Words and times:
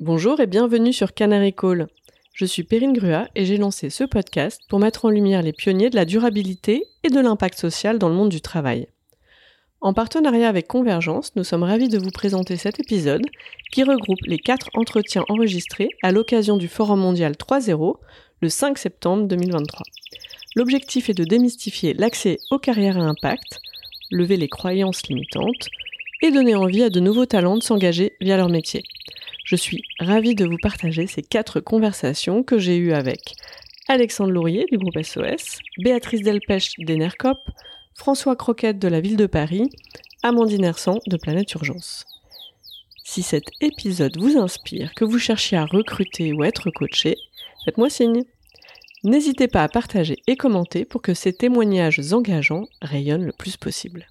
Bonjour 0.00 0.40
et 0.40 0.46
bienvenue 0.46 0.92
sur 0.92 1.14
Canary 1.14 1.54
Call. 1.54 1.86
Je 2.34 2.44
suis 2.44 2.64
Perrine 2.64 2.92
Grua 2.92 3.28
et 3.34 3.46
j'ai 3.46 3.56
lancé 3.56 3.88
ce 3.88 4.04
podcast 4.04 4.60
pour 4.68 4.78
mettre 4.78 5.06
en 5.06 5.08
lumière 5.08 5.40
les 5.40 5.54
pionniers 5.54 5.88
de 5.88 5.96
la 5.96 6.04
durabilité 6.04 6.84
et 7.02 7.08
de 7.08 7.18
l'impact 7.18 7.58
social 7.58 7.98
dans 7.98 8.10
le 8.10 8.14
monde 8.14 8.28
du 8.28 8.42
travail. 8.42 8.88
En 9.80 9.94
partenariat 9.94 10.50
avec 10.50 10.68
Convergence, 10.68 11.34
nous 11.34 11.44
sommes 11.44 11.62
ravis 11.62 11.88
de 11.88 11.96
vous 11.96 12.10
présenter 12.10 12.58
cet 12.58 12.78
épisode 12.78 13.24
qui 13.72 13.84
regroupe 13.84 14.20
les 14.26 14.36
quatre 14.36 14.68
entretiens 14.74 15.24
enregistrés 15.30 15.88
à 16.02 16.12
l'occasion 16.12 16.58
du 16.58 16.68
Forum 16.68 17.00
mondial 17.00 17.32
3.0 17.32 17.94
le 18.42 18.48
5 18.50 18.76
septembre 18.76 19.26
2023. 19.28 19.82
L'objectif 20.56 21.08
est 21.08 21.14
de 21.14 21.24
démystifier 21.24 21.94
l'accès 21.94 22.36
aux 22.50 22.58
carrières 22.58 22.98
à 22.98 23.04
impact, 23.04 23.60
lever 24.10 24.36
les 24.36 24.48
croyances 24.48 25.06
limitantes 25.06 25.70
et 26.20 26.30
donner 26.30 26.54
envie 26.54 26.82
à 26.82 26.90
de 26.90 27.00
nouveaux 27.00 27.24
talents 27.24 27.56
de 27.56 27.62
s'engager 27.62 28.12
via 28.20 28.36
leur 28.36 28.50
métier. 28.50 28.82
Je 29.46 29.54
suis 29.54 29.84
ravie 30.00 30.34
de 30.34 30.44
vous 30.44 30.56
partager 30.60 31.06
ces 31.06 31.22
quatre 31.22 31.60
conversations 31.60 32.42
que 32.42 32.58
j'ai 32.58 32.76
eues 32.78 32.92
avec 32.92 33.34
Alexandre 33.86 34.32
Laurier 34.32 34.66
du 34.72 34.76
groupe 34.76 35.00
SOS, 35.00 35.60
Béatrice 35.78 36.22
Delpech 36.22 36.72
d'Enercop, 36.80 37.38
François 37.94 38.34
Croquette 38.34 38.80
de 38.80 38.88
la 38.88 39.00
ville 39.00 39.16
de 39.16 39.26
Paris, 39.26 39.70
Amandine 40.24 40.64
Hersan 40.64 40.98
de 41.06 41.16
Planète 41.16 41.54
Urgence. 41.54 42.04
Si 43.04 43.22
cet 43.22 43.44
épisode 43.60 44.18
vous 44.18 44.36
inspire, 44.36 44.92
que 44.94 45.04
vous 45.04 45.20
cherchiez 45.20 45.56
à 45.56 45.64
recruter 45.64 46.32
ou 46.32 46.42
être 46.42 46.68
coaché, 46.72 47.14
faites-moi 47.64 47.88
signe. 47.88 48.24
N'hésitez 49.04 49.46
pas 49.46 49.62
à 49.62 49.68
partager 49.68 50.16
et 50.26 50.34
commenter 50.34 50.84
pour 50.84 51.02
que 51.02 51.14
ces 51.14 51.32
témoignages 51.32 52.00
engageants 52.12 52.66
rayonnent 52.82 53.26
le 53.26 53.32
plus 53.32 53.56
possible. 53.56 54.08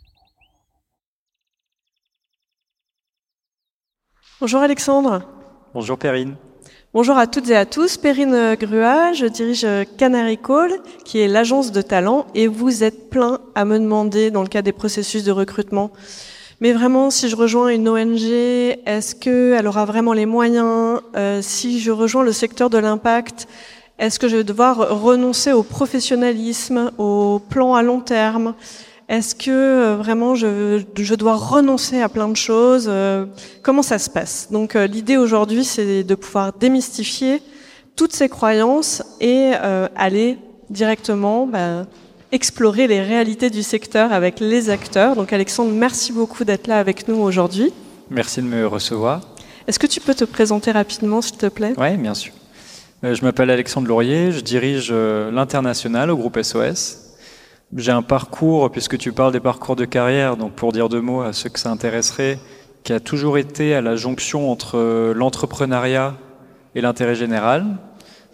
Bonjour 4.45 4.61
Alexandre. 4.61 5.23
Bonjour 5.73 5.97
Perrine. 5.97 6.35
Bonjour 6.93 7.17
à 7.17 7.25
toutes 7.25 7.49
et 7.49 7.55
à 7.55 7.65
tous. 7.65 7.97
Perrine 7.97 8.53
Grua, 8.53 9.11
je 9.13 9.25
dirige 9.25 9.65
Canary 9.97 10.37
Call, 10.37 10.71
qui 11.03 11.19
est 11.19 11.27
l'agence 11.27 11.71
de 11.71 11.81
talent, 11.81 12.27
et 12.35 12.45
vous 12.45 12.83
êtes 12.83 13.09
plein 13.09 13.39
à 13.55 13.65
me 13.65 13.79
demander 13.79 14.29
dans 14.29 14.43
le 14.43 14.47
cas 14.47 14.61
des 14.61 14.71
processus 14.71 15.23
de 15.23 15.31
recrutement. 15.31 15.89
Mais 16.61 16.73
vraiment, 16.73 17.09
si 17.09 17.27
je 17.27 17.35
rejoins 17.35 17.69
une 17.69 17.89
ONG, 17.89 18.21
est-ce 18.21 19.15
qu'elle 19.15 19.65
aura 19.65 19.85
vraiment 19.85 20.13
les 20.13 20.27
moyens 20.27 21.01
euh, 21.15 21.41
Si 21.41 21.79
je 21.79 21.89
rejoins 21.89 22.23
le 22.23 22.31
secteur 22.31 22.69
de 22.69 22.77
l'impact, 22.77 23.47
est-ce 23.97 24.19
que 24.19 24.27
je 24.27 24.37
vais 24.37 24.43
devoir 24.43 25.01
renoncer 25.01 25.53
au 25.53 25.63
professionnalisme, 25.63 26.91
au 26.99 27.39
plan 27.49 27.73
à 27.73 27.81
long 27.81 27.99
terme 27.99 28.53
est-ce 29.07 29.35
que 29.35 29.51
euh, 29.51 29.95
vraiment 29.97 30.33
je, 30.33 31.15
dois 31.15 31.35
renoncer 31.35 32.01
à 32.01 32.09
plein 32.09 32.27
de 32.27 32.35
choses 32.35 32.87
euh, 32.89 33.25
Comment 33.61 33.83
ça 33.83 33.99
se 33.99 34.09
passe? 34.09 34.47
Donc 34.51 34.75
euh, 34.75 34.87
l'idée 34.87 35.17
aujourd'hui, 35.17 35.63
c'est 35.63 36.03
de 36.03 36.15
pouvoir 36.15 36.53
démystifier 36.53 37.41
toutes 37.95 38.13
ces 38.13 38.27
croyances 38.27 39.03
et 39.21 39.53
aller 39.95 40.37
directement 40.69 41.47
bah, 41.47 41.85
explorer 42.33 42.87
les 42.87 42.99
réalités 42.99 43.49
du 43.49 43.63
secteur 43.63 44.11
avec 44.11 44.41
les 44.41 44.69
acteurs. 44.69 45.15
Donc 45.15 45.31
Alexandre, 45.31 45.71
merci 45.71 46.11
beaucoup 46.11 46.43
d'être 46.43 46.67
là 46.67 46.79
avec 46.79 47.07
nous 47.07 47.15
aujourd'hui. 47.15 47.71
Merci 48.09 48.41
de 48.41 48.47
me 48.47 48.67
recevoir. 48.67 49.21
Est-ce 49.65 49.79
que 49.79 49.87
tu 49.87 50.01
peux 50.01 50.13
te 50.13 50.25
présenter 50.25 50.71
rapidement, 50.71 51.21
s'il 51.21 51.37
te 51.37 51.45
plaît? 51.45 51.73
Oui, 51.77 51.95
bien 51.95 52.13
sûr. 52.13 52.33
Je 53.01 53.23
m'appelle 53.23 53.49
Alexandre 53.49 53.87
Laurier, 53.87 54.33
je 54.33 54.41
dirige 54.41 54.91
l'international 54.91 56.11
au 56.11 56.17
groupe 56.17 56.37
SOS. 56.41 57.04
J'ai 57.75 57.91
un 57.91 58.03
parcours, 58.03 58.71
puisque 58.71 58.97
tu 58.97 59.11
parles 59.11 59.33
des 59.33 59.39
parcours 59.39 59.75
de 59.75 59.85
carrière, 59.85 60.37
donc 60.37 60.53
pour 60.53 60.71
dire 60.71 60.87
deux 60.87 61.01
mots 61.01 61.21
à 61.21 61.33
ceux 61.33 61.49
que 61.49 61.59
ça 61.59 61.71
intéresserait, 61.71 62.39
qui 62.83 62.93
a 62.93 62.99
toujours 62.99 63.37
été 63.37 63.73
à 63.73 63.81
la 63.81 63.95
jonction 63.95 64.51
entre 64.51 64.77
euh, 64.77 65.13
l'entrepreneuriat 65.13 66.15
et 66.75 66.81
l'intérêt 66.81 67.15
général. 67.15 67.65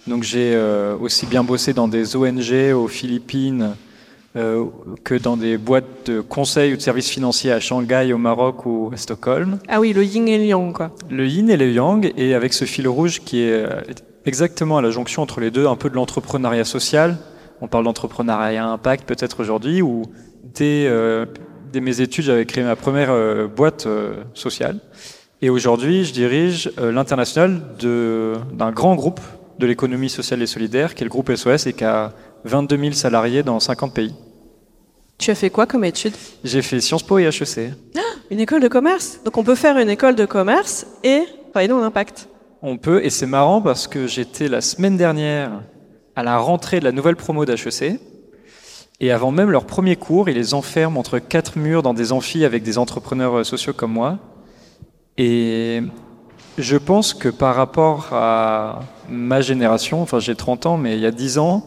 Donc 0.06 0.24
j'ai 0.24 0.53
euh, 0.53 0.97
aussi 0.97 1.25
bien 1.25 1.44
bossé 1.44 1.74
dans 1.74 1.88
des 1.88 2.16
ONG 2.16 2.74
aux 2.75 2.88
Philippines 2.88 3.75
euh, 4.36 4.66
que 5.03 5.16
dans 5.16 5.38
des 5.38 5.58
boîtes 5.58 6.08
de 6.08 6.22
conseil 6.22 6.74
ou 6.74 6.78
de 6.78 6.81
services 6.81 7.09
financiers 7.09 7.52
à 7.52 7.59
Shanghai, 7.59 8.12
au 8.14 8.18
Maroc 8.18 8.66
ou 8.66 8.91
à 8.94 8.97
Stockholm. 8.97 9.59
Ah 9.70 9.80
oui, 9.80 9.94
le 9.94 10.03
yin 10.03 10.28
et 10.28 10.38
le 10.38 10.46
yang, 10.46 10.74
quoi. 10.74 10.91
Le 11.09 11.25
yin 11.25 11.50
et 11.50 11.58
le 11.58 11.72
yang, 11.72 12.12
et 12.18 12.34
avec 12.34 12.53
ce 12.53 12.66
fil 12.66 12.88
rouge 12.88 13.22
qui 13.22 13.40
est 13.40 13.66
exactement 14.25 14.78
à 14.78 14.81
la 14.81 14.91
jonction 14.91 15.22
entre 15.22 15.40
les 15.40 15.52
deux, 15.52 15.68
un 15.68 15.75
peu 15.75 15.90
de 15.90 15.96
l'entrepreneuriat 15.96 16.66
social, 16.66 17.18
on 17.62 17.68
parle 17.68 17.86
d'entrepreneuriat 17.86 18.66
impact 18.66 19.08
peut-être 19.08 19.40
aujourd'hui, 19.40 19.82
ou 19.82 20.04
dès, 20.44 20.88
euh, 20.88 21.26
mes 21.74 22.02
études, 22.02 22.26
j'avais 22.26 22.46
créé 22.46 22.64
ma 22.64 22.76
première 22.76 23.12
euh, 23.12 23.48
boîte 23.48 23.86
euh, 23.86 24.24
sociale. 24.34 24.80
Et 25.44 25.50
aujourd'hui, 25.50 26.04
je 26.04 26.14
dirige 26.14 26.72
l'international 26.78 27.62
d'un 27.80 28.72
grand 28.72 28.94
groupe 28.94 29.20
de 29.58 29.66
l'économie 29.66 30.10
sociale 30.10 30.40
et 30.44 30.46
solidaire, 30.46 30.94
qui 30.94 31.02
est 31.02 31.06
le 31.06 31.10
groupe 31.10 31.34
SOS, 31.34 31.66
et 31.66 31.74
qui 31.74 31.84
a 31.84 32.14
22 32.44 32.78
000 32.78 32.92
salariés 32.92 33.42
dans 33.42 33.60
50 33.60 33.92
pays. 33.92 34.14
Tu 35.18 35.32
as 35.32 35.36
fait 35.36 35.50
quoi 35.50 35.66
comme 35.66 35.84
études 35.84 36.14
J'ai 36.44 36.62
fait 36.62 36.80
Sciences 36.80 37.02
Po 37.02 37.18
et 37.18 37.24
HEC. 37.24 37.74
Ah, 37.96 38.00
une 38.30 38.40
école 38.40 38.62
de 38.62 38.68
commerce? 38.68 39.20
Donc 39.26 39.36
on 39.38 39.44
peut 39.44 39.56
faire 39.56 39.80
une 39.80 39.90
école 39.90 40.14
de 40.14 40.26
commerce 40.26 40.86
et 41.04 41.24
travailler 41.50 41.70
dans 41.70 41.80
l'impact. 41.80 42.28
On 42.62 42.78
peut, 42.78 43.04
et 43.04 43.10
c'est 43.10 43.26
marrant 43.26 43.64
parce 43.64 43.88
que 43.88 44.06
j'étais 44.06 44.48
la 44.48 44.62
semaine 44.62 44.96
dernière 44.96 45.64
à 46.16 46.24
la 46.24 46.38
rentrée 46.38 46.80
de 46.80 46.86
la 46.86 46.92
nouvelle 46.92 47.16
promo 47.16 47.46
d'HEC. 47.46 48.00
Et 49.00 49.12
avant 49.12 49.32
même 49.32 49.50
leur 49.50 49.66
premier 49.66 49.96
cours, 49.96 50.30
ils 50.30 50.36
les 50.36 50.54
enferment 50.54 51.00
entre 51.00 51.20
quatre 51.20 51.58
murs 51.58 51.82
dans 51.82 51.94
des 51.94 52.12
amphis 52.12 52.46
avec 52.46 52.62
des 52.64 52.78
entrepreneurs 52.78 53.40
euh, 53.40 53.44
sociaux 53.44 53.74
comme 53.74 53.94
moi. 53.94 54.20
Et 55.18 55.82
je 56.58 56.78
pense 56.78 57.14
que 57.14 57.30
par 57.30 57.56
rapport 57.56 58.10
à 58.12 58.82
ma 59.10 59.42
génération, 59.42 60.02
enfin 60.02 60.20
j'ai 60.20 60.36
30 60.36 60.66
ans, 60.68 60.78
mais 60.78 60.96
il 60.96 61.02
y 61.02 61.06
a 61.06 61.12
10 61.12 61.38
ans, 61.40 61.66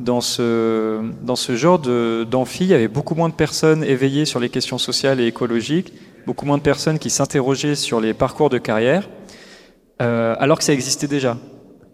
dans 0.00 0.20
ce, 0.20 1.00
dans 1.22 1.36
ce 1.36 1.56
genre 1.56 1.78
d'amphi, 1.78 2.64
il 2.64 2.70
y 2.70 2.74
avait 2.74 2.88
beaucoup 2.88 3.14
moins 3.14 3.28
de 3.28 3.34
personnes 3.34 3.82
éveillées 3.82 4.24
sur 4.24 4.40
les 4.40 4.48
questions 4.48 4.78
sociales 4.78 5.20
et 5.20 5.26
écologiques, 5.26 5.92
beaucoup 6.26 6.46
moins 6.46 6.58
de 6.58 6.62
personnes 6.62 6.98
qui 6.98 7.10
s'interrogeaient 7.10 7.74
sur 7.74 8.00
les 8.00 8.14
parcours 8.14 8.50
de 8.50 8.58
carrière, 8.58 9.08
euh, 10.02 10.34
alors 10.38 10.58
que 10.58 10.64
ça 10.64 10.72
existait 10.72 11.08
déjà. 11.08 11.36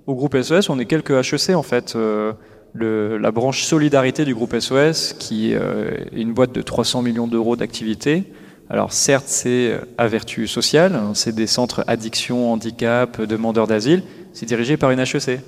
Au 0.07 0.17
groupe 0.17 0.37
SOS, 0.41 0.69
on 0.69 0.81
est 0.81 0.87
quelques 0.87 1.11
HEC 1.11 1.55
en 1.55 1.63
fait. 1.63 1.95
Euh, 1.95 2.33
le, 2.75 3.19
la 3.19 3.31
branche 3.31 3.63
solidarité 3.63 4.25
du 4.25 4.35
groupe 4.35 4.59
SOS, 4.59 5.15
qui 5.19 5.55
euh, 5.55 5.91
est 6.13 6.21
une 6.21 6.33
boîte 6.33 6.53
de 6.53 6.63
300 6.63 7.03
millions 7.03 7.29
d'euros 7.29 7.55
d'activité. 7.55 8.25
Alors 8.69 8.93
certes, 8.93 9.27
c'est 9.29 9.79
à 9.99 10.09
vertu 10.09 10.49
sociale, 10.49 10.95
hein, 10.95 11.13
c'est 11.15 11.35
des 11.35 11.47
centres 11.47 11.85
addiction, 11.87 12.53
handicap, 12.53 13.21
demandeurs 13.21 13.67
d'asile. 13.67 14.03
C'est 14.33 14.47
dirigé 14.47 14.77
par 14.77 14.91
une 14.91 14.99
HEC. 14.99 15.41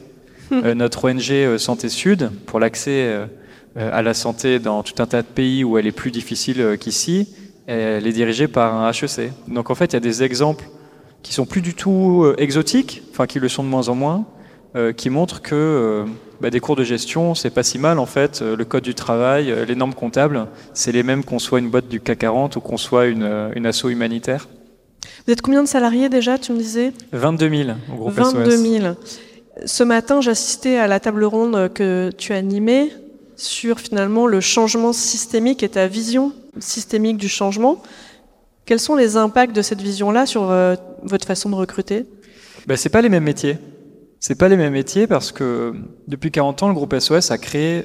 Hmm. 0.51 0.61
Euh, 0.65 0.75
notre 0.75 1.09
ONG 1.09 1.57
Santé 1.59 1.89
Sud, 1.89 2.31
pour 2.47 2.61
l'accès 2.61 3.13
à 3.77 4.03
la 4.03 4.15
santé 4.15 4.61
dans 4.61 4.85
tout 4.85 5.03
un 5.03 5.07
tas 5.07 5.23
de 5.23 5.27
pays 5.27 5.65
où 5.65 5.79
elle 5.79 5.87
est 5.89 5.93
plus 5.93 6.13
difficile 6.13 6.77
qu'ici, 6.79 7.35
elle 7.67 8.07
est 8.07 8.13
dirigée 8.13 8.47
par 8.47 8.75
un 8.75 8.93
HEC. 8.93 9.33
Donc 9.49 9.71
en 9.71 9.75
fait, 9.75 9.87
il 9.87 9.93
y 9.95 9.97
a 9.97 10.01
des 10.01 10.23
exemples 10.23 10.67
qui 11.25 11.33
sont 11.33 11.47
plus 11.47 11.63
du 11.63 11.75
tout 11.75 12.25
exotiques, 12.39 13.03
enfin 13.11 13.27
qui 13.27 13.41
le 13.41 13.49
sont 13.49 13.65
de 13.65 13.69
moins 13.69 13.89
en 13.89 13.97
moins, 13.97 14.27
euh, 14.27 14.43
qui 14.93 15.09
montre 15.09 15.41
que 15.41 15.55
euh, 15.55 16.05
bah, 16.41 16.51
des 16.51 16.59
cours 16.59 16.75
de 16.75 16.83
gestion, 16.83 17.35
c'est 17.35 17.51
pas 17.51 17.63
si 17.63 17.79
mal 17.79 17.99
en 17.99 18.07
fait. 18.07 18.43
Euh, 18.43 18.57
le 18.57 18.65
code 18.65 18.83
du 18.83 18.95
travail, 18.95 19.55
les 19.67 19.75
normes 19.77 19.95
comptables, 19.95 20.47
c'est 20.73 20.91
les 20.91 21.03
mêmes 21.05 21.25
qu'on 21.25 21.39
soit 21.39 21.61
une 21.61 21.71
boîte 21.71 21.89
du 21.89 22.01
CAC 22.01 22.19
40 22.19 22.57
ou 22.57 22.61
qu'on 22.61 22.77
soit 22.77 23.07
une, 23.07 23.51
une 23.55 23.67
asso 23.67 23.85
humanitaire. 23.89 24.49
Vous 25.27 25.33
êtes 25.33 25.43
combien 25.43 25.63
de 25.63 25.69
salariés 25.69 26.09
déjà, 26.09 26.39
tu 26.39 26.53
me 26.53 26.59
disais? 26.59 26.93
22 27.13 27.49
000 27.49 27.71
au 27.93 27.97
groupe 27.97 28.15
22 28.15 28.51
000. 28.51 28.95
Ce 29.65 29.85
matin, 29.85 30.21
j'assistais 30.21 30.77
à 30.77 30.89
la 30.89 30.99
table 30.99 31.25
ronde 31.25 31.73
que 31.73 32.11
tu 32.19 32.33
as 32.33 32.37
animée 32.37 32.93
sur 33.37 33.79
finalement 33.79 34.27
le 34.27 34.41
changement 34.41 34.93
systémique 34.93 35.63
et 35.63 35.69
ta 35.69 35.87
vision 35.87 36.33
systémique 36.59 37.17
du 37.17 37.29
changement. 37.29 37.81
Quels 38.67 38.81
sont 38.81 38.97
les 38.97 39.17
impacts 39.17 39.55
de 39.55 39.63
cette 39.63 39.81
vision-là 39.81 40.27
sur 40.27 40.53
votre 41.03 41.27
façon 41.27 41.51
de 41.51 41.55
recruter? 41.55 42.07
Ben, 42.67 42.77
C'est 42.77 42.89
pas 42.89 43.03
les 43.03 43.09
mêmes 43.09 43.25
métiers. 43.25 43.59
C'est 44.27 44.37
pas 44.37 44.49
les 44.49 44.57
mêmes 44.57 44.73
métiers 44.73 45.07
parce 45.07 45.33
que 45.33 45.75
depuis 46.09 46.31
40 46.31 46.63
ans, 46.63 46.69
le 46.69 46.73
groupe 46.73 46.99
SOS 46.99 47.31
a 47.31 47.37
créé 47.37 47.85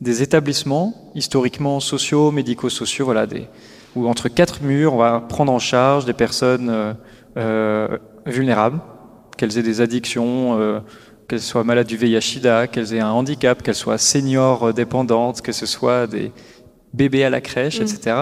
des 0.00 0.20
établissements 0.20 1.12
historiquement 1.14 1.78
sociaux, 1.78 2.32
médico-sociaux, 2.32 3.04
voilà, 3.04 3.28
des, 3.28 3.46
où 3.94 4.08
entre 4.08 4.28
quatre 4.28 4.64
murs, 4.64 4.94
on 4.94 4.96
va 4.96 5.20
prendre 5.20 5.52
en 5.52 5.60
charge 5.60 6.04
des 6.04 6.14
personnes 6.14 6.68
euh, 6.68 6.94
euh 7.36 7.98
vulnérables, 8.26 8.80
qu'elles 9.36 9.56
aient 9.56 9.62
des 9.62 9.80
addictions, 9.80 10.58
euh, 10.58 10.80
qu'elles 11.28 11.40
soient 11.40 11.62
malades 11.62 11.86
du 11.86 11.96
VIH/SIDA, 11.96 12.66
qu'elles 12.66 12.94
aient 12.94 13.00
un 13.00 13.12
handicap, 13.12 13.62
qu'elles 13.62 13.76
soient 13.76 13.98
seniors 13.98 14.74
dépendantes, 14.74 15.42
que 15.42 15.52
ce 15.52 15.66
soit 15.66 16.08
des 16.08 16.32
bébés 16.92 17.22
à 17.22 17.30
la 17.30 17.40
crèche, 17.40 17.78
mmh. 17.78 17.82
etc. 17.84 18.16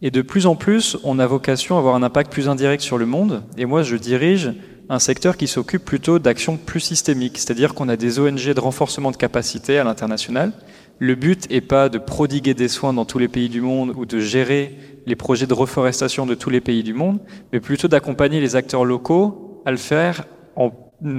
Et 0.00 0.12
de 0.12 0.22
plus 0.22 0.46
en 0.46 0.54
plus, 0.54 0.96
on 1.02 1.18
a 1.18 1.26
vocation 1.26 1.74
à 1.74 1.80
avoir 1.80 1.96
un 1.96 2.04
impact 2.04 2.30
plus 2.30 2.48
indirect 2.48 2.84
sur 2.84 2.98
le 2.98 3.06
monde. 3.06 3.42
Et 3.58 3.66
moi, 3.66 3.82
je 3.82 3.96
dirige 3.96 4.52
un 4.88 4.98
secteur 4.98 5.36
qui 5.36 5.46
s'occupe 5.46 5.84
plutôt 5.84 6.18
d'actions 6.18 6.56
plus 6.56 6.80
systémiques, 6.80 7.38
c'est-à-dire 7.38 7.74
qu'on 7.74 7.88
a 7.88 7.96
des 7.96 8.18
ONG 8.18 8.52
de 8.52 8.60
renforcement 8.60 9.10
de 9.10 9.16
capacité 9.16 9.78
à 9.78 9.84
l'international. 9.84 10.52
Le 10.98 11.14
but 11.14 11.50
n'est 11.50 11.60
pas 11.60 11.88
de 11.88 11.98
prodiguer 11.98 12.54
des 12.54 12.68
soins 12.68 12.92
dans 12.92 13.04
tous 13.04 13.18
les 13.18 13.28
pays 13.28 13.48
du 13.48 13.60
monde 13.60 13.92
ou 13.96 14.06
de 14.06 14.20
gérer 14.20 14.76
les 15.06 15.16
projets 15.16 15.46
de 15.46 15.54
reforestation 15.54 16.26
de 16.26 16.34
tous 16.34 16.50
les 16.50 16.60
pays 16.60 16.82
du 16.82 16.94
monde, 16.94 17.18
mais 17.52 17.60
plutôt 17.60 17.88
d'accompagner 17.88 18.40
les 18.40 18.54
acteurs 18.56 18.84
locaux 18.84 19.62
à 19.64 19.70
le 19.70 19.76
faire 19.76 20.24
en 20.56 20.70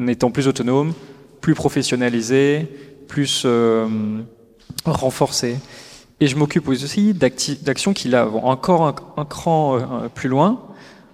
étant 0.07 0.31
plus 0.31 0.47
autonome, 0.47 0.93
plus 1.41 1.55
professionnalisé, 1.55 2.67
plus 3.07 3.43
euh, 3.45 3.87
renforcé. 4.85 5.57
Et 6.19 6.27
je 6.27 6.37
m'occupe 6.37 6.69
aussi 6.69 7.13
d'actions 7.13 7.93
qui 7.93 8.07
là 8.07 8.25
vont 8.25 8.45
encore 8.45 8.95
un, 9.17 9.25
cran 9.25 9.75
euh, 9.75 10.07
plus 10.13 10.29
loin 10.29 10.61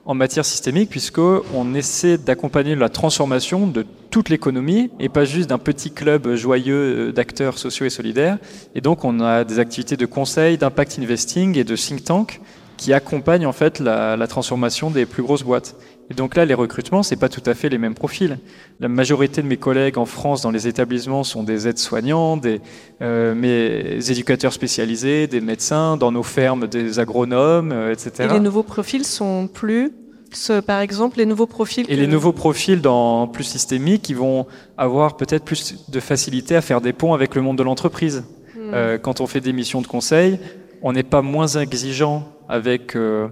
en 0.09 0.15
matière 0.15 0.43
systémique, 0.43 0.89
puisqu'on 0.89 1.75
essaie 1.75 2.17
d'accompagner 2.17 2.73
la 2.73 2.89
transformation 2.89 3.67
de 3.67 3.85
toute 4.09 4.29
l'économie 4.29 4.89
et 4.99 5.07
pas 5.07 5.23
juste 5.23 5.47
d'un 5.47 5.59
petit 5.59 5.91
club 5.91 6.33
joyeux 6.33 7.13
d'acteurs 7.13 7.59
sociaux 7.59 7.85
et 7.85 7.91
solidaires. 7.91 8.39
Et 8.73 8.81
donc, 8.81 9.05
on 9.05 9.19
a 9.19 9.43
des 9.43 9.59
activités 9.59 9.97
de 9.97 10.07
conseil, 10.07 10.57
d'impact 10.57 10.97
investing 10.97 11.55
et 11.59 11.63
de 11.63 11.75
think 11.75 12.03
tank 12.03 12.41
qui 12.75 12.91
accompagnent 12.91 13.45
en 13.45 13.51
fait 13.51 13.79
la, 13.79 14.17
la 14.17 14.25
transformation 14.25 14.89
des 14.89 15.05
plus 15.05 15.21
grosses 15.21 15.43
boîtes. 15.43 15.75
Et 16.11 16.15
donc 16.15 16.35
là, 16.35 16.45
les 16.45 16.55
recrutements, 16.55 17.03
c'est 17.03 17.15
pas 17.15 17.29
tout 17.29 17.43
à 17.45 17.53
fait 17.53 17.69
les 17.69 17.77
mêmes 17.77 17.93
profils. 17.93 18.39
La 18.79 18.87
majorité 18.87 19.43
de 19.43 19.47
mes 19.47 19.57
collègues 19.57 19.97
en 19.97 20.05
France 20.05 20.41
dans 20.41 20.49
les 20.49 20.67
établissements 20.67 21.23
sont 21.23 21.43
des 21.43 21.67
aides-soignants, 21.67 22.37
des 22.37 22.61
euh, 23.01 23.35
mes 23.35 24.09
éducateurs 24.09 24.53
spécialisés, 24.53 25.27
des 25.27 25.41
médecins, 25.41 25.97
dans 25.97 26.11
nos 26.11 26.23
fermes 26.23 26.67
des 26.67 26.97
agronomes, 26.99 27.71
euh, 27.71 27.93
etc. 27.93 28.27
Et 28.29 28.33
les 28.33 28.39
nouveaux 28.39 28.63
profils 28.63 29.05
sont 29.05 29.47
plus, 29.47 29.91
ce, 30.31 30.59
par 30.59 30.79
exemple, 30.79 31.19
les 31.19 31.27
nouveaux 31.27 31.47
profils. 31.47 31.85
Et 31.89 31.95
les 31.95 32.07
nouveaux 32.07 32.33
profils 32.33 32.81
dans 32.81 33.27
plus 33.27 33.43
systémiques, 33.43 34.01
qui 34.01 34.15
vont 34.15 34.47
avoir 34.77 35.15
peut-être 35.15 35.45
plus 35.45 35.75
de 35.89 35.99
facilité 35.99 36.55
à 36.55 36.61
faire 36.61 36.81
des 36.81 36.93
ponts 36.93 37.13
avec 37.13 37.35
le 37.35 37.41
monde 37.41 37.57
de 37.57 37.63
l'entreprise. 37.63 38.23
Hmm. 38.55 38.71
Euh, 38.73 38.97
quand 38.97 39.21
on 39.21 39.27
fait 39.27 39.41
des 39.41 39.53
missions 39.53 39.81
de 39.81 39.87
conseil, 39.87 40.39
on 40.81 40.91
n'est 40.91 41.03
pas 41.03 41.21
moins 41.21 41.47
exigeant 41.47 42.27
avec 42.47 42.95
euh, 42.95 43.27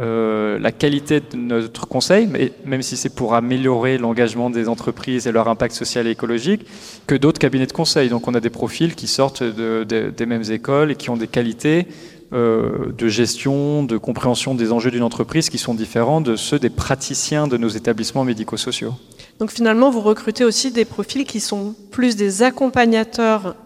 euh, 0.00 0.58
la 0.58 0.72
qualité 0.72 1.20
de 1.20 1.36
notre 1.36 1.86
conseil, 1.86 2.26
mais 2.26 2.52
même 2.64 2.80
si 2.80 2.96
c'est 2.96 3.14
pour 3.14 3.34
améliorer 3.34 3.98
l'engagement 3.98 4.48
des 4.48 4.66
entreprises 4.68 5.26
et 5.26 5.32
leur 5.32 5.48
impact 5.48 5.74
social 5.74 6.06
et 6.06 6.10
écologique, 6.10 6.64
que 7.06 7.14
d'autres 7.14 7.38
cabinets 7.38 7.66
de 7.66 7.72
conseil. 7.72 8.08
Donc 8.08 8.26
on 8.26 8.34
a 8.34 8.40
des 8.40 8.48
profils 8.48 8.94
qui 8.94 9.06
sortent 9.06 9.42
de, 9.42 9.84
des 9.84 10.26
mêmes 10.26 10.50
écoles 10.50 10.90
et 10.90 10.94
qui 10.94 11.10
ont 11.10 11.18
des 11.18 11.28
qualités 11.28 11.86
euh, 12.32 12.92
de 12.96 13.08
gestion, 13.08 13.82
de 13.82 13.98
compréhension 13.98 14.54
des 14.54 14.72
enjeux 14.72 14.90
d'une 14.90 15.02
entreprise 15.02 15.50
qui 15.50 15.58
sont 15.58 15.74
différents 15.74 16.20
de 16.20 16.36
ceux 16.36 16.58
des 16.58 16.70
praticiens 16.70 17.46
de 17.46 17.56
nos 17.56 17.68
établissements 17.68 18.24
médico-sociaux. 18.24 18.94
Donc 19.38 19.50
finalement, 19.50 19.90
vous 19.90 20.00
recrutez 20.00 20.44
aussi 20.44 20.70
des 20.70 20.84
profils 20.84 21.24
qui 21.24 21.40
sont 21.40 21.74
plus 21.90 22.16
des 22.16 22.42
accompagnateurs 22.42 23.56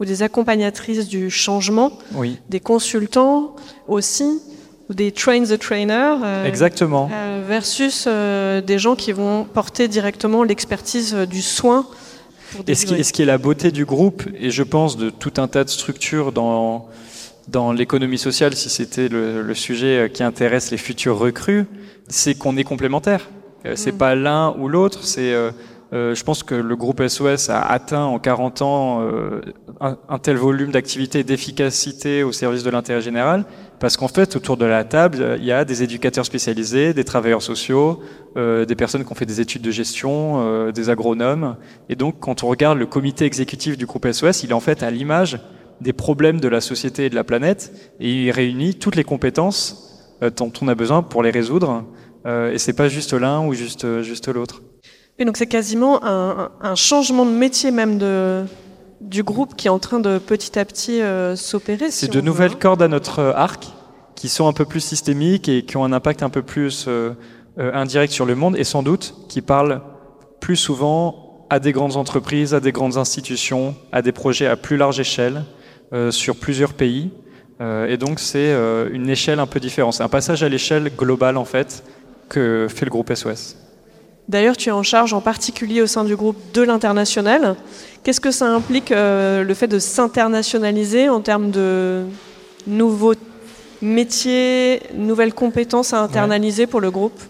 ou 0.00 0.06
des 0.06 0.22
accompagnatrices 0.22 1.06
du 1.06 1.30
changement, 1.30 1.92
oui. 2.14 2.38
des 2.48 2.60
consultants 2.60 3.54
aussi 3.86 4.40
ou 4.88 4.94
des 4.94 5.12
train 5.12 5.44
the 5.44 5.58
trainer. 5.58 6.16
Euh, 6.22 6.44
Exactement. 6.46 7.10
Euh, 7.12 7.42
versus 7.46 8.04
euh, 8.06 8.60
des 8.60 8.78
gens 8.78 8.94
qui 8.94 9.12
vont 9.12 9.44
porter 9.44 9.88
directement 9.88 10.42
l'expertise 10.42 11.14
du 11.14 11.42
soin. 11.42 11.86
et, 12.66 12.74
ce 12.74 12.86
qui, 12.86 13.02
ce 13.02 13.12
qui, 13.12 13.22
est 13.22 13.26
la 13.26 13.38
beauté 13.38 13.70
du 13.70 13.84
groupe, 13.84 14.24
et 14.38 14.50
je 14.50 14.62
pense 14.62 14.96
de 14.96 15.10
tout 15.10 15.34
un 15.38 15.48
tas 15.48 15.64
de 15.64 15.70
structures 15.70 16.32
dans, 16.32 16.86
dans 17.48 17.72
l'économie 17.72 18.18
sociale, 18.18 18.54
si 18.54 18.70
c'était 18.70 19.08
le, 19.08 19.42
le, 19.42 19.54
sujet 19.54 20.10
qui 20.12 20.22
intéresse 20.22 20.70
les 20.70 20.76
futurs 20.76 21.18
recrues, 21.18 21.66
c'est 22.08 22.34
qu'on 22.34 22.56
est 22.56 22.64
complémentaires. 22.64 23.28
C'est 23.76 23.92
mm. 23.92 23.98
pas 23.98 24.14
l'un 24.14 24.54
ou 24.58 24.68
l'autre, 24.68 25.04
c'est 25.04 25.34
je 25.94 26.22
pense 26.24 26.42
que 26.42 26.56
le 26.56 26.74
groupe 26.74 27.06
SOS 27.06 27.50
a 27.50 27.60
atteint 27.62 28.02
en 28.02 28.18
40 28.18 28.62
ans 28.62 29.02
euh, 29.02 29.40
un, 29.80 30.18
tel 30.18 30.36
volume 30.36 30.72
d'activité 30.72 31.20
et 31.20 31.24
d'efficacité 31.24 32.24
au 32.24 32.32
service 32.32 32.64
de 32.64 32.70
l'intérêt 32.70 33.00
général, 33.00 33.44
parce 33.78 33.96
qu'en 33.96 34.08
fait, 34.08 34.34
autour 34.34 34.56
de 34.56 34.64
la 34.64 34.82
table, 34.82 35.36
il 35.38 35.44
y 35.44 35.52
a 35.52 35.64
des 35.64 35.84
éducateurs 35.84 36.26
spécialisés, 36.26 36.94
des 36.94 37.04
travailleurs 37.04 37.42
sociaux, 37.42 38.02
euh, 38.36 38.64
des 38.64 38.74
personnes 38.74 39.04
qui 39.04 39.12
ont 39.12 39.14
fait 39.14 39.24
des 39.24 39.40
études 39.40 39.62
de 39.62 39.70
gestion, 39.70 40.70
des 40.72 40.90
agronomes. 40.90 41.56
Et 41.88 41.94
donc, 41.94 42.16
quand 42.18 42.42
on 42.42 42.48
regarde 42.48 42.78
le 42.78 42.86
comité 42.86 43.24
exécutif 43.24 43.78
du 43.78 43.86
groupe 43.86 44.10
SOS, 44.10 44.42
il 44.42 44.50
est 44.50 44.54
en 44.54 44.60
fait 44.60 44.82
à 44.82 44.90
l'image 44.90 45.38
des 45.80 45.92
problèmes 45.92 46.40
de 46.40 46.48
la 46.48 46.60
société 46.60 47.04
et 47.04 47.10
de 47.10 47.14
la 47.14 47.24
planète, 47.24 47.72
et 48.00 48.24
il 48.24 48.30
réunit 48.32 48.74
toutes 48.74 48.96
les 48.96 49.04
compétences 49.04 50.10
dont 50.36 50.52
on 50.60 50.66
a 50.66 50.74
besoin 50.74 51.02
pour 51.02 51.22
les 51.22 51.30
résoudre. 51.30 51.84
et 52.26 52.58
c'est 52.58 52.72
pas 52.72 52.88
juste 52.88 53.12
l'un 53.12 53.46
ou 53.46 53.54
juste, 53.54 54.02
juste 54.02 54.28
l'autre. 54.28 54.60
Et 55.18 55.24
donc 55.24 55.36
c'est 55.36 55.46
quasiment 55.46 56.04
un, 56.04 56.50
un, 56.60 56.74
changement 56.74 57.24
de 57.24 57.30
métier 57.30 57.70
même 57.70 57.98
de, 57.98 58.44
du 59.00 59.22
groupe 59.22 59.54
qui 59.54 59.68
est 59.68 59.70
en 59.70 59.78
train 59.78 60.00
de 60.00 60.18
petit 60.18 60.58
à 60.58 60.64
petit 60.64 61.00
euh, 61.00 61.36
s'opérer. 61.36 61.90
C'est 61.90 62.10
de 62.10 62.20
nouvelles 62.20 62.52
hein. 62.52 62.58
cordes 62.58 62.82
à 62.82 62.88
notre 62.88 63.20
euh, 63.20 63.32
arc 63.34 63.68
qui 64.16 64.28
sont 64.28 64.48
un 64.48 64.52
peu 64.52 64.64
plus 64.64 64.80
systémiques 64.80 65.48
et 65.48 65.64
qui 65.64 65.76
ont 65.76 65.84
un 65.84 65.92
impact 65.92 66.22
un 66.22 66.30
peu 66.30 66.42
plus 66.42 66.86
euh, 66.88 67.12
indirect 67.56 68.12
sur 68.12 68.26
le 68.26 68.34
monde 68.34 68.56
et 68.56 68.64
sans 68.64 68.82
doute 68.82 69.14
qui 69.28 69.40
parlent 69.40 69.82
plus 70.40 70.56
souvent 70.56 71.46
à 71.50 71.60
des 71.60 71.72
grandes 71.72 71.96
entreprises, 71.96 72.54
à 72.54 72.60
des 72.60 72.72
grandes 72.72 72.96
institutions, 72.96 73.76
à 73.92 74.02
des 74.02 74.12
projets 74.12 74.46
à 74.46 74.56
plus 74.56 74.76
large 74.76 74.98
échelle 74.98 75.44
sur 76.10 76.34
plusieurs 76.34 76.72
pays. 76.72 77.12
et 77.60 77.96
donc 77.96 78.18
c'est 78.18 78.52
une 78.92 79.08
échelle 79.08 79.38
un 79.38 79.46
peu 79.46 79.60
différente. 79.60 79.94
C'est 79.94 80.02
un 80.02 80.08
passage 80.08 80.42
à 80.42 80.48
l'échelle 80.48 80.90
globale 80.96 81.36
en 81.36 81.44
fait 81.44 81.84
que 82.28 82.66
fait 82.68 82.84
le 82.84 82.90
groupe 82.90 83.14
SOS. 83.14 83.63
D'ailleurs, 84.28 84.56
tu 84.56 84.70
es 84.70 84.72
en 84.72 84.82
charge 84.82 85.12
en 85.12 85.20
particulier 85.20 85.82
au 85.82 85.86
sein 85.86 86.04
du 86.04 86.16
groupe 86.16 86.36
de 86.54 86.62
l'international. 86.62 87.56
Qu'est-ce 88.02 88.20
que 88.20 88.30
ça 88.30 88.46
implique 88.46 88.90
euh, 88.90 89.44
le 89.44 89.54
fait 89.54 89.66
de 89.66 89.78
s'internationaliser 89.78 91.08
en 91.08 91.20
termes 91.20 91.50
de 91.50 92.04
nouveaux 92.66 93.14
métiers, 93.82 94.82
nouvelles 94.94 95.34
compétences 95.34 95.92
à 95.92 96.00
internaliser 96.00 96.66
pour 96.66 96.80
le 96.80 96.90
groupe? 96.90 97.20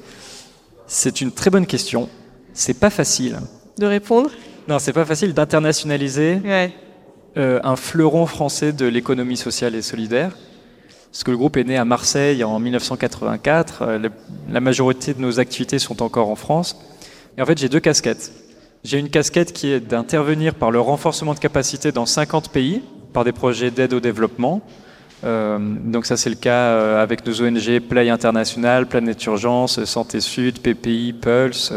C'est 0.86 1.20
une 1.20 1.32
très 1.32 1.50
bonne 1.50 1.66
question. 1.66 2.08
C'est 2.52 2.78
pas 2.78 2.90
facile. 2.90 3.40
De 3.78 3.86
répondre? 3.86 4.30
Non, 4.68 4.78
c'est 4.78 4.92
pas 4.92 5.04
facile 5.04 5.34
d'internationaliser 5.34 6.40
euh, 7.36 7.60
un 7.64 7.74
fleuron 7.76 8.26
français 8.26 8.72
de 8.72 8.86
l'économie 8.86 9.36
sociale 9.36 9.74
et 9.74 9.82
solidaire. 9.82 10.36
Parce 11.14 11.22
que 11.22 11.30
le 11.30 11.36
groupe 11.36 11.56
est 11.56 11.62
né 11.62 11.76
à 11.76 11.84
Marseille 11.84 12.42
en 12.42 12.58
1984. 12.58 13.82
Euh, 13.82 14.08
la 14.50 14.58
majorité 14.58 15.14
de 15.14 15.20
nos 15.20 15.38
activités 15.38 15.78
sont 15.78 16.02
encore 16.02 16.28
en 16.28 16.34
France. 16.34 16.76
Et 17.38 17.42
en 17.42 17.46
fait, 17.46 17.56
j'ai 17.56 17.68
deux 17.68 17.78
casquettes. 17.78 18.32
J'ai 18.82 18.98
une 18.98 19.08
casquette 19.08 19.52
qui 19.52 19.70
est 19.70 19.78
d'intervenir 19.78 20.56
par 20.56 20.72
le 20.72 20.80
renforcement 20.80 21.32
de 21.32 21.38
capacité 21.38 21.92
dans 21.92 22.04
50 22.04 22.48
pays, 22.48 22.82
par 23.12 23.22
des 23.22 23.30
projets 23.30 23.70
d'aide 23.70 23.94
au 23.94 24.00
développement. 24.00 24.60
Euh, 25.22 25.56
donc 25.60 26.04
ça, 26.04 26.16
c'est 26.16 26.30
le 26.30 26.34
cas 26.34 26.50
euh, 26.50 27.00
avec 27.00 27.24
nos 27.24 27.42
ONG 27.42 27.78
Play 27.78 28.10
International, 28.10 28.86
Planète 28.86 29.24
Urgence, 29.24 29.84
Santé 29.84 30.20
Sud, 30.20 30.58
PPI, 30.58 31.12
Pulse, 31.12 31.72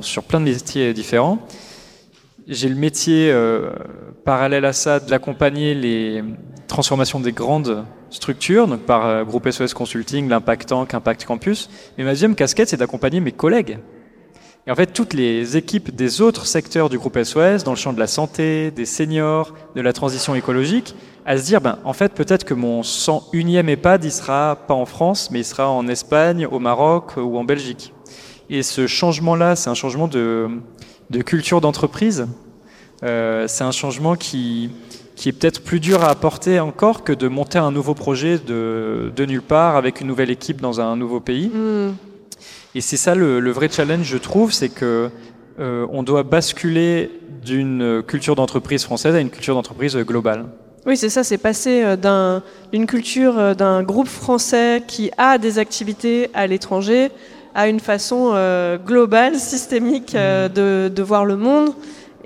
sur 0.00 0.24
plein 0.24 0.40
de 0.40 0.46
métiers 0.46 0.92
différents. 0.94 1.38
J'ai 2.46 2.68
le 2.68 2.76
métier 2.76 3.34
parallèle 4.24 4.64
à 4.64 4.72
ça 4.72 5.00
d'accompagner 5.00 5.74
les 5.74 6.22
transformations 6.68 7.20
des 7.20 7.32
grandes 7.32 7.84
structure, 8.10 8.66
donc 8.66 8.80
par 8.80 9.06
euh, 9.06 9.24
groupe 9.24 9.48
SOS 9.48 9.74
Consulting, 9.74 10.28
l'Impact 10.28 10.68
Tank, 10.68 10.94
Impact 10.94 11.24
Campus. 11.24 11.68
Mais 11.96 12.04
ma 12.04 12.10
deuxième 12.10 12.34
casquette, 12.34 12.68
c'est 12.68 12.76
d'accompagner 12.76 13.20
mes 13.20 13.32
collègues. 13.32 13.78
Et 14.66 14.70
en 14.70 14.74
fait, 14.74 14.86
toutes 14.86 15.14
les 15.14 15.56
équipes 15.56 15.94
des 15.94 16.20
autres 16.20 16.46
secteurs 16.46 16.88
du 16.88 16.98
groupe 16.98 17.22
SOS, 17.22 17.62
dans 17.62 17.70
le 17.70 17.76
champ 17.76 17.92
de 17.92 18.00
la 18.00 18.08
santé, 18.08 18.72
des 18.72 18.84
seniors, 18.84 19.54
de 19.76 19.80
la 19.80 19.92
transition 19.92 20.34
écologique, 20.34 20.96
à 21.24 21.38
se 21.38 21.44
dire, 21.44 21.60
ben, 21.60 21.78
en 21.84 21.92
fait, 21.92 22.12
peut-être 22.14 22.44
que 22.44 22.54
mon 22.54 22.82
101e 22.82 23.68
EHPAD, 23.68 24.04
il 24.04 24.10
sera 24.10 24.56
pas 24.66 24.74
en 24.74 24.86
France, 24.86 25.30
mais 25.30 25.40
il 25.40 25.44
sera 25.44 25.70
en 25.70 25.86
Espagne, 25.86 26.46
au 26.46 26.58
Maroc 26.58 27.16
ou 27.16 27.38
en 27.38 27.44
Belgique. 27.44 27.92
Et 28.50 28.62
ce 28.62 28.86
changement-là, 28.86 29.54
c'est 29.54 29.70
un 29.70 29.74
changement 29.74 30.08
de, 30.08 30.48
de 31.10 31.22
culture 31.22 31.60
d'entreprise. 31.60 32.26
Euh, 33.02 33.46
c'est 33.46 33.64
un 33.64 33.72
changement 33.72 34.16
qui, 34.16 34.70
qui 35.14 35.28
est 35.28 35.32
peut-être 35.32 35.62
plus 35.62 35.80
dur 35.80 36.02
à 36.02 36.08
apporter 36.08 36.60
encore 36.60 37.04
que 37.04 37.12
de 37.12 37.28
monter 37.28 37.58
un 37.58 37.70
nouveau 37.70 37.94
projet 37.94 38.38
de, 38.38 39.12
de 39.14 39.24
nulle 39.26 39.42
part 39.42 39.76
avec 39.76 40.00
une 40.00 40.06
nouvelle 40.06 40.30
équipe 40.30 40.60
dans 40.60 40.80
un 40.80 40.96
nouveau 40.96 41.20
pays. 41.20 41.48
Hmm. 41.48 41.94
Et 42.74 42.80
c'est 42.80 42.96
ça 42.96 43.14
le, 43.14 43.50
vrai 43.50 43.68
challenge, 43.70 44.04
je 44.04 44.18
trouve, 44.18 44.52
c'est 44.52 44.68
que 44.68 45.10
euh, 45.58 45.86
on 45.90 46.02
doit 46.02 46.22
basculer 46.22 47.10
d'une 47.42 48.02
culture 48.06 48.34
d'entreprise 48.34 48.84
française 48.84 49.14
à 49.14 49.20
une 49.20 49.30
culture 49.30 49.54
d'entreprise 49.54 49.96
globale. 49.96 50.44
Oui, 50.84 50.96
c'est 50.96 51.08
ça, 51.08 51.24
c'est 51.24 51.38
passer 51.38 51.82
euh, 51.84 52.40
d'une 52.72 52.86
culture 52.86 53.56
d'un 53.56 53.82
groupe 53.82 54.08
français 54.08 54.82
qui 54.86 55.10
a 55.16 55.38
des 55.38 55.58
activités 55.58 56.30
à 56.34 56.46
l'étranger 56.46 57.10
à 57.56 57.66
une 57.66 57.80
façon 57.80 58.34
globale, 58.86 59.36
systémique 59.36 60.14
hmm. 60.14 60.52
de, 60.52 60.92
de, 60.94 61.02
voir 61.02 61.24
le 61.24 61.36
monde 61.36 61.72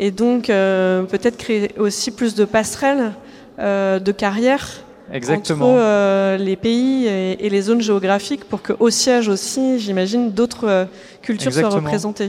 et 0.00 0.10
donc 0.10 0.49
euh, 0.49 1.02
peut-être 1.02 1.37
créer 1.37 1.70
aussi 1.78 2.10
plus 2.10 2.34
de 2.34 2.46
passerelles 2.46 3.12
euh, 3.58 4.00
de 4.00 4.12
carrière 4.12 4.66
Exactement. 5.12 5.72
entre 5.72 5.78
euh, 5.78 6.37
les 6.38 6.56
pays 6.56 7.06
et, 7.06 7.49
les 7.49 7.60
zones 7.60 7.82
géographiques 7.82 8.44
pour 8.44 8.62
qu'au 8.62 8.90
siège 8.90 9.28
aussi, 9.28 9.78
j'imagine, 9.78 10.30
d'autres 10.32 10.87
cultures 11.20 11.52
soient 11.52 11.68
représentées. 11.68 12.28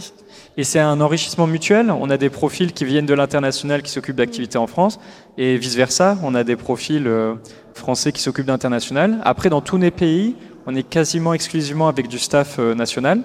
Et 0.58 0.66
c'est 0.66 0.80
un 0.80 1.00
enrichissement 1.00 1.48
mutuel. 1.48 1.92
On 1.92 2.10
a 2.10 2.18
des 2.18 2.30
profils 2.30 2.74
qui 2.74 2.84
viennent 2.84 3.06
de 3.06 3.14
l'international 3.14 3.84
qui 3.84 3.92
s'occupent 3.92 4.18
d'activités 4.18 4.58
en 4.58 4.68
France 4.68 5.00
et 5.38 5.56
vice-versa. 5.58 6.18
On 6.24 6.36
a 6.36 6.44
des 6.44 6.58
profils 6.58 7.10
français 7.74 8.12
qui 8.12 8.22
s'occupent 8.22 8.48
d'international. 8.48 9.20
Après, 9.24 9.50
dans 9.50 9.62
tous 9.62 9.78
les 9.78 9.92
pays, 9.92 10.36
on 10.66 10.76
est 10.76 10.88
quasiment 10.88 11.34
exclusivement 11.34 11.88
avec 11.88 12.08
du 12.08 12.20
staff 12.20 12.60
national. 12.60 13.22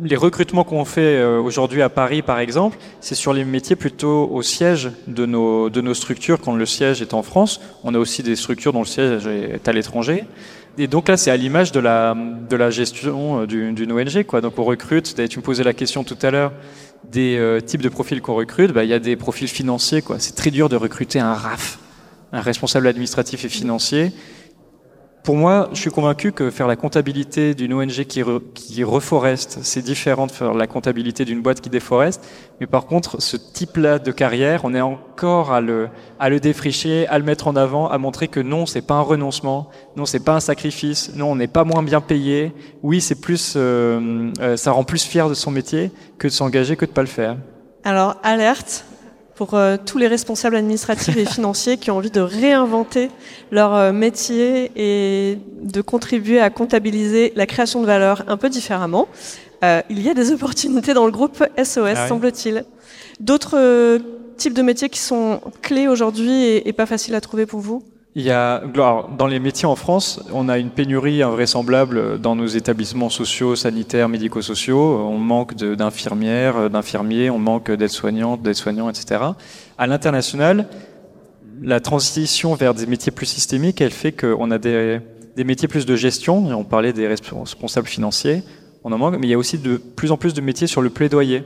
les 0.00 0.16
recrutements 0.16 0.64
qu'on 0.64 0.84
fait 0.84 1.16
euh, 1.16 1.40
aujourd'hui 1.40 1.82
à 1.82 1.88
Paris, 1.88 2.22
par 2.22 2.38
exemple, 2.38 2.78
c'est 3.00 3.14
sur 3.14 3.32
les 3.32 3.44
métiers 3.44 3.76
plutôt 3.76 4.28
au 4.30 4.42
siège 4.42 4.90
de 5.06 5.26
nos, 5.26 5.70
de 5.70 5.80
nos 5.80 5.94
structures 5.94 6.40
quand 6.40 6.56
le 6.56 6.66
siège 6.66 7.02
est 7.02 7.14
en 7.14 7.22
France. 7.22 7.60
On 7.84 7.94
a 7.94 7.98
aussi 7.98 8.22
des 8.22 8.36
structures 8.36 8.72
dont 8.72 8.80
le 8.80 8.86
siège 8.86 9.26
est 9.26 9.68
à 9.68 9.72
l'étranger. 9.72 10.24
Et 10.76 10.88
donc 10.88 11.08
là, 11.08 11.16
c'est 11.16 11.30
à 11.30 11.36
l'image 11.36 11.70
de 11.70 11.78
la, 11.78 12.16
de 12.16 12.56
la 12.56 12.70
gestion 12.70 13.42
euh, 13.42 13.46
d'une 13.46 13.92
ONG. 13.92 14.26
Donc 14.42 14.58
on 14.58 14.64
recrute, 14.64 15.14
tu 15.28 15.38
me 15.38 15.44
posais 15.44 15.62
la 15.62 15.72
question 15.72 16.02
tout 16.02 16.18
à 16.22 16.30
l'heure, 16.30 16.52
des 17.10 17.36
euh, 17.38 17.60
types 17.60 17.82
de 17.82 17.88
profils 17.88 18.20
qu'on 18.20 18.34
recrute. 18.34 18.72
Bah, 18.72 18.82
il 18.82 18.90
y 18.90 18.94
a 18.94 18.98
des 18.98 19.16
profils 19.16 19.48
financiers. 19.48 20.02
C'est 20.18 20.34
très 20.34 20.50
dur 20.50 20.68
de 20.68 20.76
recruter 20.76 21.20
un 21.20 21.34
RAF, 21.34 21.78
un 22.32 22.40
responsable 22.40 22.88
administratif 22.88 23.44
et 23.44 23.48
financier. 23.48 24.12
Pour 25.24 25.36
moi, 25.36 25.70
je 25.72 25.80
suis 25.80 25.90
convaincu 25.90 26.32
que 26.32 26.50
faire 26.50 26.66
la 26.66 26.76
comptabilité 26.76 27.54
d'une 27.54 27.72
ONG 27.72 28.04
qui, 28.04 28.22
qui 28.52 28.84
reforeste, 28.84 29.60
c'est 29.62 29.80
différent 29.80 30.26
de 30.26 30.32
faire 30.32 30.52
la 30.52 30.66
comptabilité 30.66 31.24
d'une 31.24 31.40
boîte 31.40 31.62
qui 31.62 31.70
déforeste. 31.70 32.22
Mais 32.60 32.66
par 32.66 32.84
contre, 32.84 33.22
ce 33.22 33.38
type-là 33.38 33.98
de 33.98 34.12
carrière, 34.12 34.66
on 34.66 34.74
est 34.74 34.82
encore 34.82 35.50
à 35.50 35.62
le, 35.62 35.88
à 36.20 36.28
le 36.28 36.40
défricher, 36.40 37.06
à 37.06 37.18
le 37.18 37.24
mettre 37.24 37.48
en 37.48 37.56
avant, 37.56 37.88
à 37.88 37.96
montrer 37.96 38.28
que 38.28 38.38
non, 38.38 38.66
c'est 38.66 38.82
pas 38.82 38.96
un 38.96 39.00
renoncement, 39.00 39.70
non, 39.96 40.04
c'est 40.04 40.22
pas 40.22 40.34
un 40.34 40.40
sacrifice, 40.40 41.12
non, 41.16 41.32
on 41.32 41.36
n'est 41.36 41.46
pas 41.46 41.64
moins 41.64 41.82
bien 41.82 42.02
payé. 42.02 42.52
Oui, 42.82 43.00
c'est 43.00 43.18
plus, 43.18 43.54
euh, 43.56 44.30
euh, 44.42 44.58
ça 44.58 44.72
rend 44.72 44.84
plus 44.84 45.04
fier 45.04 45.30
de 45.30 45.34
son 45.34 45.50
métier 45.50 45.90
que 46.18 46.28
de 46.28 46.32
s'engager 46.34 46.76
que 46.76 46.84
de 46.84 46.90
pas 46.90 47.00
le 47.00 47.08
faire. 47.08 47.38
Alors, 47.82 48.16
alerte, 48.22 48.84
pour 49.34 49.54
euh, 49.54 49.76
tous 49.84 49.98
les 49.98 50.06
responsables 50.06 50.56
administratifs 50.56 51.16
et 51.16 51.24
financiers 51.24 51.76
qui 51.76 51.90
ont 51.90 51.96
envie 51.96 52.10
de 52.10 52.20
réinventer 52.20 53.10
leur 53.50 53.74
euh, 53.74 53.92
métier 53.92 54.70
et 54.76 55.38
de 55.62 55.80
contribuer 55.80 56.40
à 56.40 56.50
comptabiliser 56.50 57.32
la 57.36 57.46
création 57.46 57.80
de 57.80 57.86
valeur 57.86 58.24
un 58.28 58.36
peu 58.36 58.48
différemment. 58.48 59.08
Euh, 59.62 59.82
il 59.90 60.02
y 60.02 60.08
a 60.08 60.14
des 60.14 60.32
opportunités 60.32 60.94
dans 60.94 61.06
le 61.06 61.12
groupe 61.12 61.44
SOS, 61.62 61.94
ah 61.96 62.08
semble-t-il. 62.08 62.64
D'autres 63.20 63.98
types 64.36 64.54
de 64.54 64.62
métiers 64.62 64.88
qui 64.88 64.98
sont 64.98 65.40
clés 65.62 65.88
aujourd'hui 65.88 66.32
et, 66.32 66.68
et 66.68 66.72
pas 66.72 66.86
faciles 66.86 67.14
à 67.14 67.20
trouver 67.20 67.46
pour 67.46 67.60
vous? 67.60 67.82
Il 68.16 68.22
y 68.22 68.30
a, 68.30 68.60
dans 68.60 69.26
les 69.26 69.40
métiers 69.40 69.66
en 69.66 69.74
France, 69.74 70.22
on 70.32 70.48
a 70.48 70.58
une 70.58 70.70
pénurie 70.70 71.20
invraisemblable 71.22 72.20
dans 72.20 72.36
nos 72.36 72.46
établissements 72.46 73.10
sociaux, 73.10 73.56
sanitaires, 73.56 74.08
médico-sociaux. 74.08 74.98
On 75.00 75.18
manque 75.18 75.56
d'infirmières, 75.56 76.70
d'infirmiers, 76.70 77.30
on 77.30 77.40
manque 77.40 77.72
d'aides-soignantes, 77.72 78.40
d'aides-soignants, 78.40 78.88
etc. 78.88 79.20
À 79.78 79.86
l'international, 79.88 80.68
la 81.60 81.80
transition 81.80 82.54
vers 82.54 82.72
des 82.72 82.86
métiers 82.86 83.10
plus 83.10 83.26
systémiques, 83.26 83.80
elle 83.80 83.90
fait 83.90 84.12
qu'on 84.12 84.50
a 84.52 84.58
des, 84.58 85.00
des 85.34 85.44
métiers 85.44 85.66
plus 85.66 85.84
de 85.84 85.96
gestion. 85.96 86.46
On 86.56 86.64
parlait 86.64 86.92
des 86.92 87.08
responsables 87.08 87.88
financiers, 87.88 88.44
on 88.84 88.92
en 88.92 88.98
manque, 88.98 89.16
mais 89.18 89.26
il 89.26 89.30
y 89.30 89.34
a 89.34 89.38
aussi 89.38 89.58
de 89.58 89.76
plus 89.76 90.12
en 90.12 90.16
plus 90.16 90.34
de 90.34 90.40
métiers 90.40 90.68
sur 90.68 90.82
le 90.82 90.90
plaidoyer. 90.90 91.42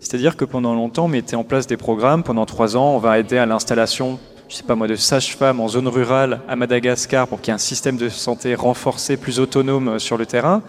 C'est-à-dire 0.00 0.36
que 0.36 0.44
pendant 0.44 0.74
longtemps, 0.74 1.04
on 1.04 1.08
mettait 1.08 1.36
en 1.36 1.44
place 1.44 1.68
des 1.68 1.76
programmes. 1.76 2.24
Pendant 2.24 2.44
trois 2.44 2.76
ans, 2.76 2.96
on 2.96 2.98
va 2.98 3.20
aider 3.20 3.38
à 3.38 3.46
l'installation 3.46 4.18
je 4.48 4.54
sais 4.56 4.62
pas 4.62 4.74
moi, 4.74 4.86
de 4.88 4.96
sage-femme 4.96 5.60
en 5.60 5.68
zone 5.68 5.88
rurale 5.88 6.40
à 6.48 6.56
Madagascar 6.56 7.28
pour 7.28 7.40
qu'il 7.40 7.48
y 7.48 7.52
ait 7.52 7.54
un 7.54 7.58
système 7.58 7.98
de 7.98 8.08
santé 8.08 8.54
renforcé, 8.54 9.18
plus 9.18 9.40
autonome 9.40 9.88
euh, 9.88 9.98
sur 9.98 10.16
le 10.16 10.24
terrain. 10.24 10.62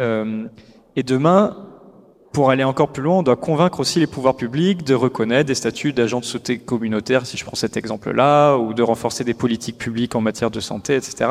Euh, 0.00 0.44
et 0.96 1.04
demain, 1.04 1.56
pour 2.32 2.50
aller 2.50 2.64
encore 2.64 2.88
plus 2.88 3.02
loin, 3.02 3.18
on 3.18 3.22
doit 3.22 3.36
convaincre 3.36 3.78
aussi 3.78 4.00
les 4.00 4.08
pouvoirs 4.08 4.34
publics 4.34 4.82
de 4.84 4.94
reconnaître 4.94 5.46
des 5.46 5.54
statuts 5.54 5.92
d'agents 5.92 6.18
de 6.18 6.24
santé 6.24 6.58
communautaire, 6.58 7.24
si 7.24 7.36
je 7.36 7.44
prends 7.44 7.54
cet 7.54 7.76
exemple-là, 7.76 8.56
ou 8.56 8.74
de 8.74 8.82
renforcer 8.82 9.22
des 9.22 9.34
politiques 9.34 9.78
publiques 9.78 10.16
en 10.16 10.20
matière 10.20 10.50
de 10.50 10.60
santé, 10.60 10.96
etc. 10.96 11.30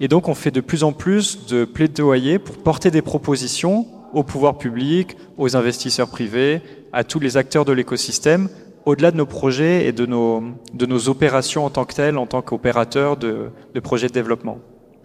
Et 0.00 0.08
donc, 0.08 0.28
on 0.28 0.34
fait 0.34 0.50
de 0.50 0.60
plus 0.60 0.82
en 0.82 0.92
plus 0.92 1.46
de 1.46 1.64
plaidoyer 1.64 2.40
pour 2.40 2.56
porter 2.58 2.90
des 2.90 3.02
propositions 3.02 3.86
aux 4.12 4.24
pouvoirs 4.24 4.58
publics, 4.58 5.16
aux 5.38 5.56
investisseurs 5.56 6.08
privés, 6.08 6.62
à 6.92 7.04
tous 7.04 7.20
les 7.20 7.36
acteurs 7.36 7.64
de 7.64 7.72
l'écosystème 7.72 8.48
au-delà 8.90 9.10
de 9.10 9.16
nos 9.16 9.26
projets 9.26 9.86
et 9.86 9.92
de 9.92 10.06
nos, 10.06 10.42
de 10.74 10.86
nos 10.86 11.08
opérations 11.08 11.64
en 11.64 11.70
tant 11.70 11.84
que 11.84 11.94
telles, 11.94 12.18
en 12.18 12.26
tant 12.26 12.42
qu'opérateurs 12.42 13.16
de, 13.16 13.50
de 13.74 13.80
projets 13.80 14.08
de 14.08 14.12
développement. 14.12 14.58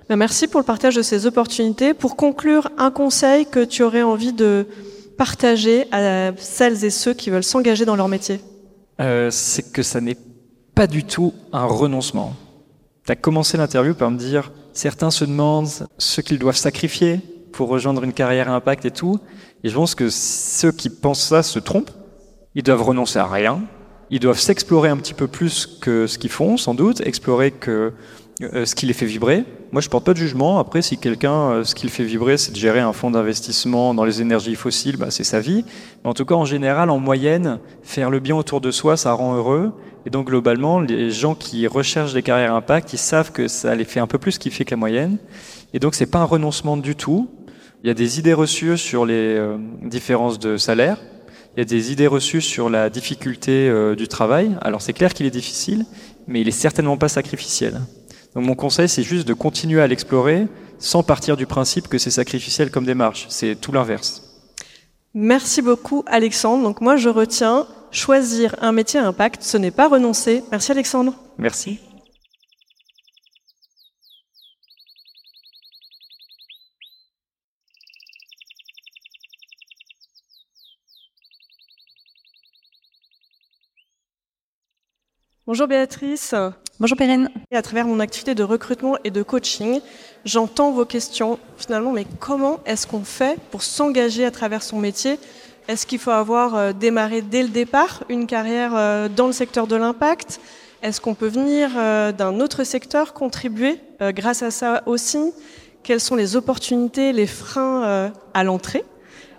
Ben, 0.10 0.16
merci 0.16 0.48
pour 0.48 0.60
le 0.60 0.66
partage 0.66 0.96
de 0.96 1.02
ces 1.02 1.26
opportunités. 1.26 1.94
Pour 1.94 2.16
conclure, 2.16 2.70
un 2.78 2.92
conseil 2.92 3.46
que 3.46 3.64
tu 3.64 3.84
aurais 3.84 4.04
envie 4.04 4.34
de 4.34 4.68
partager 5.18 5.88
à 5.92 6.32
celles 6.38 6.84
et 6.84 6.90
ceux 6.90 7.14
qui 7.14 7.30
veulent 7.30 7.44
s'engager 7.44 7.86
dans 7.86 7.96
leur 7.96 8.08
métier? 8.08 8.42
Euh, 9.00 9.30
C'est 9.32 9.72
que 9.72 9.82
ça 9.82 10.02
n'est 10.02 10.18
pas 10.76 10.88
du 10.88 11.04
tout 11.04 11.34
un 11.54 11.66
renoncement. 11.66 12.34
Tu 13.06 13.12
as 13.12 13.16
commencé 13.16 13.58
l'interview 13.58 13.94
par 13.94 14.12
me 14.12 14.18
dire, 14.18 14.52
certains 14.74 15.12
se 15.12 15.26
demandent 15.26 15.70
ce 15.98 16.22
qu'ils 16.22 16.40
doivent 16.40 16.58
sacrifier 16.58 17.20
pour 17.54 17.70
rejoindre 17.70 18.04
une 18.04 18.14
carrière 18.14 18.50
à 18.50 18.56
impact 18.56 18.86
et 18.86 18.92
tout. 18.92 19.20
Et 19.64 19.70
je 19.70 19.76
pense 19.76 19.96
que 19.96 20.10
ceux 20.10 20.72
qui 20.72 20.90
pensent 20.90 21.28
ça 21.30 21.42
se 21.44 21.60
trompent 21.60 21.92
ils 22.56 22.64
doivent 22.64 22.84
renoncer 22.84 23.20
à 23.20 23.28
rien. 23.28 23.62
Ils 24.12 24.20
doivent 24.20 24.40
s'explorer 24.40 24.90
un 24.90 24.98
petit 24.98 25.14
peu 25.14 25.28
plus 25.28 25.66
que 25.66 26.08
ce 26.08 26.18
qu'ils 26.18 26.30
font, 26.30 26.58
sans 26.58 26.76
doute, 26.76 27.02
explorer 27.02 27.52
que 27.52 27.92
euh, 28.42 28.66
ce 28.66 28.76
qui 28.76 28.86
les 28.86 28.94
fait 28.94 29.06
vibrer. 29.06 29.46
Moi, 29.72 29.82
je 29.82 29.88
porte 29.88 30.06
pas 30.06 30.12
de 30.12 30.18
jugement. 30.18 30.60
Après, 30.60 30.82
si 30.82 30.98
quelqu'un, 30.98 31.52
euh, 31.52 31.64
ce 31.64 31.74
qui 31.74 31.86
le 31.86 31.92
fait 31.92 32.04
vibrer, 32.04 32.38
c'est 32.38 32.52
de 32.52 32.58
gérer 32.58 32.82
un 32.82 32.92
fonds 32.92 33.10
d'investissement 33.10 33.94
dans 33.94 34.04
les 34.04 34.22
énergies 34.22 34.56
fossiles, 34.56 34.98
bah, 34.98 35.08
c'est 35.10 35.24
sa 35.24 35.40
vie. 35.40 35.64
Mais 36.04 36.10
en 36.10 36.14
tout 36.14 36.26
cas, 36.26 36.36
en 36.36 36.44
général, 36.44 36.90
en 36.90 37.00
moyenne, 37.00 37.60
faire 37.82 38.10
le 38.10 38.20
bien 38.20 38.36
autour 38.36 38.60
de 38.60 38.72
soi, 38.72 38.98
ça 38.98 39.14
rend 39.14 39.36
heureux. 39.36 39.72
Et 40.06 40.10
donc, 40.10 40.28
globalement, 40.28 40.82
les 40.82 41.12
gens 41.12 41.34
qui 41.34 41.66
recherchent 41.66 42.14
des 42.14 42.24
carrières 42.24 42.54
impact, 42.54 42.92
ils 42.92 42.98
savent 42.98 43.32
que 43.32 43.48
ça 43.48 43.74
les 43.74 43.86
fait 43.86 44.02
un 44.02 44.08
peu 44.08 44.18
plus 44.18 44.38
kiffer 44.38 44.66
que 44.66 44.72
la 44.72 44.78
moyenne. 44.78 45.18
Et 45.74 45.80
donc, 45.80 45.96
c'est 45.96 46.06
pas 46.06 46.20
un 46.20 46.26
renoncement 46.26 46.76
du 46.76 46.96
tout. 46.96 47.30
Il 47.84 47.88
y 47.88 47.92
a 47.92 47.94
des 47.94 48.20
idées 48.20 48.34
reçues 48.34 48.78
sur 48.78 49.06
les 49.06 49.14
euh, 49.14 49.58
différences 49.82 50.40
de 50.40 50.58
salaire 50.58 50.98
il 51.56 51.60
y 51.60 51.62
a 51.62 51.66
des 51.66 51.92
idées 51.92 52.08
reçues 52.08 52.42
sur 52.42 52.70
la 52.70 52.90
difficulté 52.90 53.70
euh, 53.70 53.96
du 53.96 54.08
travail. 54.08 54.58
Alors 54.62 54.82
c'est 54.82 54.94
clair 54.94 55.14
qu'il 55.14 55.26
est 55.26 55.32
difficile, 55.32 55.86
mais 56.28 56.42
il 56.42 56.48
est 56.48 56.52
certainement 56.52 56.98
pas 56.98 57.08
sacrificiel. 57.08 57.80
Donc 58.36 58.46
mon 58.46 58.56
conseil, 58.56 58.90
c'est 58.90 59.04
juste 59.04 59.26
de 59.28 59.34
continuer 59.34 59.82
à 59.82 59.88
l'explorer 59.88 60.48
sans 60.80 61.04
partir 61.04 61.38
du 61.38 61.46
principe 61.46 61.88
que 61.88 61.98
c'est 61.98 62.12
sacrificiel 62.12 62.70
comme 62.72 62.86
démarche. 62.86 63.28
C'est 63.30 63.56
tout 63.56 63.72
l'inverse. 63.72 64.22
Merci 65.14 65.62
beaucoup 65.62 66.04
Alexandre. 66.08 66.64
Donc 66.64 66.82
moi 66.82 66.98
je 66.98 67.08
retiens, 67.08 67.68
choisir 67.92 68.56
un 68.60 68.74
métier 68.74 69.00
à 69.00 69.08
impact, 69.08 69.42
ce 69.42 69.56
n'est 69.58 69.72
pas 69.72 69.88
renoncer. 69.88 70.44
Merci 70.52 70.74
Alexandre. 70.74 71.14
Merci. 71.38 71.80
Bonjour 85.48 85.68
Béatrice. 85.68 86.34
Bonjour 86.80 86.98
Perrine. 86.98 87.30
à 87.54 87.62
travers 87.62 87.86
mon 87.86 88.00
activité 88.00 88.34
de 88.34 88.42
recrutement 88.42 88.98
et 89.04 89.12
de 89.12 89.22
coaching, 89.22 89.80
j'entends 90.26 90.72
vos 90.72 90.86
questions. 90.86 91.38
Finalement, 91.56 91.92
mais 91.92 92.08
comment 92.20 92.62
est-ce 92.66 92.88
qu'on 92.88 93.04
fait 93.04 93.38
pour 93.52 93.62
s'engager 93.62 94.26
à 94.26 94.32
travers 94.32 94.64
son 94.64 94.80
métier? 94.80 95.20
Est-ce 95.68 95.86
qu'il 95.86 96.00
faut 96.00 96.10
avoir 96.10 96.56
euh, 96.56 96.74
démarré 96.74 97.22
dès 97.22 97.44
le 97.44 97.50
départ 97.50 98.06
une 98.10 98.26
carrière 98.26 98.72
euh, 98.76 99.08
dans 99.08 99.28
le 99.28 99.34
secteur 99.34 99.68
de 99.68 99.76
l'impact? 99.76 100.42
Est-ce 100.82 101.00
qu'on 101.00 101.14
peut 101.14 101.28
venir 101.28 101.70
euh, 101.78 102.12
d'un 102.12 102.40
autre 102.40 102.64
secteur 102.64 103.14
contribuer 103.14 103.80
grâce 104.02 104.42
à 104.42 104.50
ça 104.50 104.82
aussi? 104.88 105.32
Quelles 105.84 106.02
sont 106.02 106.16
les 106.16 106.36
opportunités, 106.36 107.14
les 107.14 107.28
freins 107.28 108.12
à 108.34 108.44
l'entrée? 108.44 108.84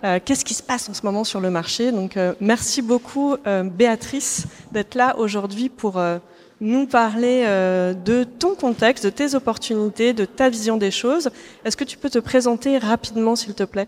Euh, 0.03 0.19
qu'est-ce 0.23 0.45
qui 0.45 0.53
se 0.53 0.63
passe 0.63 0.89
en 0.89 0.93
ce 0.93 1.05
moment 1.05 1.23
sur 1.23 1.39
le 1.39 1.49
marché. 1.49 1.91
Donc, 1.91 2.17
euh, 2.17 2.33
merci 2.39 2.81
beaucoup, 2.81 3.35
euh, 3.45 3.63
Béatrice, 3.63 4.45
d'être 4.71 4.95
là 4.95 5.17
aujourd'hui 5.17 5.69
pour 5.69 6.01
nous 6.59 6.87
parler 6.87 7.43
de 7.45 8.23
ton 8.23 8.55
contexte, 8.55 9.05
de 9.05 9.09
tes 9.11 9.35
opportunités, 9.35 10.13
de 10.13 10.25
ta 10.25 10.49
vision 10.49 10.77
des 10.77 10.89
choses. 10.89 11.29
Est-ce 11.63 11.77
que 11.77 11.83
tu 11.83 11.97
peux 11.97 12.09
te 12.09 12.17
présenter 12.17 12.79
rapidement, 12.79 13.35
s'il 13.35 13.53
te 13.53 13.63
plaît? 13.63 13.87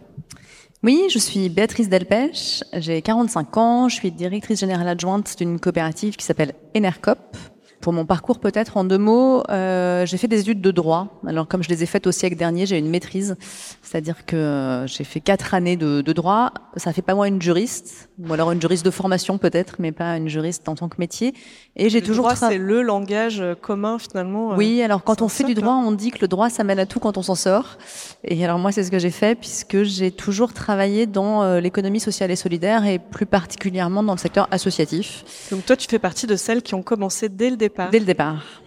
Oui, 0.81 1.07
je 1.11 1.19
suis 1.19 1.49
Béatrice 1.49 1.89
Delpech, 1.89 2.63
j'ai 2.73 3.01
45 3.01 3.57
ans, 3.57 3.89
je 3.89 3.95
suis 3.95 4.11
directrice 4.11 4.59
générale 4.59 4.87
adjointe 4.87 5.35
d'une 5.37 5.59
coopérative 5.59 6.15
qui 6.15 6.23
s'appelle 6.23 6.53
Enercop, 6.77 7.35
pour 7.81 7.93
mon 7.93 8.05
parcours, 8.05 8.39
peut-être 8.39 8.77
en 8.77 8.83
deux 8.83 8.97
mots, 8.97 9.43
euh, 9.49 10.05
j'ai 10.05 10.17
fait 10.17 10.27
des 10.27 10.41
études 10.41 10.61
de 10.61 10.71
droit. 10.71 11.19
Alors, 11.25 11.47
comme 11.47 11.63
je 11.63 11.69
les 11.69 11.81
ai 11.83 11.85
faites 11.85 12.07
au 12.07 12.11
siècle 12.11 12.35
dernier, 12.35 12.65
j'ai 12.65 12.77
une 12.77 12.89
maîtrise, 12.89 13.37
c'est-à-dire 13.81 14.25
que 14.25 14.35
euh, 14.35 14.87
j'ai 14.87 15.05
fait 15.05 15.21
quatre 15.21 15.53
années 15.53 15.77
de, 15.77 16.01
de, 16.01 16.13
droit. 16.13 16.51
Ça 16.75 16.91
fait 16.91 17.01
pas 17.01 17.15
moi 17.15 17.27
une 17.27 17.41
juriste, 17.41 18.09
ou 18.19 18.33
alors 18.33 18.51
une 18.51 18.61
juriste 18.61 18.83
de 18.83 18.91
formation 18.91 19.37
peut-être, 19.37 19.75
mais 19.79 19.91
pas 19.91 20.17
une 20.17 20.27
juriste 20.27 20.67
en 20.67 20.75
tant 20.75 20.89
que 20.89 20.97
métier. 20.99 21.33
Et 21.77 21.89
j'ai 21.89 22.01
toujours. 22.01 22.29
c'est 22.31 22.57
le 22.57 22.81
langage 22.81 23.39
euh, 23.39 23.55
commun 23.55 23.97
finalement. 23.97 24.55
Oui, 24.55 24.81
alors 24.81 25.03
quand 25.03 25.21
on 25.21 25.29
fait 25.29 25.45
du 25.45 25.53
droit, 25.53 25.73
on 25.73 25.91
dit 25.91 26.11
que 26.11 26.19
le 26.19 26.27
droit 26.27 26.49
ça 26.49 26.63
mène 26.65 26.79
à 26.79 26.85
tout 26.85 26.99
quand 26.99 27.17
on 27.17 27.21
s'en 27.23 27.35
sort. 27.35 27.77
Et 28.25 28.43
alors 28.43 28.59
moi, 28.59 28.71
c'est 28.73 28.83
ce 28.83 28.91
que 28.91 28.99
j'ai 28.99 29.11
fait 29.11 29.35
puisque 29.35 29.83
j'ai 29.83 30.11
toujours 30.11 30.53
travaillé 30.53 31.05
dans 31.05 31.59
l'économie 31.59 32.01
sociale 32.01 32.31
et 32.31 32.35
solidaire 32.35 32.85
et 32.85 32.99
plus 32.99 33.25
particulièrement 33.25 34.03
dans 34.03 34.13
le 34.13 34.19
secteur 34.19 34.47
associatif. 34.51 35.23
Donc 35.51 35.65
toi, 35.65 35.77
tu 35.77 35.87
fais 35.87 35.99
partie 35.99 36.27
de 36.27 36.35
celles 36.35 36.61
qui 36.61 36.75
ont 36.75 36.83
commencé 36.83 37.29
dès 37.29 37.49
le 37.49 37.55
Dès 37.91 37.99
le 37.99 38.05
départ. 38.05 38.61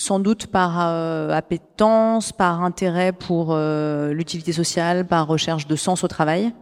Sans 0.00 0.20
doute 0.20 0.46
par 0.46 0.76
euh, 0.78 1.30
appétence, 1.30 2.30
par 2.30 2.62
intérêt 2.62 3.12
pour 3.12 3.48
euh, 3.50 4.12
l'utilité 4.12 4.52
sociale, 4.52 5.04
par 5.04 5.26
recherche 5.26 5.66
de 5.66 5.74
sens 5.74 6.04
au 6.04 6.08
travail. 6.08 6.52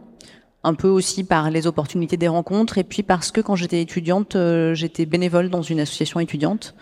un 0.63 0.73
peu 0.73 0.87
aussi 0.87 1.23
par 1.23 1.51
les 1.51 1.67
opportunités 1.67 2.17
des 2.17 2.27
rencontres 2.27 2.79
et 2.79 2.83
puis 2.83 3.03
parce 3.03 3.31
que 3.31 3.39
quand 3.39 3.55
j'étais 3.55 3.79
étudiante, 3.79 4.35
euh, 4.35 4.73
j'étais 4.73 5.05
bénévole 5.05 5.49
dans 5.49 5.61
une 5.61 5.79
association 5.79 6.19
étudiante. 6.19 6.73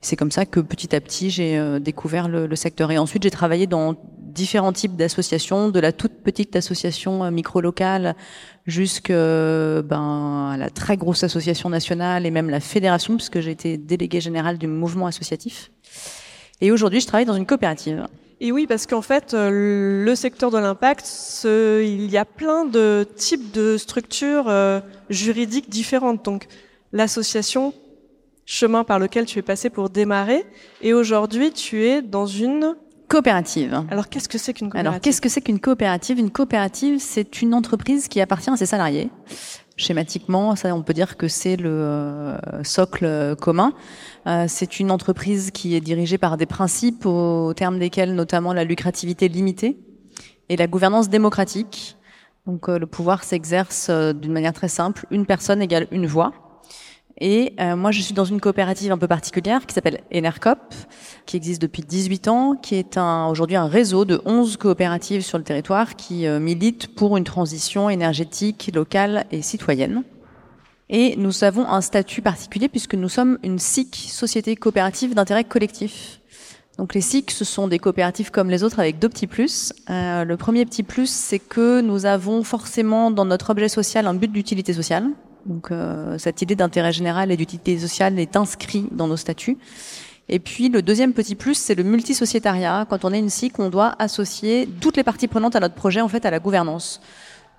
C'est 0.00 0.16
comme 0.16 0.32
ça 0.32 0.46
que 0.46 0.60
petit 0.60 0.96
à 0.96 1.00
petit 1.02 1.30
j'ai 1.30 1.78
découvert 1.78 2.26
le, 2.26 2.56
secteur. 2.56 2.90
Et 2.90 2.96
ensuite 2.96 3.22
j'ai 3.22 3.30
travaillé 3.30 3.66
dans 3.66 3.94
différents 4.18 4.72
types 4.72 4.96
d'associations, 4.96 5.68
de 5.68 5.78
la 5.78 5.92
toute 5.92 6.22
petite 6.24 6.56
association 6.56 7.30
micro-locale 7.30 8.16
jusqu'à 8.66 9.82
ben, 9.82 10.56
la 10.58 10.70
très 10.70 10.96
grosse 10.96 11.24
association 11.24 11.68
nationale 11.68 12.26
et 12.26 12.30
même 12.30 12.50
la 12.50 12.60
fédération, 12.60 13.16
puisque 13.16 13.40
j'ai 13.40 13.50
été 13.50 13.76
déléguée 13.76 14.20
générale 14.20 14.58
du 14.58 14.66
mouvement 14.66 15.06
associatif. 15.06 15.70
Et 16.60 16.70
aujourd'hui, 16.70 17.00
je 17.00 17.06
travaille 17.06 17.26
dans 17.26 17.34
une 17.34 17.46
coopérative. 17.46 18.06
Et 18.40 18.50
oui, 18.50 18.66
parce 18.66 18.86
qu'en 18.86 19.02
fait, 19.02 19.34
euh, 19.34 20.04
le 20.04 20.14
secteur 20.16 20.50
de 20.50 20.58
l'impact, 20.58 21.06
il 21.44 22.10
y 22.10 22.16
a 22.16 22.24
plein 22.24 22.64
de 22.64 23.06
types 23.16 23.52
de 23.52 23.76
structures 23.76 24.48
euh, 24.48 24.80
juridiques 25.10 25.70
différentes. 25.70 26.24
Donc, 26.24 26.46
l'association, 26.92 27.72
chemin 28.44 28.82
par 28.82 28.98
lequel 28.98 29.26
tu 29.26 29.38
es 29.38 29.42
passé 29.42 29.70
pour 29.70 29.90
démarrer, 29.90 30.44
et 30.82 30.92
aujourd'hui, 30.92 31.52
tu 31.52 31.84
es 31.84 32.02
dans 32.02 32.26
une 32.26 32.74
coopérative. 33.12 33.84
Alors, 33.90 34.08
qu'est-ce 34.08 34.28
que 34.28 34.38
c'est 34.38 34.52
qu'une 34.52 34.68
coopérative 34.68 34.88
Alors, 34.88 35.00
qu'est-ce 35.00 35.20
que 35.20 35.28
c'est 35.28 35.40
qu'une 35.40 35.60
coopérative? 35.60 36.18
Une 36.18 36.30
coopérative, 36.30 36.98
c'est 36.98 37.42
une 37.42 37.54
entreprise 37.54 38.08
qui 38.08 38.20
appartient 38.20 38.50
à 38.50 38.56
ses 38.56 38.66
salariés. 38.66 39.10
Schématiquement, 39.76 40.56
ça, 40.56 40.74
on 40.74 40.82
peut 40.82 40.94
dire 40.94 41.16
que 41.16 41.28
c'est 41.28 41.56
le 41.56 41.70
euh, 41.70 42.64
socle 42.64 43.36
commun. 43.40 43.72
Euh, 44.26 44.46
c'est 44.48 44.80
une 44.80 44.90
entreprise 44.90 45.50
qui 45.50 45.74
est 45.74 45.80
dirigée 45.80 46.18
par 46.18 46.36
des 46.36 46.46
principes 46.46 47.06
au 47.06 47.52
terme 47.54 47.78
desquels 47.78 48.14
notamment 48.14 48.52
la 48.52 48.64
lucrativité 48.64 49.28
limitée 49.28 49.78
et 50.48 50.56
la 50.56 50.66
gouvernance 50.66 51.08
démocratique. 51.08 51.96
Donc 52.46 52.68
euh, 52.68 52.78
le 52.78 52.86
pouvoir 52.86 53.24
s'exerce 53.24 53.88
euh, 53.88 54.12
d'une 54.12 54.32
manière 54.32 54.52
très 54.52 54.68
simple, 54.68 55.06
une 55.10 55.26
personne 55.26 55.62
égale 55.62 55.86
une 55.92 56.06
voix. 56.06 56.32
Et 57.18 57.54
moi, 57.76 57.92
je 57.92 58.00
suis 58.00 58.14
dans 58.14 58.24
une 58.24 58.40
coopérative 58.40 58.90
un 58.90 58.98
peu 58.98 59.06
particulière 59.06 59.66
qui 59.66 59.74
s'appelle 59.74 60.00
Enercop, 60.12 60.58
qui 61.26 61.36
existe 61.36 61.62
depuis 61.62 61.82
18 61.82 62.28
ans, 62.28 62.56
qui 62.56 62.74
est 62.74 62.98
aujourd'hui 63.28 63.56
un 63.56 63.66
réseau 63.66 64.04
de 64.04 64.20
11 64.24 64.56
coopératives 64.56 65.22
sur 65.22 65.38
le 65.38 65.44
territoire 65.44 65.94
qui 65.94 66.26
militent 66.26 66.94
pour 66.94 67.16
une 67.16 67.24
transition 67.24 67.88
énergétique 67.90 68.70
locale 68.74 69.26
et 69.30 69.42
citoyenne. 69.42 70.02
Et 70.94 71.16
nous 71.16 71.42
avons 71.42 71.66
un 71.66 71.80
statut 71.80 72.20
particulier 72.20 72.68
puisque 72.68 72.94
nous 72.94 73.08
sommes 73.08 73.38
une 73.42 73.58
SIC, 73.58 73.96
Société 74.10 74.56
coopérative 74.56 75.14
d'intérêt 75.14 75.42
collectif. 75.42 76.20
Donc 76.76 76.94
les 76.94 77.00
SIC, 77.00 77.30
ce 77.30 77.44
sont 77.44 77.66
des 77.66 77.78
coopératives 77.78 78.30
comme 78.30 78.50
les 78.50 78.62
autres 78.62 78.78
avec 78.78 78.98
deux 78.98 79.08
petits 79.08 79.26
plus. 79.26 79.72
Euh, 79.88 80.24
le 80.24 80.36
premier 80.36 80.66
petit 80.66 80.82
plus, 80.82 81.10
c'est 81.10 81.38
que 81.38 81.80
nous 81.80 82.04
avons 82.04 82.42
forcément 82.42 83.10
dans 83.10 83.24
notre 83.24 83.50
objet 83.50 83.68
social 83.68 84.06
un 84.06 84.14
but 84.14 84.30
d'utilité 84.30 84.74
sociale. 84.74 85.08
Donc 85.46 85.70
euh, 85.70 86.18
cette 86.18 86.42
idée 86.42 86.56
d'intérêt 86.56 86.92
général 86.92 87.30
et 87.30 87.36
d'utilité 87.36 87.78
sociale 87.78 88.18
est 88.18 88.36
inscrite 88.36 88.94
dans 88.94 89.08
nos 89.08 89.16
statuts. 89.16 89.58
Et 90.28 90.38
puis 90.38 90.68
le 90.68 90.82
deuxième 90.82 91.12
petit 91.12 91.34
plus, 91.34 91.54
c'est 91.54 91.74
le 91.74 91.82
multisociétariat. 91.82 92.86
Quand 92.88 93.04
on 93.04 93.12
est 93.12 93.18
une 93.18 93.30
SIC, 93.30 93.58
on 93.58 93.70
doit 93.70 93.94
associer 93.98 94.68
toutes 94.80 94.96
les 94.96 95.04
parties 95.04 95.28
prenantes 95.28 95.56
à 95.56 95.60
notre 95.60 95.74
projet, 95.74 96.00
en 96.00 96.08
fait, 96.08 96.24
à 96.24 96.30
la 96.30 96.38
gouvernance. 96.38 97.00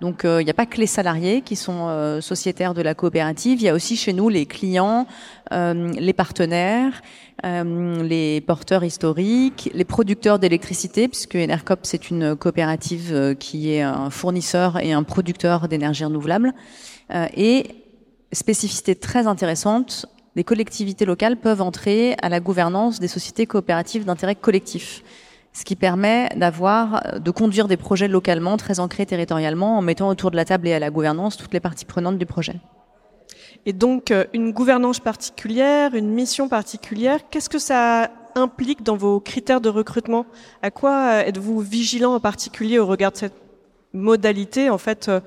Donc 0.00 0.24
euh, 0.24 0.42
il 0.42 0.44
n'y 0.44 0.50
a 0.50 0.54
pas 0.54 0.66
que 0.66 0.78
les 0.78 0.86
salariés 0.86 1.40
qui 1.40 1.56
sont 1.56 1.86
euh, 1.88 2.20
sociétaires 2.20 2.74
de 2.74 2.82
la 2.82 2.94
coopérative, 2.94 3.60
il 3.60 3.64
y 3.64 3.68
a 3.68 3.74
aussi 3.74 3.96
chez 3.96 4.12
nous 4.12 4.28
les 4.28 4.44
clients, 4.44 5.06
euh, 5.52 5.92
les 5.92 6.12
partenaires, 6.12 7.00
les 7.42 8.40
porteurs 8.40 8.84
historiques, 8.84 9.70
les 9.74 9.84
producteurs 9.84 10.38
d'électricité, 10.38 11.08
puisque 11.08 11.36
Enercop 11.36 11.80
c'est 11.82 12.08
une 12.08 12.36
coopérative 12.36 13.36
qui 13.38 13.72
est 13.72 13.82
un 13.82 14.08
fournisseur 14.08 14.78
et 14.82 14.92
un 14.92 15.02
producteur 15.02 15.68
d'énergie 15.68 16.04
renouvelable. 16.04 16.54
Et 17.10 17.66
spécificité 18.32 18.94
très 18.94 19.26
intéressante, 19.26 20.06
les 20.36 20.44
collectivités 20.44 21.04
locales 21.04 21.36
peuvent 21.36 21.62
entrer 21.62 22.16
à 22.22 22.28
la 22.28 22.40
gouvernance 22.40 22.98
des 22.98 23.08
sociétés 23.08 23.46
coopératives 23.46 24.04
d'intérêt 24.04 24.34
collectif 24.34 25.02
ce 25.54 25.64
qui 25.64 25.76
permet 25.76 26.28
d'avoir, 26.36 27.20
de 27.20 27.30
conduire 27.30 27.68
des 27.68 27.76
projets 27.76 28.08
localement, 28.08 28.56
très 28.56 28.80
ancrés 28.80 29.06
territorialement, 29.06 29.78
en 29.78 29.82
mettant 29.82 30.08
autour 30.08 30.32
de 30.32 30.36
la 30.36 30.44
table 30.44 30.66
et 30.66 30.74
à 30.74 30.80
la 30.80 30.90
gouvernance 30.90 31.36
toutes 31.36 31.54
les 31.54 31.60
parties 31.60 31.84
prenantes 31.84 32.18
du 32.18 32.26
projet. 32.26 32.56
Et 33.64 33.72
donc, 33.72 34.10
euh, 34.10 34.24
une 34.34 34.52
gouvernance 34.52 34.98
particulière, 34.98 35.94
une 35.94 36.10
mission 36.10 36.48
particulière, 36.48 37.20
qu'est-ce 37.30 37.48
que 37.48 37.60
ça 37.60 38.10
implique 38.34 38.82
dans 38.82 38.96
vos 38.96 39.20
critères 39.20 39.60
de 39.60 39.68
recrutement? 39.68 40.26
À 40.60 40.70
quoi 40.70 41.12
euh, 41.12 41.24
êtes-vous 41.24 41.60
vigilant 41.60 42.14
en 42.14 42.20
particulier 42.20 42.78
au 42.80 42.86
regard 42.86 43.12
de 43.12 43.16
cette 43.16 43.36
modalité, 43.92 44.70
en 44.70 44.78
fait, 44.78 45.08
euh, 45.08 45.20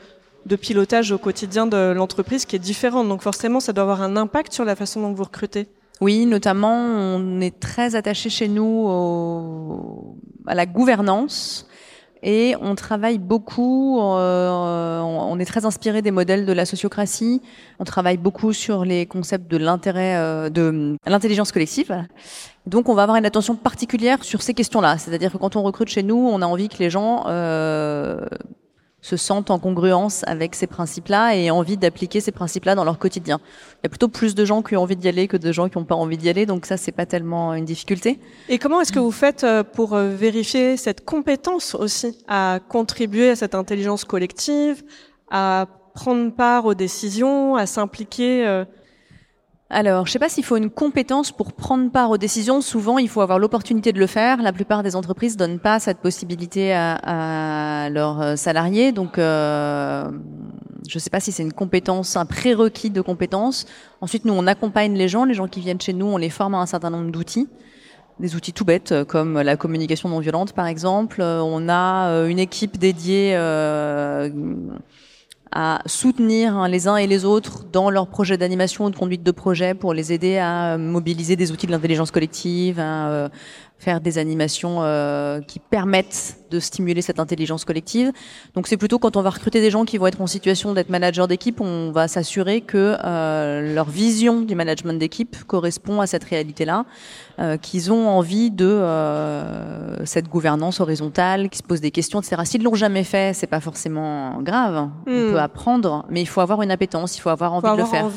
de 0.47 0.55
pilotage 0.55 1.12
au 1.12 1.17
quotidien 1.17 1.67
de 1.67 1.91
l'entreprise 1.91 2.45
qui 2.45 2.55
est 2.55 2.60
différente 2.60 3.07
Donc, 3.07 3.21
forcément, 3.21 3.60
ça 3.60 3.73
doit 3.73 3.83
avoir 3.83 4.01
un 4.01 4.15
impact 4.15 4.53
sur 4.53 4.65
la 4.65 4.75
façon 4.75 5.01
dont 5.01 5.13
vous 5.13 5.23
recrutez. 5.23 5.67
Oui, 5.99 6.25
notamment, 6.25 6.75
on 6.75 7.41
est 7.41 7.60
très 7.60 7.95
attaché 7.95 8.29
chez 8.29 8.47
nous 8.47 8.88
à 10.45 10.55
la 10.55 10.65
gouvernance 10.65 11.67
et 12.23 12.55
on 12.62 12.75
travaille 12.75 13.17
beaucoup. 13.17 13.99
Euh, 14.01 14.99
on 15.01 15.39
est 15.39 15.45
très 15.45 15.65
inspiré 15.65 16.01
des 16.01 16.12
modèles 16.12 16.45
de 16.45 16.53
la 16.53 16.65
sociocratie. 16.65 17.41
On 17.79 17.83
travaille 17.83 18.17
beaucoup 18.17 18.53
sur 18.53 18.86
les 18.86 19.05
concepts 19.05 19.49
de 19.49 19.57
l'intérêt, 19.57 20.15
euh, 20.17 20.49
de 20.49 20.97
l'intelligence 21.05 21.51
collective. 21.51 22.05
Donc, 22.65 22.89
on 22.89 22.93
va 22.93 23.03
avoir 23.03 23.17
une 23.17 23.25
attention 23.25 23.55
particulière 23.55 24.23
sur 24.23 24.41
ces 24.41 24.53
questions-là. 24.53 24.97
C'est-à-dire 24.97 25.31
que 25.31 25.38
quand 25.38 25.55
on 25.55 25.63
recrute 25.63 25.89
chez 25.89 26.03
nous, 26.03 26.17
on 26.17 26.41
a 26.41 26.45
envie 26.45 26.69
que 26.69 26.77
les 26.79 26.89
gens 26.89 27.25
euh, 27.27 28.25
se 29.08 29.15
sentent 29.15 29.52
en 29.52 29.58
congruence 29.58 30.24
avec 30.28 30.54
ces 30.54 30.67
principes-là 30.67 31.34
et 31.34 31.50
envie 31.50 31.78
d'appliquer 31.78 32.20
ces 32.20 32.34
principes-là 32.34 32.76
dans 32.76 32.84
leur 32.84 33.00
quotidien. 33.00 33.39
Il 33.76 33.86
y 33.86 33.88
a 33.88 33.89
plutôt 33.89 34.10
plus 34.10 34.36
de 34.36 34.43
gens 34.43 34.62
qui 34.62 34.76
ont 34.76 34.82
envie 34.82 34.98
d'y 34.98 35.08
aller 35.08 35.30
que 35.30 35.38
de 35.38 35.52
gens 35.54 35.70
qui 35.70 35.78
n'ont 35.78 35.86
pas 35.86 35.96
envie 35.96 36.17
d'y 36.17 36.28
aller, 36.28 36.46
donc 36.46 36.65
ça 36.65 36.76
c'est 36.76 36.91
pas 36.91 37.06
tellement 37.06 37.54
une 37.54 37.63
difficulté. 37.63 38.20
Et 38.50 38.58
comment 38.58 38.82
est-ce 38.82 38.91
que 38.91 39.00
vous 39.00 39.12
faites 39.12 39.46
euh, 39.46 39.63
pour 39.63 39.93
euh, 39.93 40.10
vérifier 40.10 40.76
cette 40.76 41.06
compétence 41.06 41.74
aussi 41.74 42.17
à 42.28 42.60
contribuer 42.67 43.30
à 43.30 43.36
cette 43.38 43.56
intelligence 43.56 44.04
collective, 44.04 44.84
à 45.32 45.67
prendre 45.93 46.34
part 46.34 46.65
aux 46.65 46.76
décisions, 46.76 47.56
à 47.56 47.65
s'impliquer 47.65 48.46
euh, 48.46 48.65
alors, 49.69 50.06
je 50.06 50.12
ne 50.12 50.13
sais 50.13 50.19
pas 50.19 50.30
s'il 50.30 50.45
faut 50.45 50.56
une 50.56 50.69
compétence 50.69 51.34
pour 51.34 51.51
prendre 51.51 51.91
part 51.91 52.10
aux 52.10 52.17
décisions. 52.17 52.62
Souvent, 52.62 52.99
il 52.99 53.10
faut 53.10 53.19
avoir 53.19 53.38
l'opportunité 53.38 53.91
de 53.91 53.99
le 53.99 54.08
faire. 54.08 54.41
La 54.41 54.53
plupart 54.53 54.82
des 54.82 54.95
entreprises 54.95 55.36
donnent 55.36 55.60
pas 55.60 55.80
cette 55.80 55.97
possibilité 55.97 56.73
à, 56.73 57.89
leurs 57.91 58.21
euh, 58.21 58.36
salariés. 58.38 58.93
Donc, 58.93 59.17
euh, 59.17 60.10
je 60.88 60.95
ne 60.95 60.99
sais 60.99 61.10
pas 61.10 61.19
si 61.19 61.34
c'est 61.34 61.43
une 61.43 61.51
compétence, 61.51 62.15
un 62.15 62.25
prérequis 62.25 62.91
de 62.91 63.01
compétence. 63.01 63.65
Ensuite, 63.99 64.23
nous, 64.23 64.34
on 64.34 64.47
accompagne 64.47 64.93
les 64.93 65.10
gens. 65.10 65.25
Les 65.25 65.34
gens 65.34 65.49
qui 65.49 65.60
viennent 65.60 65.82
chez 65.82 65.93
nous, 65.93 66.06
on 66.06 66.17
les 66.17 66.30
forme 66.30 66.56
à 66.56 66.60
un 66.60 66.65
certain 66.65 66.89
nombre 66.89 67.12
d'outils 67.12 67.47
des 68.19 68.36
outils 68.36 68.51
tout 68.51 68.65
bêtes 68.65 68.93
euh, 68.93 69.06
comme 69.06 69.39
la 69.39 69.58
communication 69.58 70.10
non 70.10 70.19
violente 70.19 70.53
par 70.53 70.65
exemple. 70.65 71.21
On 71.21 71.69
a 71.69 72.25
une 72.27 72.39
équipe 72.39 72.80
dédiée 72.80 73.36
à 75.60 75.82
soutenir 75.88 76.56
hein, 76.56 76.67
les 76.67 76.88
uns 76.88 76.98
et 76.98 77.08
les 77.08 77.26
autres 77.26 77.63
dans 77.72 77.89
leurs 77.89 78.06
projets 78.06 78.38
d'animation 78.38 78.86
ou 78.86 78.89
de 78.91 78.96
conduite 78.96 79.24
de 79.24 79.32
projet 79.32 79.74
pour 79.74 79.91
les 79.91 80.13
aider 80.13 80.38
à 80.38 80.78
mobiliser 80.78 81.36
des 81.36 81.52
outils 81.52 81.65
de 81.65 81.72
l'intelligence 81.72 82.12
collective, 82.12 82.80
à 82.80 83.10
euh, 83.10 83.30
faire 83.79 84.01
des 84.01 84.17
animations 84.17 84.77
euh, 84.81 85.39
qui 85.41 85.59
permettent 85.59 86.37
de 86.49 86.59
stimuler 86.59 87.01
cette 87.01 87.19
intelligence 87.19 87.65
collective. 87.65 88.11
Donc 88.55 88.67
c'est 88.67 88.77
plutôt 88.77 88.99
quand 88.99 89.17
on 89.17 89.21
va 89.21 89.29
recruter 89.29 89.61
des 89.61 89.69
gens 89.69 89.85
qui 89.85 89.97
vont 89.97 90.07
être 90.07 90.21
en 90.21 90.27
situation 90.27 90.73
d'être 90.73 90.89
manager 90.89 91.27
d'équipe, 91.27 91.61
on 91.61 91.91
va 91.91 92.07
s'assurer 92.07 92.61
que 92.61 92.97
euh, 93.03 93.73
leur 93.73 93.89
vision 93.89 94.41
du 94.41 94.55
management 94.55 94.97
d'équipe 94.97 95.43
correspond 95.45 96.01
à 96.01 96.07
cette 96.07 96.23
réalité-là, 96.23 96.85
euh, 97.39 97.57
qu'ils 97.57 97.91
ont 97.91 98.07
envie 98.07 98.51
de 98.51 98.65
euh, 98.65 100.05
cette 100.05 100.29
gouvernance 100.29 100.79
horizontale, 100.79 101.49
qui 101.49 101.57
se 101.57 101.63
posent 101.63 101.81
des 101.81 101.91
questions, 101.91 102.19
etc. 102.19 102.41
S'ils 102.45 102.63
l'ont 102.63 102.75
jamais 102.75 103.03
fait, 103.03 103.35
c'est 103.35 103.47
pas 103.47 103.59
forcément 103.59 104.41
grave. 104.41 104.89
On 105.05 105.11
hmm. 105.11 105.31
peut 105.31 105.39
apprendre, 105.39 106.05
mais 106.09 106.21
il 106.21 106.27
faut 106.27 106.41
avoir 106.41 106.61
une 106.61 106.71
appétence, 106.71 107.17
il 107.17 107.21
faut 107.21 107.29
avoir 107.29 107.53
envie 107.53 107.71
de 107.71 107.77
le 107.77 107.85
faire. 107.85 108.09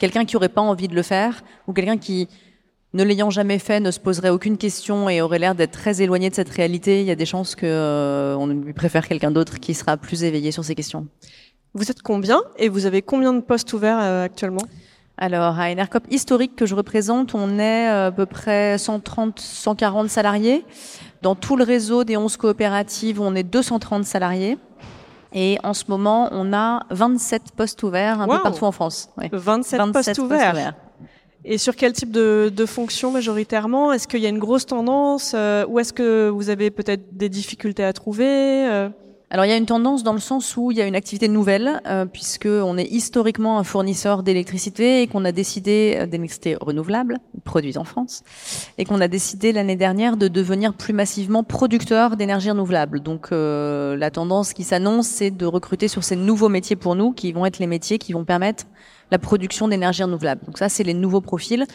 Quelqu'un 0.00 0.24
qui 0.24 0.36
aurait 0.36 0.48
pas 0.48 0.60
envie 0.60 0.88
de 0.88 0.94
le 0.94 1.02
faire, 1.02 1.44
ou 1.68 1.72
quelqu'un 1.72 1.98
qui 1.98 2.28
ne 2.94 3.02
l'ayant 3.02 3.28
jamais 3.28 3.58
fait, 3.58 3.80
ne 3.80 3.90
se 3.90 4.00
poserait 4.00 4.30
aucune 4.30 4.56
question 4.56 5.08
et 5.08 5.20
aurait 5.20 5.40
l'air 5.40 5.54
d'être 5.54 5.72
très 5.72 6.00
éloigné 6.00 6.30
de 6.30 6.34
cette 6.34 6.48
réalité, 6.48 7.00
il 7.00 7.06
y 7.06 7.10
a 7.10 7.16
des 7.16 7.26
chances 7.26 7.56
qu'on 7.56 7.66
euh, 7.66 8.54
lui 8.64 8.72
préfère 8.72 9.06
quelqu'un 9.08 9.32
d'autre 9.32 9.58
qui 9.58 9.74
sera 9.74 9.96
plus 9.96 10.22
éveillé 10.22 10.52
sur 10.52 10.64
ces 10.64 10.76
questions. 10.76 11.08
Vous 11.74 11.90
êtes 11.90 12.02
combien 12.02 12.40
et 12.56 12.68
vous 12.68 12.86
avez 12.86 13.02
combien 13.02 13.32
de 13.32 13.40
postes 13.40 13.72
ouverts 13.72 13.98
euh, 14.00 14.24
actuellement? 14.24 14.62
Alors, 15.16 15.58
à 15.58 15.70
Enercop 15.70 16.04
historique 16.10 16.56
que 16.56 16.66
je 16.66 16.74
représente, 16.74 17.34
on 17.34 17.58
est 17.58 17.88
euh, 17.88 18.08
à 18.08 18.12
peu 18.12 18.26
près 18.26 18.78
130, 18.78 19.38
140 19.40 20.08
salariés. 20.08 20.64
Dans 21.22 21.34
tout 21.34 21.56
le 21.56 21.64
réseau 21.64 22.04
des 22.04 22.16
11 22.16 22.36
coopératives, 22.36 23.20
on 23.20 23.34
est 23.34 23.44
230 23.44 24.04
salariés. 24.04 24.56
Et 25.32 25.58
en 25.64 25.74
ce 25.74 25.84
moment, 25.88 26.28
on 26.30 26.52
a 26.52 26.84
27 26.90 27.52
postes 27.56 27.82
ouverts 27.82 28.20
un 28.20 28.28
peu 28.28 28.40
partout 28.40 28.64
en 28.64 28.72
France. 28.72 29.08
27, 29.16 29.92
postes, 29.92 30.18
ouverts. 30.18 30.74
Et 31.46 31.58
sur 31.58 31.76
quel 31.76 31.92
type 31.92 32.10
de, 32.10 32.50
de 32.54 32.66
fonction 32.66 33.10
majoritairement? 33.10 33.92
Est-ce 33.92 34.08
qu'il 34.08 34.20
y 34.20 34.26
a 34.26 34.30
une 34.30 34.38
grosse 34.38 34.64
tendance 34.64 35.32
euh, 35.34 35.66
ou 35.68 35.78
est-ce 35.78 35.92
que 35.92 36.28
vous 36.28 36.48
avez 36.48 36.70
peut-être 36.70 37.16
des 37.16 37.28
difficultés 37.28 37.84
à 37.84 37.92
trouver 37.92 38.66
euh? 38.66 38.88
alors 39.34 39.46
il 39.46 39.48
y 39.48 39.52
a 39.52 39.56
une 39.56 39.66
tendance 39.66 40.04
dans 40.04 40.12
le 40.12 40.20
sens 40.20 40.56
où 40.56 40.70
il 40.70 40.76
y 40.76 40.80
a 40.80 40.86
une 40.86 40.94
activité 40.94 41.26
nouvelle, 41.26 41.80
euh, 41.88 42.06
puisque 42.06 42.46
on 42.46 42.78
est 42.78 42.84
historiquement 42.84 43.58
un 43.58 43.64
fournisseur 43.64 44.22
d'électricité 44.22 45.02
et 45.02 45.08
qu'on 45.08 45.24
a 45.24 45.32
décidé 45.32 45.96
euh, 45.98 46.06
d'électricité 46.06 46.56
renouvelable, 46.60 47.18
produite 47.42 47.76
en 47.76 47.82
France, 47.82 48.22
et 48.78 48.84
qu'on 48.84 49.00
a 49.00 49.08
décidé 49.08 49.50
l'année 49.50 49.74
dernière 49.74 50.16
de 50.16 50.28
devenir 50.28 50.72
plus 50.72 50.92
massivement 50.92 51.42
producteur 51.42 52.16
d'énergie 52.16 52.50
renouvelable. 52.50 53.00
Donc 53.00 53.32
euh, 53.32 53.96
la 53.96 54.12
tendance 54.12 54.52
qui 54.52 54.62
s'annonce, 54.62 55.08
c'est 55.08 55.32
de 55.32 55.46
recruter 55.46 55.88
sur 55.88 56.04
ces 56.04 56.14
nouveaux 56.14 56.48
métiers 56.48 56.76
pour 56.76 56.94
nous, 56.94 57.10
qui 57.10 57.32
vont 57.32 57.44
être 57.44 57.58
les 57.58 57.66
métiers 57.66 57.98
qui 57.98 58.12
vont 58.12 58.24
permettre 58.24 58.66
la 59.10 59.18
production 59.18 59.68
d'énergie 59.68 60.02
renouvelable. 60.02 60.42
Donc 60.46 60.58
ça, 60.58 60.68
c'est 60.68 60.84
les 60.84 60.94
nouveaux 60.94 61.20
profils. 61.20 61.66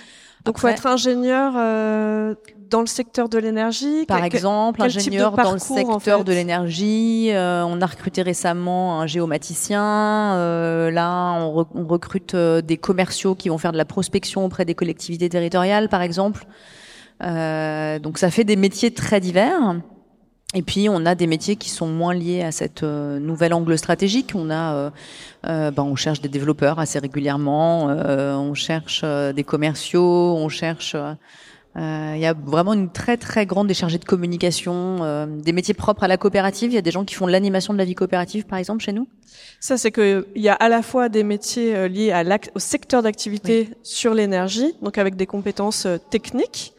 Donc, 0.46 0.56
il 0.58 0.62
faut 0.62 0.68
être 0.70 0.88
ingénieur 0.88 1.54
euh, 1.58 2.34
dans 2.70 2.80
le 2.80 2.88
secteur 2.88 3.28
de 3.28 3.38
l'énergie. 3.38 4.06
Par 4.06 4.24
exemple, 4.24 4.82
ingénieur 4.82 5.34
dans 5.34 5.52
le 5.52 5.60
secteur 5.60 6.24
de 6.24 6.32
l'énergie. 6.32 7.30
Euh, 7.32 7.63
on 7.65 7.82
a 7.82 7.86
recruté 7.86 8.22
récemment 8.22 9.02
un 9.02 9.08
géomaticien. 9.08 10.36
Euh, 10.36 10.92
là, 10.92 11.34
on, 11.42 11.65
on 11.76 11.86
recrute 11.86 12.36
euh, 12.36 12.62
des 12.62 12.78
commerciaux 12.78 13.36
qui 13.36 13.50
vont 13.50 13.58
faire 13.58 13.74
de 13.74 13.78
la 13.78 13.86
prospection 13.86 14.46
auprès 14.46 14.63
des 14.63 14.76
collectivités 14.76 15.28
territoriales, 15.28 15.89
par 15.89 16.02
exemple. 16.02 16.46
Euh, 17.22 18.00
donc, 18.00 18.18
ça 18.18 18.32
fait 18.32 18.46
des 18.46 18.56
métiers 18.56 18.92
très 18.92 19.20
divers. 19.20 19.82
Et 20.56 20.64
puis 20.64 20.90
on 20.90 21.06
a 21.06 21.14
des 21.14 21.28
métiers 21.28 21.58
qui 21.58 21.70
sont 21.70 21.88
moins 21.88 22.16
liés 22.16 22.42
à 22.42 22.52
cette 22.52 22.82
euh, 22.82 23.20
nouvelle 23.20 23.54
angle 23.54 23.78
stratégique. 23.78 24.32
On 24.34 24.50
a, 24.50 24.74
euh, 24.74 24.90
euh 25.46 25.72
ben, 25.72 25.84
on 25.84 25.96
cherche 25.96 26.22
des 26.22 26.30
développeurs 26.30 26.80
assez 26.80 26.98
régulièrement, 26.98 27.90
euh, 27.90 28.34
on 28.36 28.56
cherche 28.56 29.04
des 29.04 29.44
commerciaux, 29.44 30.36
on 30.36 30.50
cherche. 30.50 30.96
Il 31.76 32.20
y 32.20 32.26
a 32.26 32.34
vraiment 32.34 32.74
une 32.74 32.90
très 32.90 33.16
très 33.16 33.46
grande 33.46 33.68
déchargée 33.68 34.00
de 34.00 34.06
communication, 34.06 35.28
des 35.28 35.54
métiers 35.54 35.76
propres 35.76 36.04
à 36.04 36.10
la 36.10 36.18
coopérative. 36.18 36.72
Il 36.72 36.76
y 36.76 36.78
a 36.78 36.82
des 36.82 36.92
gens 36.92 37.06
qui 37.06 37.16
font 37.16 37.28
l'animation 37.28 37.72
de 37.72 37.78
la 37.78 37.86
vie 37.86 37.96
coopérative, 37.96 38.46
par 38.46 38.60
exemple, 38.60 38.84
chez 38.84 38.92
nous. 38.92 39.08
Ça, 39.62 39.78
c'est 39.78 39.92
que 39.92 40.28
il 40.36 40.42
y 40.42 40.50
a 40.50 40.56
à 40.56 40.68
la 40.68 40.82
fois 40.82 41.08
des 41.08 41.24
métiers 41.24 41.88
liés 41.88 42.12
à 42.12 42.24
au 42.54 42.60
secteur 42.60 43.02
d'activité 43.02 43.70
sur 43.82 44.14
l'énergie, 44.14 44.74
donc 44.82 44.98
avec 44.98 45.16
des 45.16 45.28
compétences 45.28 45.88
techniques 46.10 46.74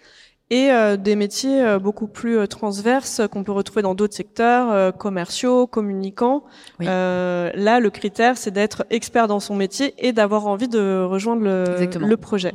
et 0.50 0.70
euh, 0.72 0.96
des 0.96 1.16
métiers 1.16 1.62
euh, 1.62 1.78
beaucoup 1.78 2.08
plus 2.08 2.38
euh, 2.38 2.46
transverses 2.46 3.22
qu'on 3.30 3.44
peut 3.44 3.52
retrouver 3.52 3.82
dans 3.82 3.94
d'autres 3.94 4.14
secteurs 4.14 4.96
commerciaux, 4.96 5.66
communicants. 5.66 6.44
là, 6.80 7.80
le 7.80 7.90
critère, 7.90 8.36
c'est 8.36 8.50
d'être 8.50 8.84
expert 8.90 9.28
dans 9.28 9.40
son 9.40 9.54
métier 9.54 9.94
et 9.98 10.12
d'avoir 10.12 10.46
envie 10.46 10.68
de 10.68 11.02
rejoindre 11.04 11.42
le, 11.42 11.64
le 11.98 12.16
projet. 12.16 12.54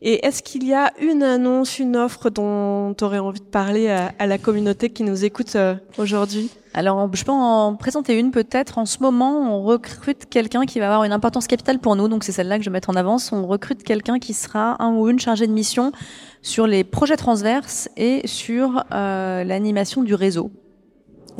Et 0.00 0.24
est-ce 0.26 0.42
qu'il 0.42 0.66
y 0.66 0.74
a 0.74 0.92
une 1.00 1.22
annonce, 1.22 1.78
une 1.78 1.96
offre 1.96 2.30
dont 2.30 2.94
tu 2.94 3.04
aurais 3.04 3.18
envie 3.18 3.40
de 3.40 3.44
parler 3.44 3.88
à, 3.88 4.12
à 4.18 4.26
la 4.26 4.38
communauté 4.38 4.90
qui 4.90 5.02
nous 5.02 5.24
écoute 5.24 5.56
aujourd'hui? 5.98 6.50
Alors, 6.74 7.14
je 7.14 7.24
peux 7.24 7.32
en 7.32 7.74
présenter 7.74 8.18
une 8.18 8.30
peut-être. 8.30 8.78
En 8.78 8.86
ce 8.86 8.98
moment, 9.00 9.38
on 9.54 9.62
recrute 9.62 10.24
quelqu'un 10.30 10.64
qui 10.64 10.78
va 10.78 10.86
avoir 10.86 11.04
une 11.04 11.12
importance 11.12 11.46
capitale 11.46 11.78
pour 11.78 11.96
nous. 11.96 12.08
Donc, 12.08 12.24
c'est 12.24 12.32
celle-là 12.32 12.56
que 12.56 12.64
je 12.64 12.70
vais 12.70 12.74
mettre 12.74 12.88
en 12.88 12.96
avance. 12.96 13.30
On 13.32 13.46
recrute 13.46 13.82
quelqu'un 13.82 14.18
qui 14.18 14.32
sera 14.32 14.82
un 14.82 14.94
ou 14.94 15.08
une 15.10 15.18
chargée 15.18 15.46
de 15.46 15.52
mission 15.52 15.92
sur 16.40 16.66
les 16.66 16.82
projets 16.82 17.16
transverses 17.16 17.90
et 17.96 18.26
sur 18.26 18.84
euh, 18.92 19.44
l'animation 19.44 20.02
du 20.02 20.14
réseau. 20.14 20.50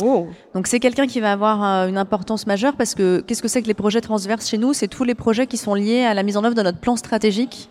Oh. 0.03 0.27
Donc 0.55 0.67
c'est 0.67 0.81
quelqu'un 0.81 1.07
qui 1.07 1.21
va 1.21 1.33
avoir 1.33 1.63
euh, 1.63 1.89
une 1.89 1.99
importance 1.99 2.47
majeure 2.47 2.77
parce 2.77 2.95
que 2.95 3.21
qu'est-ce 3.21 3.43
que 3.43 3.49
c'est 3.49 3.61
que 3.61 3.67
les 3.67 3.75
projets 3.75 4.01
transverses 4.01 4.49
chez 4.49 4.57
nous? 4.57 4.73
C'est 4.73 4.89
tous 4.89 5.05
les 5.05 5.15
projets 5.15 5.47
qui 5.47 5.59
sont 5.59 5.75
liés 5.75 6.05
à 6.05 6.15
la 6.15 6.23
mise 6.23 6.37
en 6.39 6.45
œuvre 6.45 6.55
de 6.55 6.63
notre 6.63 6.79
plan 6.79 6.97
stratégique. 6.97 7.69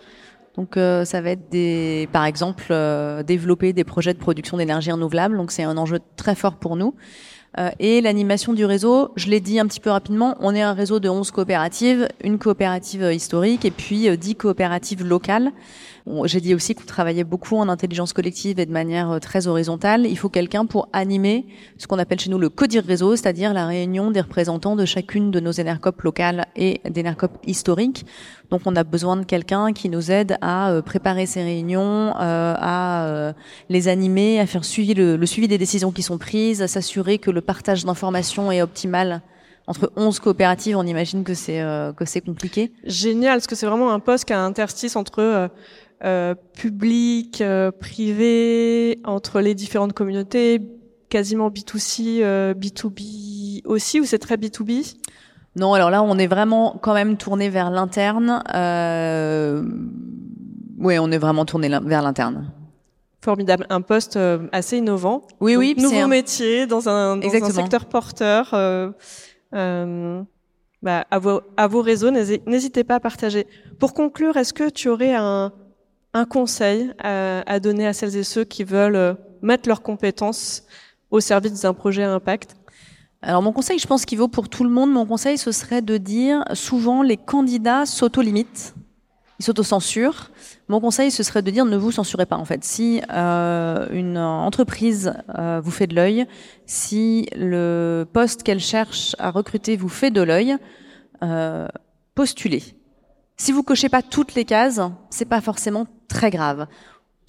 Donc 0.55 0.75
euh, 0.75 1.05
ça 1.05 1.21
va 1.21 1.31
être 1.31 1.49
des, 1.49 2.09
par 2.11 2.25
exemple, 2.25 2.65
euh, 2.71 3.23
développer 3.23 3.73
des 3.73 3.83
projets 3.83 4.13
de 4.13 4.19
production 4.19 4.57
d'énergie 4.57 4.91
renouvelable. 4.91 5.37
Donc 5.37 5.51
c'est 5.51 5.63
un 5.63 5.77
enjeu 5.77 5.99
très 6.17 6.35
fort 6.35 6.55
pour 6.55 6.75
nous. 6.75 6.93
Euh, 7.57 7.69
et 7.79 7.99
l'animation 7.99 8.53
du 8.53 8.63
réseau, 8.63 9.11
je 9.17 9.29
l'ai 9.29 9.41
dit 9.41 9.59
un 9.59 9.67
petit 9.67 9.81
peu 9.81 9.89
rapidement, 9.89 10.37
on 10.39 10.55
est 10.55 10.61
un 10.61 10.73
réseau 10.73 10.99
de 10.99 11.09
11 11.09 11.31
coopératives, 11.31 12.07
une 12.23 12.37
coopérative 12.37 13.11
historique 13.11 13.65
et 13.65 13.71
puis 13.71 14.17
10 14.17 14.31
euh, 14.31 14.33
coopératives 14.37 15.05
locales. 15.05 15.51
J'ai 16.25 16.41
dit 16.41 16.53
aussi 16.53 16.75
qu'on 16.75 16.85
travaillait 16.85 17.23
beaucoup 17.23 17.57
en 17.57 17.69
intelligence 17.69 18.13
collective 18.13 18.59
et 18.59 18.65
de 18.65 18.71
manière 18.71 19.19
très 19.21 19.47
horizontale. 19.47 20.05
Il 20.05 20.17
faut 20.17 20.29
quelqu'un 20.29 20.65
pour 20.65 20.89
animer 20.93 21.45
ce 21.77 21.87
qu'on 21.87 21.99
appelle 21.99 22.19
chez 22.19 22.29
nous 22.29 22.39
le 22.39 22.49
codir 22.49 22.83
réseau, 22.83 23.15
c'est-à-dire 23.15 23.53
la 23.53 23.65
réunion 23.65 24.11
des 24.11 24.21
représentants 24.21 24.75
de 24.75 24.85
chacune 24.85 25.31
de 25.31 25.39
nos 25.39 25.51
énercopes 25.51 26.01
locales 26.01 26.45
et 26.55 26.81
d'énercopes 26.89 27.37
historiques. 27.45 28.05
Donc 28.49 28.61
on 28.65 28.75
a 28.75 28.83
besoin 28.83 29.17
de 29.17 29.23
quelqu'un 29.23 29.73
qui 29.73 29.89
nous 29.89 30.11
aide 30.11 30.37
à 30.41 30.81
préparer 30.85 31.25
ces 31.25 31.43
réunions, 31.43 32.13
à 32.15 33.33
les 33.69 33.87
animer, 33.87 34.39
à 34.39 34.45
faire 34.45 34.65
suivi 34.65 34.93
le, 34.93 35.25
suivi 35.25 35.47
des 35.47 35.57
décisions 35.57 35.91
qui 35.91 36.03
sont 36.03 36.17
prises, 36.17 36.61
à 36.61 36.67
s'assurer 36.67 37.17
que 37.17 37.31
le 37.31 37.41
partage 37.41 37.85
d'informations 37.85 38.51
est 38.51 38.61
optimal 38.61 39.21
entre 39.67 39.91
11 39.95 40.19
coopératives, 40.19 40.75
on 40.75 40.85
imagine 40.85 41.23
que 41.23 41.33
c'est 41.33 41.61
euh, 41.61 41.93
compliqué. 42.25 42.71
Génial, 42.83 43.35
parce 43.35 43.47
que 43.47 43.55
c'est 43.55 43.65
vraiment 43.65 43.91
un 43.91 43.99
poste 43.99 44.25
qui 44.25 44.33
a 44.33 44.39
un 44.39 44.45
interstice 44.45 44.95
entre 44.95 45.21
euh, 45.21 45.47
euh 46.03 46.35
public, 46.57 47.41
euh, 47.41 47.71
privé, 47.71 48.99
entre 49.03 49.41
les 49.41 49.55
différentes 49.55 49.93
communautés, 49.93 50.61
quasiment 51.09 51.49
B2C, 51.49 52.21
B2B 52.53 53.61
aussi, 53.65 53.99
ou 53.99 54.05
c'est 54.05 54.19
très 54.19 54.37
B2B 54.37 54.95
Non, 55.55 55.73
alors 55.73 55.89
là, 55.89 56.03
on 56.03 56.17
est 56.17 56.27
vraiment 56.27 56.77
quand 56.81 56.93
même 56.93 57.17
tourné 57.17 57.49
vers 57.49 57.69
l'interne. 57.69 58.43
Oui, 60.81 60.97
on 60.97 61.11
est 61.11 61.17
vraiment 61.17 61.45
tourné 61.45 61.69
vers 61.69 62.01
l'interne. 62.01 62.51
Formidable, 63.23 63.67
un 63.69 63.81
poste 63.81 64.17
euh, 64.17 64.47
assez 64.51 64.77
innovant. 64.77 65.21
Oui, 65.39 65.55
oui. 65.55 65.75
Nouveau 65.77 65.99
un... 65.99 66.07
métier 66.07 66.65
dans 66.65 66.89
un, 66.89 67.17
dans 67.17 67.29
un 67.29 67.51
secteur 67.51 67.85
porteur. 67.85 68.49
Euh, 68.53 68.89
euh, 69.53 70.23
bah, 70.81 71.05
à, 71.11 71.19
vos, 71.19 71.41
à 71.55 71.67
vos 71.67 71.83
réseaux, 71.83 72.09
n'hésitez 72.09 72.83
pas 72.83 72.95
à 72.95 72.99
partager. 72.99 73.45
Pour 73.79 73.93
conclure, 73.93 74.37
est-ce 74.37 74.53
que 74.53 74.69
tu 74.69 74.89
aurais 74.89 75.13
un, 75.13 75.53
un 76.13 76.25
conseil 76.25 76.91
à, 76.99 77.41
à, 77.51 77.59
donner 77.59 77.87
à 77.87 77.93
celles 77.93 78.15
et 78.15 78.23
ceux 78.23 78.43
qui 78.43 78.63
veulent 78.63 78.95
euh, 78.95 79.13
mettre 79.41 79.67
leurs 79.67 79.81
compétences 79.81 80.63
au 81.09 81.19
service 81.19 81.61
d'un 81.61 81.73
projet 81.73 82.03
à 82.03 82.11
impact 82.11 82.55
alors 83.23 83.43
mon 83.43 83.51
conseil, 83.51 83.77
je 83.77 83.85
pense 83.85 84.03
qu'il 84.03 84.17
vaut 84.17 84.27
pour 84.27 84.49
tout 84.49 84.63
le 84.63 84.71
monde. 84.71 84.91
Mon 84.91 85.05
conseil, 85.05 85.37
ce 85.37 85.51
serait 85.51 85.83
de 85.83 85.97
dire 85.97 86.43
souvent 86.55 87.03
les 87.03 87.17
candidats 87.17 87.85
s'auto-limitent 87.85 88.73
ils 89.41 89.43
s'autocensurent. 89.43 90.29
Mon 90.67 90.79
conseil, 90.79 91.09
ce 91.09 91.23
serait 91.23 91.41
de 91.41 91.49
dire 91.49 91.65
ne 91.65 91.75
vous 91.75 91.91
censurez 91.91 92.27
pas 92.27 92.37
en 92.37 92.45
fait. 92.45 92.63
Si 92.63 93.01
euh, 93.11 93.87
une 93.91 94.19
entreprise 94.19 95.13
euh, 95.37 95.59
vous 95.63 95.71
fait 95.71 95.87
de 95.87 95.95
l'œil, 95.95 96.27
si 96.67 97.27
le 97.35 98.05
poste 98.13 98.43
qu'elle 98.43 98.59
cherche 98.59 99.15
à 99.17 99.31
recruter 99.31 99.77
vous 99.77 99.89
fait 99.89 100.11
de 100.11 100.21
l'œil, 100.21 100.57
euh, 101.23 101.67
postulez. 102.13 102.63
Si 103.37 103.51
vous 103.51 103.63
cochez 103.63 103.89
pas 103.89 104.01
toutes 104.01 104.35
les 104.35 104.45
cases, 104.45 104.79
c'est 105.09 105.25
pas 105.25 105.41
forcément 105.41 105.87
très 106.07 106.29
grave. 106.29 106.67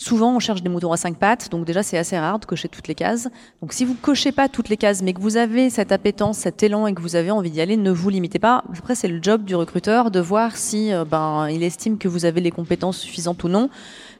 Souvent, 0.02 0.34
on 0.34 0.40
cherche 0.40 0.62
des 0.62 0.68
moutons 0.68 0.90
à 0.90 0.96
cinq 0.96 1.16
pattes, 1.16 1.48
donc 1.50 1.64
déjà 1.64 1.84
c'est 1.84 1.96
assez 1.96 2.18
rare 2.18 2.40
de 2.40 2.44
cocher 2.44 2.68
toutes 2.68 2.88
les 2.88 2.94
cases. 2.96 3.28
Donc 3.60 3.72
si 3.72 3.84
vous 3.84 3.94
cochez 3.94 4.32
pas 4.32 4.48
toutes 4.48 4.68
les 4.68 4.76
cases, 4.76 5.00
mais 5.00 5.12
que 5.12 5.20
vous 5.20 5.36
avez 5.36 5.70
cette 5.70 5.92
appétence, 5.92 6.38
cet 6.38 6.62
élan 6.64 6.88
et 6.88 6.94
que 6.94 7.00
vous 7.00 7.14
avez 7.14 7.30
envie 7.30 7.52
d'y 7.52 7.60
aller, 7.60 7.76
ne 7.76 7.92
vous 7.92 8.10
limitez 8.10 8.40
pas. 8.40 8.64
Après, 8.76 8.96
c'est 8.96 9.06
le 9.06 9.22
job 9.22 9.44
du 9.44 9.54
recruteur 9.54 10.10
de 10.10 10.18
voir 10.18 10.56
si 10.56 10.92
euh, 10.92 11.04
ben 11.04 11.48
il 11.48 11.62
estime 11.62 11.98
que 11.98 12.08
vous 12.08 12.24
avez 12.24 12.40
les 12.40 12.50
compétences 12.50 12.98
suffisantes 12.98 13.44
ou 13.44 13.48
non. 13.48 13.70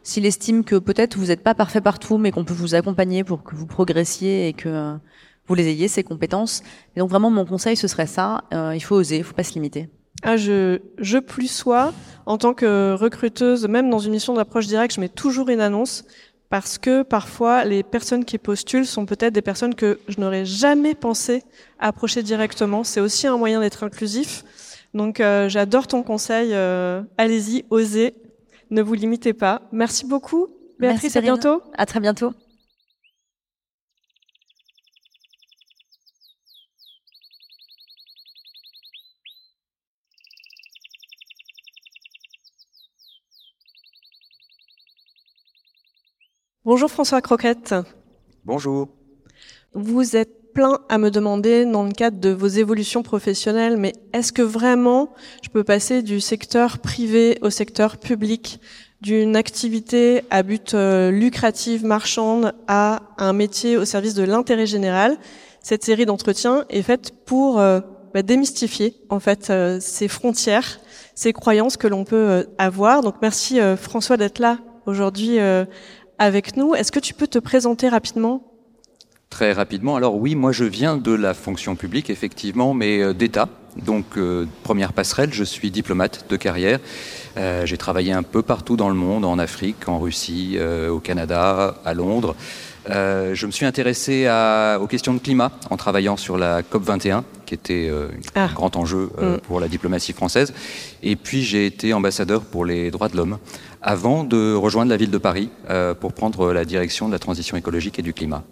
S'il 0.04 0.24
estime 0.24 0.62
que 0.62 0.76
peut-être 0.76 1.16
vous 1.16 1.26
n'êtes 1.26 1.42
pas 1.42 1.54
parfait 1.54 1.80
partout, 1.80 2.16
mais 2.16 2.30
qu'on 2.30 2.44
peut 2.44 2.54
vous 2.54 2.76
accompagner 2.76 3.24
pour 3.24 3.42
que 3.42 3.56
vous 3.56 3.66
progressiez 3.66 4.46
et 4.46 4.52
que 4.52 4.94
vous 5.48 5.54
les 5.56 5.66
ayez 5.66 5.88
ces 5.88 6.04
compétences. 6.04 6.62
Et 6.94 7.00
donc 7.00 7.10
vraiment, 7.10 7.30
mon 7.30 7.44
conseil 7.44 7.76
ce 7.76 7.88
serait 7.88 8.06
ça. 8.06 8.44
Euh, 8.54 8.72
il 8.76 8.80
faut 8.80 8.94
oser, 8.94 9.16
il 9.16 9.24
faut 9.24 9.34
pas 9.34 9.42
se 9.42 9.54
limiter. 9.54 9.88
Ah, 10.22 10.36
je, 10.36 10.78
je 10.98 11.18
plus 11.18 11.48
sois, 11.50 11.92
en 12.26 12.38
tant 12.38 12.54
que 12.54 12.94
recruteuse, 12.94 13.66
même 13.66 13.90
dans 13.90 13.98
une 13.98 14.12
mission 14.12 14.34
d'approche 14.34 14.66
directe, 14.66 14.94
je 14.94 15.00
mets 15.00 15.08
toujours 15.08 15.48
une 15.48 15.60
annonce 15.60 16.04
parce 16.52 16.76
que 16.76 17.02
parfois 17.02 17.64
les 17.64 17.82
personnes 17.82 18.26
qui 18.26 18.36
postulent 18.36 18.86
sont 18.86 19.06
peut-être 19.06 19.32
des 19.32 19.40
personnes 19.40 19.74
que 19.74 19.98
je 20.08 20.20
n'aurais 20.20 20.44
jamais 20.44 20.94
pensé 20.94 21.42
approcher 21.78 22.22
directement. 22.22 22.84
C'est 22.84 23.00
aussi 23.00 23.26
un 23.26 23.38
moyen 23.38 23.60
d'être 23.60 23.84
inclusif. 23.84 24.44
Donc 24.92 25.18
euh, 25.20 25.48
j'adore 25.48 25.86
ton 25.86 26.02
conseil. 26.02 26.50
Euh, 26.52 27.02
allez-y, 27.16 27.64
osez, 27.70 28.14
ne 28.70 28.82
vous 28.82 28.92
limitez 28.92 29.32
pas. 29.32 29.62
Merci 29.72 30.04
beaucoup, 30.04 30.48
Béatrice. 30.78 31.16
à 31.16 31.22
bientôt. 31.22 31.62
À 31.76 31.86
très 31.86 32.00
bientôt. 32.00 32.34
Bonjour 46.64 46.88
François 46.88 47.20
Croquette. 47.20 47.74
Bonjour. 48.44 48.86
Vous 49.74 50.14
êtes 50.14 50.52
plein 50.52 50.78
à 50.88 50.96
me 50.96 51.10
demander 51.10 51.64
dans 51.64 51.82
le 51.82 51.90
cadre 51.90 52.20
de 52.20 52.28
vos 52.28 52.46
évolutions 52.46 53.02
professionnelles, 53.02 53.76
mais 53.76 53.94
est-ce 54.12 54.32
que 54.32 54.42
vraiment 54.42 55.12
je 55.42 55.48
peux 55.48 55.64
passer 55.64 56.02
du 56.02 56.20
secteur 56.20 56.78
privé 56.78 57.36
au 57.42 57.50
secteur 57.50 57.96
public, 57.96 58.60
d'une 59.00 59.34
activité 59.34 60.22
à 60.30 60.44
but 60.44 60.74
euh, 60.74 61.10
lucratif, 61.10 61.82
marchande, 61.82 62.52
à 62.68 63.02
un 63.18 63.32
métier 63.32 63.76
au 63.76 63.84
service 63.84 64.14
de 64.14 64.22
l'intérêt 64.22 64.66
général? 64.66 65.18
Cette 65.62 65.82
série 65.82 66.06
d'entretiens 66.06 66.64
est 66.70 66.82
faite 66.82 67.10
pour 67.26 67.56
bah, 67.56 68.22
démystifier 68.22 68.94
en 69.08 69.18
fait 69.18 69.52
ces 69.80 70.06
frontières, 70.06 70.78
ces 71.16 71.32
croyances 71.32 71.76
que 71.76 71.88
l'on 71.88 72.04
peut 72.04 72.46
avoir. 72.56 73.02
Donc 73.02 73.16
merci 73.20 73.58
François 73.76 74.16
d'être 74.16 74.38
là 74.38 74.58
aujourd'hui 74.86 75.38
avec 76.22 76.56
nous. 76.56 76.74
Est-ce 76.74 76.92
que 76.92 77.00
tu 77.00 77.14
peux 77.14 77.26
te 77.26 77.40
présenter 77.40 77.88
rapidement? 77.88 78.44
Très 79.28 79.52
rapidement. 79.52 79.96
Alors 79.96 80.14
oui, 80.16 80.34
moi 80.34 80.52
je 80.52 80.64
viens 80.64 80.96
de 80.96 81.12
la 81.12 81.34
fonction 81.34 81.74
publique, 81.74 82.10
effectivement, 82.10 82.74
mais 82.74 83.00
euh, 83.00 83.12
d'État. 83.12 83.48
Donc 83.76 84.04
euh, 84.16 84.46
première 84.62 84.92
passerelle, 84.92 85.32
je 85.32 85.42
suis 85.42 85.70
diplomate 85.70 86.26
de 86.28 86.36
carrière. 86.36 86.78
Euh, 87.38 87.66
j'ai 87.66 87.78
travaillé 87.78 88.12
un 88.12 88.22
peu 88.22 88.42
partout 88.42 88.76
dans 88.76 88.88
le 88.88 88.94
monde, 88.94 89.24
en 89.24 89.38
Afrique, 89.38 89.88
en 89.88 89.98
Russie, 89.98 90.58
au 90.90 91.00
Canada, 91.00 91.74
à 91.84 91.94
Londres. 91.94 92.36
Je 92.88 93.46
me 93.46 93.50
suis 93.50 93.66
intéressé 93.66 94.26
à, 94.26 94.78
aux 94.80 94.86
questions 94.86 95.14
de 95.14 95.18
climat 95.18 95.52
en 95.70 95.76
travaillant 95.76 96.16
sur 96.16 96.36
la 96.36 96.62
COP 96.62 96.84
21, 96.84 97.24
qui 97.46 97.54
était 97.54 97.90
ah. 98.34 98.44
un 98.44 98.52
grand 98.52 98.76
enjeu 98.76 99.10
mm. 99.20 99.38
pour 99.46 99.60
la 99.60 99.68
diplomatie 99.68 100.12
française. 100.12 100.52
Et 101.02 101.16
puis 101.16 101.42
j'ai 101.42 101.66
été 101.66 101.92
ambassadeur 101.94 102.42
pour 102.42 102.64
les 102.64 102.90
droits 102.90 103.08
de 103.08 103.16
l'homme 103.16 103.38
avant 103.80 104.24
de 104.24 104.54
rejoindre 104.54 104.90
la 104.90 104.96
ville 104.96 105.10
de 105.10 105.18
Paris 105.18 105.50
pour 106.00 106.12
prendre 106.12 106.52
la 106.52 106.64
direction 106.64 107.08
de 107.08 107.12
la 107.12 107.18
transition 107.18 107.56
écologique 107.56 107.98
et 107.98 108.02
du 108.02 108.12
climat 108.12 108.44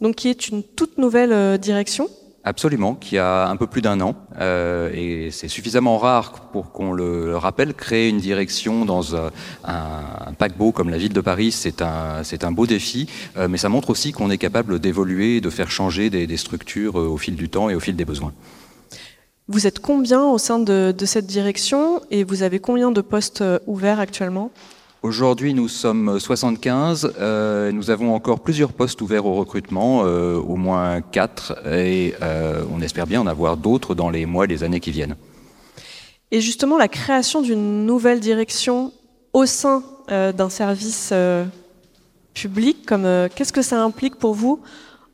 donc 0.00 0.16
qui 0.16 0.28
est 0.28 0.48
une 0.48 0.62
toute 0.62 0.98
nouvelle 0.98 1.32
euh, 1.32 1.58
direction? 1.58 2.08
Absolument, 2.44 2.94
qui 2.94 3.18
a 3.18 3.48
un 3.48 3.56
peu 3.56 3.66
plus 3.66 3.82
d'un 3.82 4.00
an, 4.00 4.14
euh, 4.40 4.90
et 4.94 5.30
c'est 5.32 5.48
suffisamment 5.48 5.98
rare 5.98 6.48
pour 6.52 6.70
qu'on 6.70 6.92
le 6.92 7.36
rappelle. 7.36 7.74
Créer 7.74 8.08
une 8.08 8.18
direction 8.18 8.84
dans 8.84 9.16
un, 9.16 9.30
un, 9.64 10.32
paquebot 10.38 10.72
comme 10.72 10.88
la 10.88 10.98
ville 10.98 11.12
de 11.12 11.20
Paris, 11.20 11.50
c'est 11.50 11.82
un, 11.82 12.52
beau 12.52 12.66
défi, 12.66 13.08
euh, 13.36 13.48
mais 13.48 13.58
ça 13.58 13.68
montre 13.68 13.90
aussi 13.90 14.12
qu'on 14.12 14.30
est 14.30 14.38
capable 14.38 14.78
d'évoluer, 14.78 15.40
de 15.40 15.50
faire 15.50 15.70
changer 15.70 16.10
des, 16.10 16.36
structures 16.36 16.98
euh, 16.98 17.08
au 17.08 17.16
fil 17.16 17.34
du 17.34 17.48
temps 17.48 17.68
et 17.70 17.74
au 17.74 17.80
fil 17.80 17.96
des 17.96 18.04
besoins. 18.04 18.32
Vous 19.48 19.66
êtes 19.66 19.80
combien 19.80 20.24
au 20.24 20.38
sein 20.38 20.58
de, 20.58 20.94
cette 21.04 21.26
direction 21.26 22.00
et 22.10 22.22
vous 22.22 22.42
avez 22.42 22.60
combien 22.60 22.92
de 22.92 23.00
postes 23.00 23.40
euh, 23.40 23.58
ouverts 23.66 23.98
actuellement? 23.98 24.52
Aujourd'hui, 25.02 25.54
nous 25.54 25.68
sommes 25.68 26.18
75. 26.18 27.14
Euh, 27.20 27.70
nous 27.70 27.90
avons 27.90 28.12
encore 28.16 28.40
plusieurs 28.40 28.72
postes 28.72 29.00
ouverts 29.00 29.26
au 29.26 29.34
recrutement, 29.34 30.02
euh, 30.04 30.34
au 30.34 30.56
moins 30.56 31.02
quatre, 31.02 31.56
et 31.68 32.16
euh, 32.20 32.64
on 32.74 32.80
espère 32.80 33.06
bien 33.06 33.20
en 33.20 33.28
avoir 33.28 33.56
d'autres 33.56 33.94
dans 33.94 34.10
les 34.10 34.26
mois 34.26 34.46
et 34.46 34.48
les 34.48 34.64
années 34.64 34.80
qui 34.80 34.90
viennent. 34.90 35.14
Et 36.32 36.40
justement, 36.40 36.76
la 36.76 36.88
création 36.88 37.42
d'une 37.42 37.86
nouvelle 37.86 38.18
direction 38.18 38.92
au 39.32 39.46
sein 39.46 39.84
d'un 40.08 40.48
service 40.48 41.12
public, 42.34 42.88
qu'est-ce 43.34 43.52
que 43.52 43.62
ça 43.62 43.80
implique 43.80 44.16
pour 44.16 44.34
vous 44.34 44.60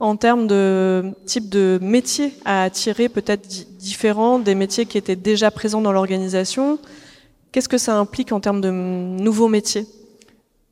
en 0.01 0.17
termes 0.17 0.47
de 0.47 1.13
type 1.27 1.51
de 1.51 1.79
métier 1.83 2.33
à 2.45 2.63
attirer, 2.63 3.09
peut-être 3.09 3.47
différents 3.79 4.39
des 4.39 4.55
métiers 4.55 4.87
qui 4.87 4.97
étaient 4.97 5.15
déjà 5.15 5.51
présents 5.51 5.83
dans 5.83 5.93
l'organisation? 5.93 6.79
Qu'est-ce 7.55 7.69
que 7.69 7.79
ça 7.79 7.97
implique 7.97 8.33
en 8.33 8.41
termes 8.41 8.61
de 8.61 8.69
nouveaux 8.73 9.47
métiers? 9.47 9.87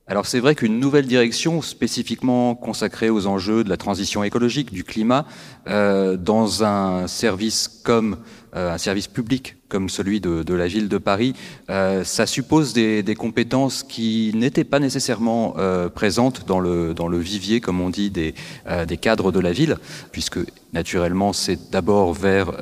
Alors 0.08 0.26
c'est 0.26 0.40
vrai 0.40 0.56
qu'une 0.56 0.80
nouvelle 0.80 1.06
direction 1.06 1.62
spécifiquement 1.62 2.56
consacrée 2.56 3.08
aux 3.08 3.28
enjeux 3.28 3.62
de 3.62 3.68
la 3.68 3.76
transition 3.76 4.24
écologique, 4.24 4.72
du 4.72 4.82
climat, 4.82 5.24
euh, 5.68 6.16
dans 6.16 6.64
un 6.64 7.06
service 7.06 7.68
comme 7.84 8.16
euh, 8.56 8.74
un 8.74 8.78
service 8.78 9.06
public 9.06 9.56
comme 9.68 9.88
celui 9.88 10.20
de, 10.20 10.52
la 10.52 10.66
ville 10.66 10.86
de 10.90 10.98
Paris, 10.98 11.32
euh, 11.70 12.04
ça 12.04 12.26
suppose 12.26 12.74
des, 12.74 13.14
compétences 13.16 13.82
qui 13.82 14.30
n'étaient 14.34 14.64
pas 14.64 14.78
nécessairement 14.78 15.54
présentes 15.94 16.44
dans 16.46 16.60
le, 16.60 16.92
dans 16.92 17.08
le 17.08 17.16
vivier, 17.16 17.62
comme 17.62 17.80
on 17.80 17.88
dit, 17.88 18.10
des, 18.10 18.34
des 18.86 18.96
cadres 18.98 19.32
de 19.32 19.40
la 19.40 19.50
ville, 19.52 19.78
puisque 20.10 20.40
naturellement 20.74 21.32
c'est 21.32 21.70
d'abord 21.70 22.12
vers 22.12 22.52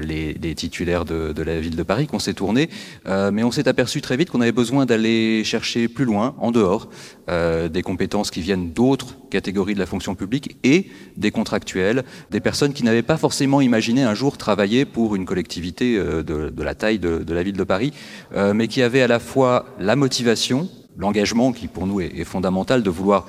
les, 0.00 0.54
titulaires 0.54 1.04
de, 1.04 1.32
de, 1.32 1.42
la 1.42 1.58
ville 1.58 1.74
de 1.74 1.82
Paris 1.82 2.06
qu'on 2.06 2.20
s'est 2.20 2.34
tourné, 2.34 2.70
mais 3.04 3.42
on 3.42 3.50
s'est 3.50 3.66
aperçu 3.66 4.00
très 4.00 4.16
vite 4.16 4.30
qu'on 4.30 4.40
avait 4.40 4.52
besoin 4.52 4.86
d'aller 4.86 5.42
chercher 5.42 5.88
plus 5.88 6.04
loin, 6.04 6.36
en 6.38 6.52
dehors, 6.52 6.88
des 7.26 7.82
compétences 7.82 8.30
qui 8.30 8.42
viennent 8.42 8.70
d'autres 8.70 9.16
catégories 9.28 9.74
de 9.74 9.80
la 9.80 9.86
fonction 9.86 10.14
publique 10.14 10.56
et 10.62 10.88
des 11.16 11.30
contractuels, 11.30 12.04
des 12.30 12.40
personnes 12.40 12.49
qui 12.50 12.84
n'avaient 12.84 13.02
pas 13.02 13.16
forcément 13.16 13.60
imaginé 13.60 14.02
un 14.02 14.14
jour 14.14 14.36
travailler 14.36 14.84
pour 14.84 15.14
une 15.14 15.24
collectivité 15.24 15.96
de, 15.96 16.22
de 16.22 16.62
la 16.62 16.74
taille 16.74 16.98
de, 16.98 17.24
la 17.32 17.42
ville 17.42 17.56
de 17.56 17.64
Paris, 17.64 17.92
euh, 18.34 18.54
mais 18.54 18.68
qui 18.68 18.82
avait 18.82 19.02
à 19.02 19.06
la 19.06 19.18
fois 19.18 19.66
la 19.78 19.96
motivation, 19.96 20.68
l'engagement 20.98 21.52
qui 21.52 21.68
pour 21.68 21.86
nous 21.86 22.00
est, 22.00 22.12
est, 22.16 22.24
fondamental 22.24 22.82
de 22.82 22.90
vouloir 22.90 23.26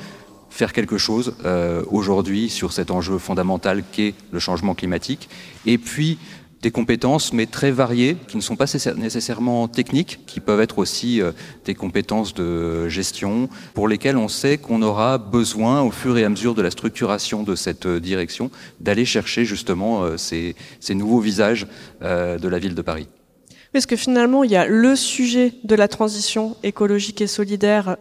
faire 0.50 0.74
quelque 0.74 0.98
chose 0.98 1.36
euh, 1.46 1.84
aujourd'hui 1.90 2.50
sur 2.50 2.74
cet 2.74 2.92
enjeu 2.92 3.18
fondamental 3.18 3.84
qu'est 3.92 4.14
le 4.32 4.40
changement 4.40 4.76
climatique, 4.76 5.30
et 5.66 5.78
puis 5.78 6.18
des 6.62 6.72
compétences, 6.72 7.34
mais 7.34 7.48
très 7.48 7.72
variées, 7.72 8.18
qui 8.28 8.38
ne 8.38 8.42
sont 8.42 8.56
pas 8.56 8.66
nécessairement 8.96 9.68
techniques, 9.68 10.20
qui 10.28 10.40
peuvent 10.40 10.62
être 10.62 10.78
aussi 10.78 11.22
euh, 11.22 11.32
des 11.66 11.74
compétences 11.74 12.34
de 12.34 12.88
gestion, 12.88 13.50
pour 13.74 13.88
lesquelles 13.88 14.18
on 14.18 14.28
sait 14.28 14.58
qu'on 14.58 14.82
aura 14.84 15.18
besoin, 15.18 15.82
au 15.82 15.92
fur 15.92 16.18
et 16.18 16.24
à 16.24 16.30
mesure 16.30 16.54
de 16.54 16.62
la 16.62 16.70
structuration 16.70 17.42
de 17.42 17.56
cette 17.56 17.88
euh, 17.88 18.00
direction, 18.00 18.52
d'aller 18.80 19.06
chercher 19.06 19.44
justement 19.44 20.04
euh, 20.04 20.18
ces, 20.18 20.56
nouveaux 20.92 21.20
visages 21.20 21.68
de 22.02 22.48
la 22.48 22.60
ville 22.60 22.76
de 22.76 22.82
Paris. 22.82 23.08
Parce 23.72 23.86
que 23.86 23.96
finalement, 23.96 24.44
il 24.44 24.52
y 24.52 24.58
a 24.58 24.68
le 24.68 24.96
sujet 24.98 25.54
de 25.64 25.76
la 25.76 25.88
transition 25.88 26.58
écologique 26.64 27.22
et 27.22 27.28
solidaire 27.28 27.96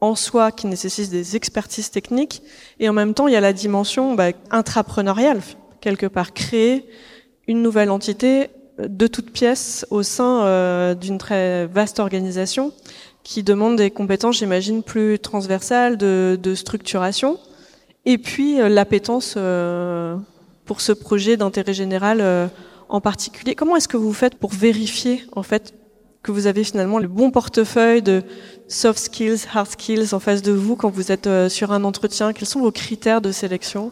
en 0.00 0.14
soi 0.14 0.50
qui 0.50 0.66
nécessite 0.66 1.10
des 1.10 1.36
expertises 1.36 1.90
techniques, 1.90 2.42
et 2.80 2.88
en 2.88 2.94
même 2.94 3.12
temps, 3.12 3.28
il 3.28 3.34
y 3.34 3.36
a 3.36 3.42
la 3.42 3.52
dimension 3.52 4.14
bah, 4.14 4.30
intrapreneuriale, 4.50 5.42
quelque 5.82 6.06
part, 6.06 6.32
créer 6.32 6.86
une 7.46 7.62
nouvelle 7.62 7.90
entité 7.90 8.48
de 8.78 9.06
toute 9.06 9.30
pièce 9.30 9.86
au 9.90 10.02
sein 10.02 10.44
euh, 10.44 10.94
d'une 10.94 11.18
très 11.18 11.66
vaste 11.66 12.00
organisation 12.00 12.72
qui 13.22 13.42
demande 13.42 13.76
des 13.76 13.90
compétences, 13.90 14.38
j'imagine, 14.38 14.82
plus 14.82 15.18
transversales 15.18 15.96
de, 15.96 16.54
structuration, 16.54 17.38
et 18.04 18.18
puis 18.18 18.60
euh, 18.60 18.68
l'appétence 18.68 19.34
euh, 19.36 20.16
pour 20.64 20.80
ce 20.80 20.92
projet 20.92 21.36
d'intérêt 21.36 21.74
général 21.74 22.18
euh, 22.20 22.46
en 22.88 23.00
particulier. 23.00 23.54
Comment 23.54 23.76
est-ce 23.76 23.88
que 23.88 23.96
vous 23.96 24.12
faites 24.12 24.36
pour 24.36 24.50
vérifier 24.50 25.24
en 25.32 25.42
fait 25.42 25.74
que 26.22 26.32
vous 26.32 26.46
avez 26.46 26.64
finalement 26.64 26.98
le 26.98 27.08
bon 27.08 27.30
portefeuille 27.30 28.02
de 28.02 28.22
soft 28.68 28.98
skills, 28.98 29.46
hard 29.52 29.70
skills 29.70 30.14
en 30.14 30.20
face 30.20 30.42
de 30.42 30.52
vous 30.52 30.74
quand 30.74 30.88
vous 30.88 31.12
êtes 31.12 31.26
euh, 31.26 31.48
sur 31.48 31.72
un 31.72 31.84
entretien? 31.84 32.32
Quels 32.32 32.48
sont 32.48 32.60
vos 32.60 32.72
critères 32.72 33.20
de 33.20 33.30
sélection? 33.30 33.90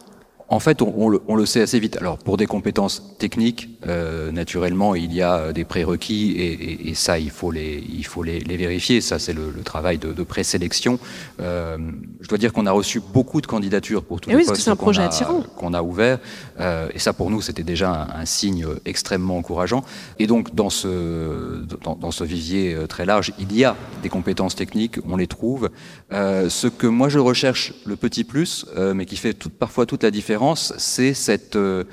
En 0.53 0.61
fait, 0.61 0.83
on, 0.83 0.93
on, 0.99 1.09
le, 1.09 1.23
on, 1.29 1.35
le, 1.35 1.47
sait 1.47 1.63
assez 1.63 1.81
vite. 1.81 1.97
Alors, 1.97 2.19
pour 2.19 2.37
des 2.37 2.45
compétences 2.45 3.17
techniques, 3.19 3.71
euh, 3.87 4.31
naturellement, 4.33 4.95
il 4.95 5.15
y 5.15 5.23
a 5.23 5.51
des 5.51 5.65
prérequis 5.65 6.33
et, 6.33 6.53
et, 6.53 6.91
et, 6.91 6.95
ça, 6.95 7.19
il 7.19 7.31
faut 7.31 7.51
les, 7.51 7.83
il 7.89 8.05
faut 8.05 8.23
les, 8.23 8.39
les 8.41 8.59
vérifier. 8.59 9.01
Ça, 9.01 9.19
c'est 9.19 9.33
le, 9.33 9.51
le, 9.51 9.63
travail 9.63 9.97
de, 9.97 10.13
de 10.13 10.23
présélection. 10.23 10.99
Euh, 11.41 11.79
je 12.21 12.29
dois 12.29 12.37
dire 12.37 12.53
qu'on 12.53 12.67
a 12.67 12.71
reçu 12.71 13.01
beaucoup 13.01 13.41
de 13.41 13.47
candidatures 13.47 14.05
pour 14.05 14.21
tous 14.21 14.29
et 14.29 14.35
les 14.35 14.41
oui, 14.41 14.45
postes 14.47 14.75
qu'on 14.75 14.93
a, 14.93 15.11
qu'on 15.57 15.73
a 15.73 15.83
ouverts. 15.83 16.19
Euh, 16.61 16.89
et 16.93 16.99
ça, 16.99 17.15
pour 17.15 17.31
nous, 17.31 17.41
c'était 17.41 17.63
déjà 17.63 17.91
un, 17.91 18.21
un, 18.21 18.27
signe 18.27 18.67
extrêmement 18.85 19.39
encourageant. 19.39 19.83
Et 20.19 20.27
donc, 20.27 20.55
dans 20.55 20.69
ce, 20.69 21.65
dans, 21.83 21.97
dans, 21.97 22.11
ce 22.11 22.25
vivier 22.25 22.75
euh, 22.75 22.87
très 22.87 23.07
large, 23.07 23.33
il 23.39 23.57
y 23.57 23.65
a 23.65 23.75
des 24.03 24.11
compétences 24.11 24.55
techniques, 24.55 24.99
on 25.09 25.17
les 25.17 25.27
trouve. 25.27 25.71
Euh, 26.13 26.51
ce 26.51 26.67
que 26.67 26.87
moi, 26.87 27.09
je 27.09 27.19
recherche, 27.19 27.73
le 27.87 27.97
petit 27.97 28.25
plus, 28.25 28.67
euh, 28.77 28.93
mais 28.93 29.07
qui 29.07 29.17
fait 29.17 29.33
tout, 29.33 29.49
parfois 29.49 29.87
toute 29.87 30.03
la 30.03 30.11
différence, 30.11 30.42
c'est 30.57 31.15
cet 31.15 31.57
euh, 31.57 31.85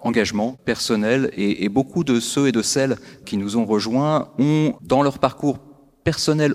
engagement 0.00 0.56
personnel 0.64 1.30
et, 1.36 1.68
beaucoup 1.68 2.04
de 2.04 2.20
ceux 2.20 2.48
et 2.48 2.52
de 2.52 2.62
celles 2.62 2.96
qui 3.24 3.36
nous 3.36 3.56
ont 3.56 3.66
rejoints 3.66 4.28
ont, 4.38 4.74
dans 4.80 5.02
leur 5.02 5.18
parcours 5.18 5.58
personnel 6.04 6.54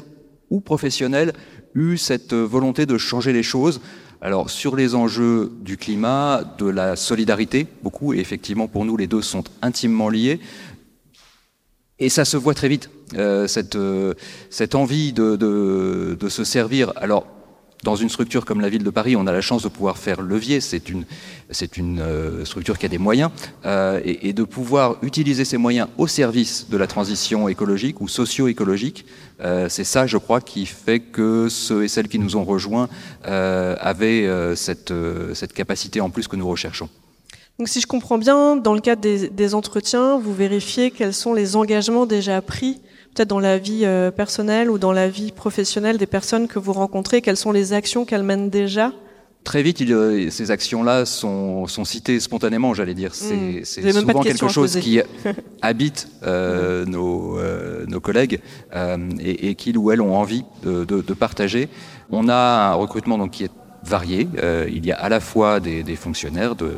ou 0.49 0.61
professionnel, 0.61 1.33
eu 1.75 1.97
cette 1.97 2.33
volonté 2.33 2.85
de 2.85 2.97
changer 2.97 3.33
les 3.33 3.43
choses. 3.43 3.81
Alors 4.21 4.49
sur 4.49 4.75
les 4.75 4.95
enjeux 4.95 5.51
du 5.61 5.77
climat, 5.77 6.43
de 6.57 6.65
la 6.65 6.95
solidarité, 6.95 7.67
beaucoup, 7.83 8.13
et 8.13 8.19
effectivement 8.19 8.67
pour 8.67 8.85
nous 8.85 8.97
les 8.97 9.07
deux 9.07 9.21
sont 9.21 9.43
intimement 9.61 10.09
liés, 10.09 10.39
et 11.99 12.09
ça 12.09 12.25
se 12.25 12.37
voit 12.37 12.53
très 12.53 12.69
vite, 12.69 12.89
euh, 13.15 13.47
cette, 13.47 13.75
euh, 13.75 14.13
cette 14.49 14.75
envie 14.75 15.13
de, 15.13 15.35
de 15.35 16.29
se 16.29 16.43
servir. 16.43 16.93
Alors 16.95 17.27
dans 17.83 17.95
une 17.95 18.09
structure 18.09 18.45
comme 18.45 18.61
la 18.61 18.69
ville 18.69 18.83
de 18.83 18.89
Paris, 18.89 19.15
on 19.15 19.27
a 19.27 19.31
la 19.31 19.41
chance 19.41 19.63
de 19.63 19.67
pouvoir 19.67 19.97
faire 19.97 20.21
levier. 20.21 20.61
C'est 20.61 20.89
une, 20.89 21.05
euh, 21.99 22.45
structure 22.45 22.77
qui 22.77 22.85
a 22.85 22.89
des 22.89 22.97
moyens 22.97 23.29
euh, 23.65 23.99
et, 24.03 24.33
de 24.33 24.43
pouvoir 24.43 24.97
utiliser 25.01 25.45
ces 25.45 25.57
moyens 25.57 25.87
au 25.97 26.07
service 26.07 26.67
de 26.69 26.77
la 26.77 26.87
transition 26.87 27.49
écologique 27.49 28.01
ou 28.01 28.07
socio-écologique. 28.07 29.05
Euh, 29.41 29.67
c'est 29.69 29.83
ça, 29.83 30.07
je 30.07 30.17
crois, 30.17 30.41
qui 30.41 30.65
fait 30.65 30.99
que 30.99 31.49
ceux 31.49 31.83
et 31.83 31.87
celles 31.87 32.07
qui 32.07 32.19
nous 32.19 32.37
ont 32.37 32.45
rejoints 32.45 32.87
avaient 33.23 34.27
cette, 34.55 34.93
capacité 35.53 36.01
en 36.01 36.09
plus 36.09 36.27
que 36.27 36.35
nous 36.35 36.47
recherchons. 36.47 36.89
Donc, 37.59 37.67
si 37.67 37.81
je 37.81 37.87
comprends 37.87 38.17
bien, 38.17 38.55
dans 38.55 38.73
le 38.73 38.81
cadre 38.81 39.01
des 39.01 39.55
entretiens, 39.55 40.17
vous 40.17 40.33
vérifiez 40.33 40.89
quels 40.89 41.13
sont 41.13 41.33
les 41.33 41.55
engagements 41.55 42.05
déjà 42.05 42.41
pris 42.41 42.79
peut-être 43.13 43.29
dans 43.29 43.39
la 43.39 43.57
vie 43.57 43.85
euh, 43.85 44.11
personnelle 44.11 44.69
ou 44.69 44.77
dans 44.77 44.91
la 44.91 45.07
vie 45.07 45.31
professionnelle 45.31 45.97
des 45.97 46.05
personnes 46.05 46.47
que 46.47 46.59
vous 46.59 46.73
rencontrez 46.73 47.21
Quelles 47.21 47.37
sont 47.37 47.51
les 47.51 47.73
actions 47.73 48.05
qu'elles 48.05 48.23
mènent 48.23 48.49
déjà? 48.49 48.91
Très 49.43 49.61
vite, 49.61 49.81
il, 49.81 50.31
ces 50.31 50.51
actions-là 50.51 51.05
sont, 51.05 51.67
sont, 51.67 51.83
citées 51.83 52.21
spontanément, 52.21 52.73
j'allais 52.73 52.93
dire. 52.93 53.13
C'est 53.13 53.35
mmh. 53.35 53.91
souvent 53.91 54.21
quelque 54.21 54.47
chose 54.47 54.77
qui 54.77 55.01
habite 55.61 56.07
euh, 56.23 56.85
nos, 56.85 57.37
euh, 57.37 57.85
nos, 57.85 57.99
collègues 57.99 58.39
euh, 58.73 58.97
et, 59.19 59.49
et 59.49 59.55
qu'ils 59.55 59.77
ou 59.77 59.91
elles 59.91 59.99
ont 59.99 60.15
envie 60.15 60.45
de, 60.63 60.85
de, 60.85 61.01
de, 61.01 61.13
partager. 61.13 61.67
On 62.09 62.29
a 62.29 62.71
un 62.71 62.73
recrutement 62.73 63.17
donc, 63.17 63.31
qui 63.31 63.43
est 63.43 63.51
varié. 63.83 64.27
Euh, 64.37 64.67
il 64.71 64.85
y 64.85 64.91
a 64.91 64.95
à 64.95 65.09
la 65.09 65.19
fois 65.19 65.59
des, 65.59 65.83
des, 65.83 65.95
fonctionnaires 65.95 66.55
de 66.55 66.71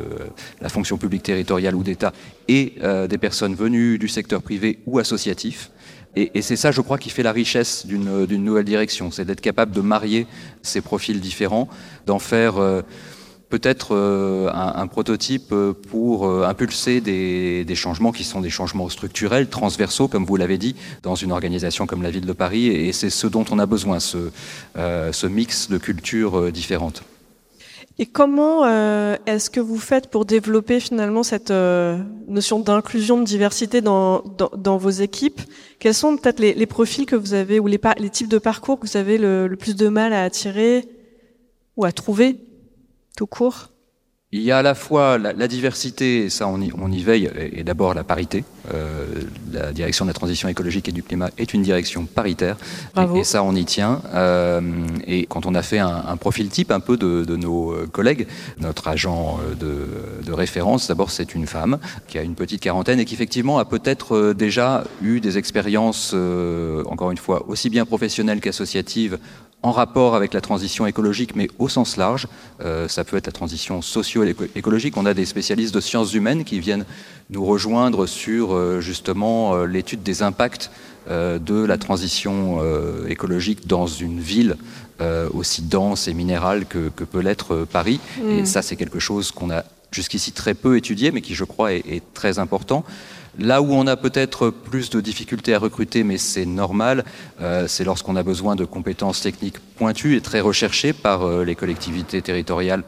la 0.60 0.68
fonction 0.68 0.98
publique 0.98 1.22
territoriale 1.22 1.74
ou 1.74 1.82
d'État 1.82 2.12
et 2.48 2.74
euh, 2.82 3.06
des 3.06 3.18
personnes 3.18 3.54
venues 3.54 3.98
du 3.98 4.08
secteur 4.08 4.42
privé 4.42 4.80
ou 4.86 4.98
associatif. 4.98 5.70
Et, 6.16 6.40
c'est 6.40 6.56
ça, 6.56 6.72
je 6.72 6.80
crois, 6.80 6.98
qui 6.98 7.10
fait 7.10 7.22
la 7.22 7.32
richesse 7.32 7.86
d'une 7.86 8.44
nouvelle 8.44 8.64
direction, 8.64 9.10
c'est 9.10 9.24
d'être 9.24 9.42
capable 9.42 9.72
de 9.72 9.82
marier 9.82 10.26
ces 10.62 10.80
profils 10.80 11.20
différents, 11.20 11.68
d'en 12.06 12.18
faire 12.18 12.56
euh, 12.56 12.80
peut-être 13.48 13.94
euh, 13.94 14.50
un, 14.52 14.86
prototype 14.86 15.54
pour 15.90 16.26
euh, 16.26 16.44
impulser 16.44 17.00
des, 17.00 17.74
changements 17.74 18.12
qui 18.12 18.24
sont 18.24 18.40
des 18.40 18.50
changements 18.50 18.88
structurels, 18.88 19.48
transversaux, 19.48 20.08
comme 20.08 20.24
vous 20.24 20.36
l'avez 20.36 20.58
dit, 20.58 20.74
dans 21.02 21.14
une 21.14 21.32
organisation 21.32 21.86
comme 21.86 22.02
la 22.02 22.10
ville 22.10 22.26
de 22.26 22.32
Paris. 22.32 22.66
Et 22.66 22.92
c'est 22.92 23.10
ce 23.10 23.26
dont 23.26 23.44
on 23.50 23.58
a 23.58 23.66
besoin, 23.66 23.98
euh, 24.76 25.12
ce 25.12 25.26
mix 25.26 25.68
de 25.70 25.78
cultures 25.78 26.50
différentes. 26.50 27.02
Et 27.98 28.04
comment 28.04 28.66
euh, 28.66 29.16
est-ce 29.24 29.48
que 29.48 29.60
vous 29.60 29.78
faites 29.78 30.08
pour 30.08 30.26
développer 30.26 30.80
finalement 30.80 31.22
cette 31.22 31.50
euh, 31.50 31.98
notion 32.28 32.60
d'inclusion, 32.60 33.18
de 33.18 33.24
diversité 33.24 33.80
dans, 33.80 34.20
dans, 34.20 34.76
vos 34.76 34.90
équipes? 34.90 35.40
Quels 35.78 35.94
sont 35.94 36.18
peut-être 36.18 36.38
les, 36.38 36.52
les, 36.52 36.66
profils 36.66 37.06
que 37.06 37.16
vous 37.16 37.32
avez 37.32 37.58
ou 37.58 37.66
les, 37.66 37.80
les, 37.98 38.10
types 38.10 38.28
de 38.28 38.36
parcours 38.36 38.78
que 38.78 38.86
vous 38.86 38.98
avez 38.98 39.16
le, 39.16 39.46
le, 39.46 39.56
plus 39.56 39.76
de 39.76 39.88
mal 39.88 40.12
à 40.12 40.24
attirer 40.24 40.86
ou 41.78 41.86
à 41.86 41.92
trouver 41.92 42.38
tout 43.16 43.26
court? 43.26 43.70
Il 44.32 44.42
y 44.42 44.50
a 44.50 44.58
à 44.58 44.62
la 44.62 44.74
fois 44.74 45.18
la, 45.18 45.32
la 45.32 45.48
diversité, 45.48 46.24
et 46.24 46.30
ça 46.30 46.48
on 46.48 46.60
y, 46.60 46.72
on 46.76 46.90
y 46.90 47.02
veille, 47.02 47.30
et, 47.38 47.60
et 47.60 47.64
d'abord 47.64 47.94
la 47.94 48.04
parité. 48.04 48.44
Euh, 48.74 49.06
la 49.52 49.72
direction 49.72 50.04
de 50.04 50.10
la 50.10 50.14
transition 50.14 50.48
écologique 50.48 50.88
et 50.88 50.92
du 50.92 51.02
climat 51.02 51.30
est 51.38 51.54
une 51.54 51.62
direction 51.62 52.06
paritaire, 52.06 52.56
et, 52.96 53.20
et, 53.20 53.24
ça 53.24 53.42
on 53.42 53.54
y 53.54 53.64
tient. 53.64 54.02
Euh, 54.14 54.60
et 55.06 55.26
quand 55.26 55.46
on 55.46 55.54
a 55.54 55.62
fait 55.62 55.78
un, 55.78 56.04
un, 56.08 56.16
profil 56.16 56.48
type 56.48 56.72
un 56.72 56.80
peu 56.80 56.96
de, 56.96 57.24
de 57.24 57.36
nos 57.36 57.74
collègues, 57.92 58.26
notre 58.58 58.88
agent 58.88 59.38
de, 59.60 59.86
de 60.24 60.32
référence, 60.32 60.88
d'abord 60.88 61.10
c'est 61.10 61.34
une 61.34 61.46
femme 61.46 61.78
qui 62.08 62.18
a 62.18 62.22
une 62.22 62.34
petite 62.34 62.60
quarantaine 62.60 62.98
et 62.98 63.04
qui 63.04 63.14
effectivement 63.14 63.58
a 63.58 63.64
peut-être 63.64 64.32
déjà 64.32 64.84
eu 65.02 65.20
des 65.20 65.38
expériences, 65.38 66.12
euh, 66.14 66.82
encore 66.86 67.10
une 67.10 67.18
fois, 67.18 67.44
aussi 67.48 67.70
bien 67.70 67.84
professionnelles 67.86 68.40
qu'associatives 68.40 69.18
en 69.62 69.72
rapport 69.72 70.14
avec 70.14 70.32
la 70.32 70.40
transition 70.40 70.86
écologique, 70.86 71.34
mais 71.34 71.48
au 71.58 71.68
sens 71.68 71.96
large. 71.96 72.28
Euh, 72.64 72.88
ça 72.88 73.04
peut 73.04 73.16
être 73.16 73.26
la 73.26 73.32
transition 73.32 73.82
socio-écologique. 73.82 74.96
On 74.96 75.06
a 75.06 75.14
des 75.14 75.26
spécialistes 75.26 75.74
de 75.74 75.80
sciences 75.80 76.14
humaines 76.14 76.44
qui 76.44 76.60
viennent 76.60 76.84
nous 77.30 77.44
rejoindre 77.44 78.06
sur 78.06 78.54
euh, 78.54 78.80
justement 78.80 79.54
euh, 79.54 79.66
l'étude 79.66 80.02
des 80.02 80.22
impacts 80.22 80.70
de 81.08 81.64
la 81.64 81.78
transition 81.78 82.58
écologique 83.06 83.68
dans 83.68 83.86
une 83.86 84.18
ville 84.18 84.56
aussi 85.32 85.62
dense 85.62 86.08
et 86.08 86.14
minérale 86.14 86.66
que, 86.66 86.88
que 86.88 87.04
peut 87.04 87.20
l'être 87.20 87.64
Paris. 87.64 88.00
Mmh. 88.20 88.30
Et 88.30 88.44
ça, 88.44 88.60
c'est 88.60 88.74
quelque 88.74 88.98
chose 88.98 89.30
qu'on 89.30 89.52
a 89.52 89.62
jusqu'ici 89.92 90.32
très 90.32 90.54
peu 90.54 90.76
étudié, 90.76 91.12
mais 91.12 91.20
qui, 91.20 91.36
je 91.36 91.44
crois, 91.44 91.74
est, 91.74 91.84
est 91.88 92.02
très 92.12 92.40
important. 92.40 92.84
Là 93.38 93.60
où 93.60 93.72
on 93.72 93.86
a 93.86 93.96
peut-être 93.96 94.50
plus 94.50 94.88
de 94.88 95.00
difficultés 95.00 95.54
à 95.54 95.58
recruter, 95.58 96.04
mais 96.04 96.16
c'est 96.16 96.46
normal, 96.46 97.04
euh, 97.40 97.66
c'est 97.68 97.84
lorsqu'on 97.84 98.16
a 98.16 98.22
besoin 98.22 98.56
de 98.56 98.64
compétences 98.64 99.20
techniques 99.20 99.58
pointues 99.76 100.16
et 100.16 100.22
très 100.22 100.40
recherchées 100.40 100.94
par 100.94 101.22
euh, 101.22 101.44
les 101.44 101.54
collectivités 101.54 102.22
territoriales 102.22 102.82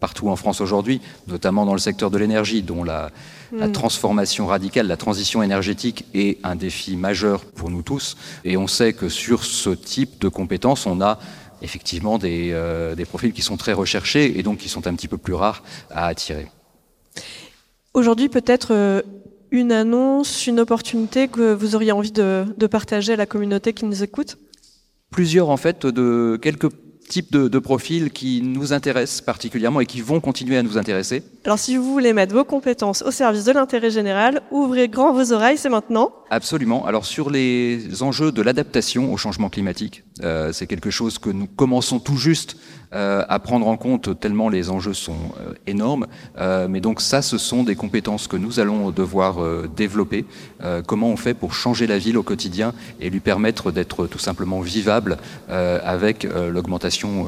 partout 0.00 0.28
en 0.28 0.34
France 0.34 0.60
aujourd'hui, 0.60 1.00
notamment 1.28 1.64
dans 1.64 1.74
le 1.74 1.78
secteur 1.78 2.10
de 2.10 2.18
l'énergie, 2.18 2.62
dont 2.62 2.82
la, 2.82 3.12
mmh. 3.52 3.58
la, 3.58 3.68
transformation 3.68 4.48
radicale, 4.48 4.88
la 4.88 4.96
transition 4.96 5.44
énergétique 5.44 6.06
est 6.12 6.38
un 6.42 6.56
défi 6.56 6.96
majeur 6.96 7.44
pour 7.44 7.70
nous 7.70 7.82
tous. 7.82 8.16
Et 8.44 8.56
on 8.56 8.66
sait 8.66 8.94
que 8.94 9.08
sur 9.08 9.44
ce 9.44 9.70
type 9.70 10.20
de 10.20 10.26
compétences, 10.26 10.86
on 10.86 11.00
a 11.00 11.20
effectivement 11.62 12.18
des, 12.18 12.50
euh, 12.50 12.96
des 12.96 13.04
profils 13.04 13.32
qui 13.32 13.42
sont 13.42 13.56
très 13.56 13.72
recherchés 13.72 14.36
et 14.36 14.42
donc 14.42 14.58
qui 14.58 14.68
sont 14.68 14.88
un 14.88 14.94
petit 14.96 15.06
peu 15.06 15.18
plus 15.18 15.34
rares 15.34 15.62
à 15.88 16.06
attirer. 16.06 16.48
Aujourd'hui, 17.94 18.28
peut-être 18.28 19.04
une 19.52 19.70
annonce, 19.70 20.46
une 20.46 20.58
opportunité 20.58 21.28
que 21.28 21.52
vous 21.52 21.76
auriez 21.76 21.92
envie 21.92 22.10
de, 22.10 22.46
de, 22.56 22.66
partager 22.66 23.12
à 23.12 23.16
la 23.16 23.26
communauté 23.26 23.74
qui 23.74 23.84
nous 23.84 24.02
écoute? 24.02 24.38
Plusieurs, 25.10 25.50
en 25.50 25.58
fait, 25.58 25.86
de 25.86 26.38
quelques 26.40 26.70
types 27.08 27.30
de, 27.30 27.48
de, 27.48 27.58
profils 27.58 28.10
qui 28.10 28.40
nous 28.42 28.72
intéressent 28.72 29.20
particulièrement 29.20 29.80
et 29.80 29.86
qui 29.86 30.00
vont 30.00 30.20
continuer 30.20 30.56
à 30.56 30.62
nous 30.62 30.78
intéresser. 30.78 31.22
Alors 31.44 31.58
si 31.58 31.76
vous 31.76 31.92
voulez 31.92 32.14
mettre 32.14 32.34
vos 32.34 32.44
compétences 32.44 33.02
au 33.02 33.10
service 33.10 33.44
de 33.44 33.52
l'intérêt 33.52 33.90
général, 33.90 34.40
ouvrez 34.50 34.88
grand 34.88 35.12
vos 35.12 35.32
oreilles, 35.32 35.58
c'est 35.58 35.68
maintenant. 35.68 36.14
Absolument. 36.34 36.86
Alors 36.86 37.04
sur 37.04 37.28
les 37.28 38.02
enjeux 38.02 38.32
de 38.32 38.40
l'adaptation 38.40 39.12
au 39.12 39.18
changement 39.18 39.50
climatique, 39.50 40.02
euh, 40.22 40.50
c'est 40.50 40.66
quelque 40.66 40.88
chose 40.88 41.18
que 41.18 41.28
nous 41.28 41.46
commençons 41.46 41.98
tout 41.98 42.16
juste 42.16 42.56
euh, 42.94 43.22
à 43.28 43.38
prendre 43.38 43.68
en 43.68 43.76
compte 43.76 44.18
tellement 44.18 44.48
les 44.48 44.70
enjeux 44.70 44.94
sont 44.94 45.12
euh, 45.12 45.52
énormes. 45.66 46.06
Mais 46.70 46.80
donc 46.80 47.02
ça, 47.02 47.20
ce 47.20 47.36
sont 47.36 47.64
des 47.64 47.74
compétences 47.74 48.28
que 48.28 48.38
nous 48.38 48.60
allons 48.60 48.90
devoir 48.92 49.36
développer. 49.76 50.24
Comment 50.86 51.10
on 51.10 51.18
fait 51.18 51.34
pour 51.34 51.52
changer 51.52 51.86
la 51.86 51.98
ville 51.98 52.16
au 52.16 52.22
quotidien 52.22 52.72
et 52.98 53.10
lui 53.10 53.20
permettre 53.20 53.70
d'être 53.70 54.06
tout 54.06 54.18
simplement 54.18 54.62
vivable 54.62 55.18
avec 55.48 56.26
l'augmentation 56.50 57.26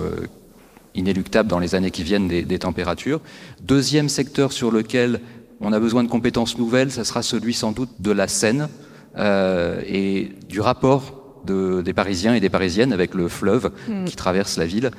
inéluctable 0.94 1.48
dans 1.48 1.58
les 1.58 1.74
années 1.74 1.90
qui 1.90 2.04
viennent 2.04 2.28
des, 2.28 2.42
des 2.42 2.58
températures. 2.58 3.20
Deuxième 3.60 4.08
secteur 4.08 4.52
sur 4.52 4.70
lequel 4.70 5.20
on 5.60 5.72
a 5.72 5.80
besoin 5.80 6.04
de 6.04 6.08
compétences 6.08 6.58
nouvelles, 6.58 6.90
ça 6.90 7.04
sera 7.04 7.22
celui 7.22 7.52
sans 7.52 7.72
doute 7.72 7.90
de 8.00 8.10
la 8.10 8.28
Seine 8.28 8.68
euh, 9.16 9.81
et 9.87 10.31
du 10.48 10.61
rapport 10.61 11.42
de, 11.44 11.83
des 11.83 11.92
Parisiens 11.92 12.35
et 12.35 12.40
des 12.40 12.48
Parisiennes 12.48 12.92
avec 12.92 13.14
le 13.14 13.29
fleuve 13.29 13.70
mmh. 13.88 14.05
qui 14.05 14.16
traverse 14.16 14.57
la 14.57 14.66
ville. 14.66 14.90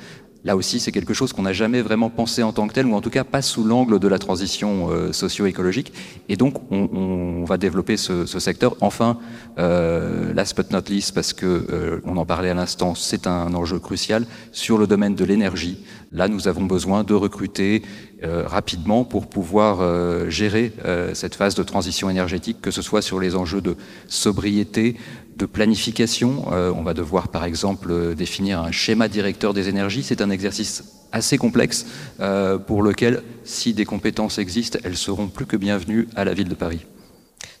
Là 0.46 0.54
aussi, 0.54 0.78
c'est 0.78 0.92
quelque 0.92 1.12
chose 1.12 1.32
qu'on 1.32 1.42
n'a 1.42 1.52
jamais 1.52 1.82
vraiment 1.82 2.08
pensé 2.08 2.44
en 2.44 2.52
tant 2.52 2.68
que 2.68 2.72
tel, 2.72 2.86
ou 2.86 2.94
en 2.94 3.00
tout 3.00 3.10
cas 3.10 3.24
pas 3.24 3.42
sous 3.42 3.64
l'angle 3.64 3.98
de 3.98 4.06
la 4.06 4.20
transition 4.20 4.90
euh, 4.90 5.12
socio-écologique. 5.12 5.92
Et 6.28 6.36
donc, 6.36 6.54
on, 6.70 6.88
on, 6.92 7.44
va 7.44 7.58
développer 7.58 7.96
ce, 7.96 8.26
ce 8.26 8.38
secteur. 8.38 8.76
Enfin, 8.80 9.18
euh, 9.58 10.32
last 10.34 10.56
but 10.56 10.70
not 10.70 10.82
least, 10.88 11.16
parce 11.16 11.32
que 11.32 11.46
euh, 11.46 12.00
on 12.04 12.16
en 12.16 12.24
parlait 12.24 12.50
à 12.50 12.54
l'instant, 12.54 12.94
c'est 12.94 13.26
un 13.26 13.54
enjeu 13.54 13.80
crucial 13.80 14.24
sur 14.52 14.78
le 14.78 14.86
domaine 14.86 15.16
de 15.16 15.24
l'énergie. 15.24 15.78
Là, 16.12 16.28
nous 16.28 16.46
avons 16.46 16.64
besoin 16.64 17.02
de 17.02 17.14
recruter 17.14 17.82
rapidement 18.22 19.04
pour 19.04 19.26
pouvoir 19.26 19.80
euh, 19.80 20.30
gérer 20.30 20.72
euh, 20.84 21.14
cette 21.14 21.34
phase 21.34 21.54
de 21.54 21.62
transition 21.62 22.08
énergétique, 22.08 22.60
que 22.62 22.70
ce 22.70 22.82
soit 22.82 23.02
sur 23.02 23.20
les 23.20 23.36
enjeux 23.36 23.60
de 23.60 23.76
sobriété, 24.08 24.96
de 25.36 25.46
planification. 25.46 26.46
Euh, 26.52 26.72
on 26.74 26.82
va 26.82 26.94
devoir, 26.94 27.28
par 27.28 27.44
exemple, 27.44 27.88
euh, 27.90 28.14
définir 28.14 28.60
un 28.60 28.72
schéma 28.72 29.08
directeur 29.08 29.54
des 29.54 29.68
énergies. 29.68 30.02
C'est 30.02 30.22
un 30.22 30.30
exercice 30.30 30.84
assez 31.12 31.38
complexe 31.38 31.86
euh, 32.20 32.58
pour 32.58 32.82
lequel, 32.82 33.22
si 33.44 33.74
des 33.74 33.84
compétences 33.84 34.38
existent, 34.38 34.78
elles 34.82 34.96
seront 34.96 35.28
plus 35.28 35.46
que 35.46 35.56
bienvenues 35.56 36.08
à 36.16 36.24
la 36.24 36.34
ville 36.34 36.48
de 36.48 36.54
Paris. 36.54 36.86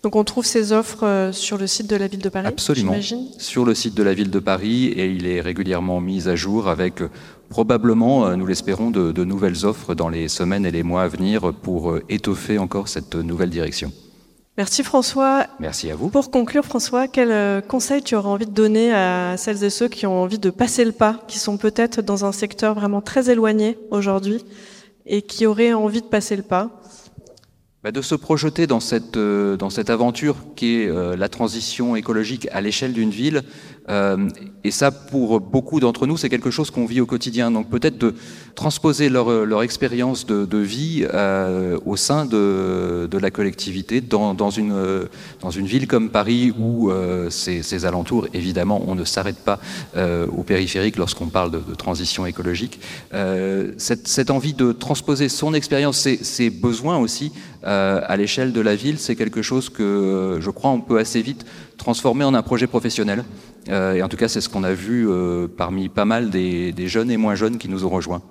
Donc 0.06 0.14
on 0.14 0.22
trouve 0.22 0.46
ces 0.46 0.70
offres 0.70 1.04
euh, 1.04 1.32
sur 1.32 1.58
le 1.58 1.66
site 1.66 1.90
de 1.90 1.96
la 1.96 2.06
ville 2.06 2.20
de 2.20 2.28
Paris 2.28 2.46
Absolument. 2.46 2.94
Sur 3.38 3.64
le 3.64 3.74
site 3.74 3.96
de 3.96 4.04
la 4.04 4.14
ville 4.14 4.30
de 4.30 4.38
Paris 4.38 4.84
et 4.84 5.06
il 5.06 5.26
est 5.26 5.40
régulièrement 5.40 6.00
mis 6.00 6.28
à 6.28 6.36
jour 6.36 6.68
avec 6.68 7.02
euh, 7.02 7.10
probablement, 7.48 8.24
euh, 8.24 8.36
nous 8.36 8.46
l'espérons, 8.46 8.92
de, 8.92 9.10
de 9.10 9.24
nouvelles 9.24 9.66
offres 9.66 9.96
dans 9.96 10.08
les 10.08 10.28
semaines 10.28 10.64
et 10.64 10.70
les 10.70 10.84
mois 10.84 11.02
à 11.02 11.08
venir 11.08 11.52
pour 11.52 11.98
étoffer 12.08 12.56
encore 12.58 12.86
cette 12.86 13.16
nouvelle 13.16 13.50
direction. 13.50 13.90
Merci 14.56 14.84
François. 14.84 15.48
Merci 15.58 15.90
à 15.90 15.96
vous. 15.96 16.08
Pour 16.10 16.30
conclure 16.30 16.64
François, 16.64 17.08
quel 17.08 17.62
conseil 17.62 18.00
tu 18.00 18.14
aurais 18.14 18.28
envie 18.28 18.46
de 18.46 18.52
donner 18.52 18.94
à 18.94 19.36
celles 19.36 19.64
et 19.64 19.70
ceux 19.70 19.88
qui 19.88 20.06
ont 20.06 20.22
envie 20.22 20.38
de 20.38 20.50
passer 20.50 20.84
le 20.84 20.92
pas, 20.92 21.18
qui 21.26 21.40
sont 21.40 21.56
peut-être 21.56 22.00
dans 22.00 22.24
un 22.24 22.30
secteur 22.30 22.76
vraiment 22.76 23.00
très 23.00 23.28
éloigné 23.28 23.76
aujourd'hui 23.90 24.44
et 25.04 25.22
qui 25.22 25.46
auraient 25.46 25.72
envie 25.72 26.00
de 26.00 26.06
passer 26.06 26.36
le 26.36 26.44
pas? 26.44 26.70
De 27.92 28.02
se 28.02 28.14
projeter 28.14 28.66
dans 28.66 28.80
cette, 28.80 29.16
euh, 29.16 29.56
dans 29.56 29.70
cette 29.70 29.90
aventure 29.90 30.36
qui 30.56 30.76
est 30.76 30.88
euh, 30.88 31.16
la 31.16 31.28
transition 31.28 31.94
écologique 31.96 32.48
à 32.52 32.60
l'échelle 32.60 32.92
d'une 32.92 33.10
ville. 33.10 33.42
Euh, 33.88 34.28
et 34.64 34.70
ça, 34.70 34.90
pour 34.90 35.40
beaucoup 35.40 35.78
d'entre 35.78 36.06
nous, 36.06 36.16
c'est 36.16 36.28
quelque 36.28 36.50
chose 36.50 36.70
qu'on 36.70 36.86
vit 36.86 37.00
au 37.00 37.06
quotidien. 37.06 37.50
Donc 37.50 37.70
peut-être 37.70 37.98
de 37.98 38.14
transposer 38.56 39.08
leur, 39.08 39.30
leur 39.44 39.62
expérience 39.62 40.26
de, 40.26 40.58
vie 40.58 41.06
euh, 41.14 41.78
au 41.86 41.96
sein 41.96 42.24
de, 42.26 43.08
la 43.12 43.30
collectivité, 43.30 44.00
dans, 44.00 44.34
dans, 44.34 44.50
une, 44.50 45.06
ville 45.54 45.86
comme 45.86 46.10
Paris, 46.10 46.52
où 46.58 46.90
euh, 46.90 47.30
ces 47.30 47.86
alentours, 47.86 48.26
évidemment, 48.34 48.82
on 48.88 48.96
ne 48.96 49.04
s'arrête 49.04 49.38
pas 49.38 49.60
euh, 49.96 50.26
au 50.36 50.42
périphérique 50.42 50.96
lorsqu'on 50.96 51.26
parle 51.26 51.52
de, 51.52 51.74
transition 51.74 52.26
écologique. 52.26 52.80
Euh, 53.14 53.72
cette, 53.76 54.30
envie 54.30 54.54
de 54.54 54.72
transposer 54.72 55.28
son 55.28 55.54
expérience, 55.54 55.98
ses, 55.98 56.16
ses 56.16 56.50
besoins 56.50 56.96
aussi, 56.98 57.32
euh, 57.64 58.00
à 58.04 58.16
l'échelle 58.16 58.52
de 58.52 58.60
la 58.60 58.74
ville, 58.74 58.98
c'est 58.98 59.16
quelque 59.16 59.42
chose 59.42 59.68
que 59.68 60.38
je 60.40 60.50
crois 60.50 60.70
on 60.70 60.80
peut 60.80 60.98
assez 60.98 61.20
vite 61.20 61.44
transformer 61.76 62.24
en 62.24 62.34
un 62.34 62.42
projet 62.42 62.66
professionnel. 62.66 63.24
Euh, 63.68 63.94
et 63.94 64.02
en 64.02 64.08
tout 64.08 64.16
cas, 64.16 64.28
c'est 64.28 64.40
ce 64.40 64.48
qu'on 64.48 64.64
a 64.64 64.72
vu 64.72 65.08
euh, 65.08 65.48
parmi 65.48 65.88
pas 65.88 66.04
mal 66.04 66.30
des, 66.30 66.72
des, 66.72 66.88
jeunes 66.88 67.10
et 67.10 67.16
moins 67.16 67.34
jeunes 67.34 67.58
qui 67.58 67.68
nous 67.68 67.84
ont 67.84 67.88
rejoints. 67.88 68.22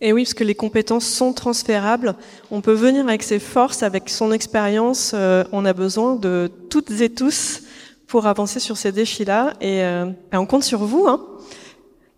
Et 0.00 0.12
oui, 0.12 0.24
parce 0.24 0.34
que 0.34 0.44
les 0.44 0.54
compétences 0.54 1.06
sont 1.06 1.32
transférables. 1.32 2.14
On 2.50 2.60
peut 2.60 2.72
venir 2.72 3.06
avec 3.06 3.22
ses 3.22 3.38
forces, 3.38 3.82
avec 3.82 4.08
son 4.08 4.32
expérience. 4.32 5.12
Euh, 5.14 5.44
on 5.52 5.64
a 5.64 5.72
besoin 5.72 6.16
de 6.16 6.50
toutes 6.68 6.90
et 7.00 7.10
tous 7.10 7.62
pour 8.06 8.26
avancer 8.26 8.60
sur 8.60 8.76
ces 8.76 8.92
défis-là. 8.92 9.54
Et, 9.60 9.82
euh, 9.82 10.06
ben, 10.30 10.38
on 10.38 10.46
compte 10.46 10.64
sur 10.64 10.84
vous, 10.84 11.06
hein, 11.06 11.24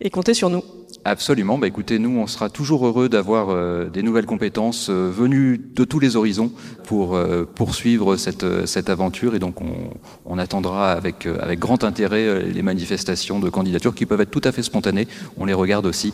et 0.01 0.11
comptez 0.11 0.35
sur 0.35 0.51
nous. 0.51 0.63
Absolument. 1.07 1.57
Bah, 1.57 1.69
écoutez, 1.69 2.01
nous, 2.01 2.19
on 2.19 2.27
sera 2.27 2.51
toujours 2.51 2.85
heureux 2.85 3.09
d'avoir 3.09 3.51
euh, 3.51 3.89
des 3.89 4.03
nouvelles 4.03 4.27
compétences 4.27 4.89
euh, 4.91 5.09
venues 5.09 5.57
de 5.57 5.85
tous 5.85 6.01
les 6.01 6.17
horizons 6.17 6.51
pour 6.83 7.15
euh, 7.15 7.45
poursuivre 7.45 8.17
cette, 8.17 8.67
cette 8.67 8.91
aventure. 8.91 9.37
Et 9.37 9.39
donc, 9.39 9.61
on, 9.61 9.91
on 10.25 10.37
attendra 10.37 10.91
avec, 10.91 11.27
avec 11.27 11.61
grand 11.61 11.85
intérêt 11.85 12.43
les 12.43 12.63
manifestations 12.63 13.39
de 13.39 13.49
candidature 13.49 13.95
qui 13.95 14.05
peuvent 14.05 14.21
être 14.21 14.33
tout 14.33 14.41
à 14.43 14.51
fait 14.51 14.65
spontanées. 14.65 15.07
On 15.37 15.45
les 15.45 15.55
regarde 15.55 15.87
aussi 15.87 16.13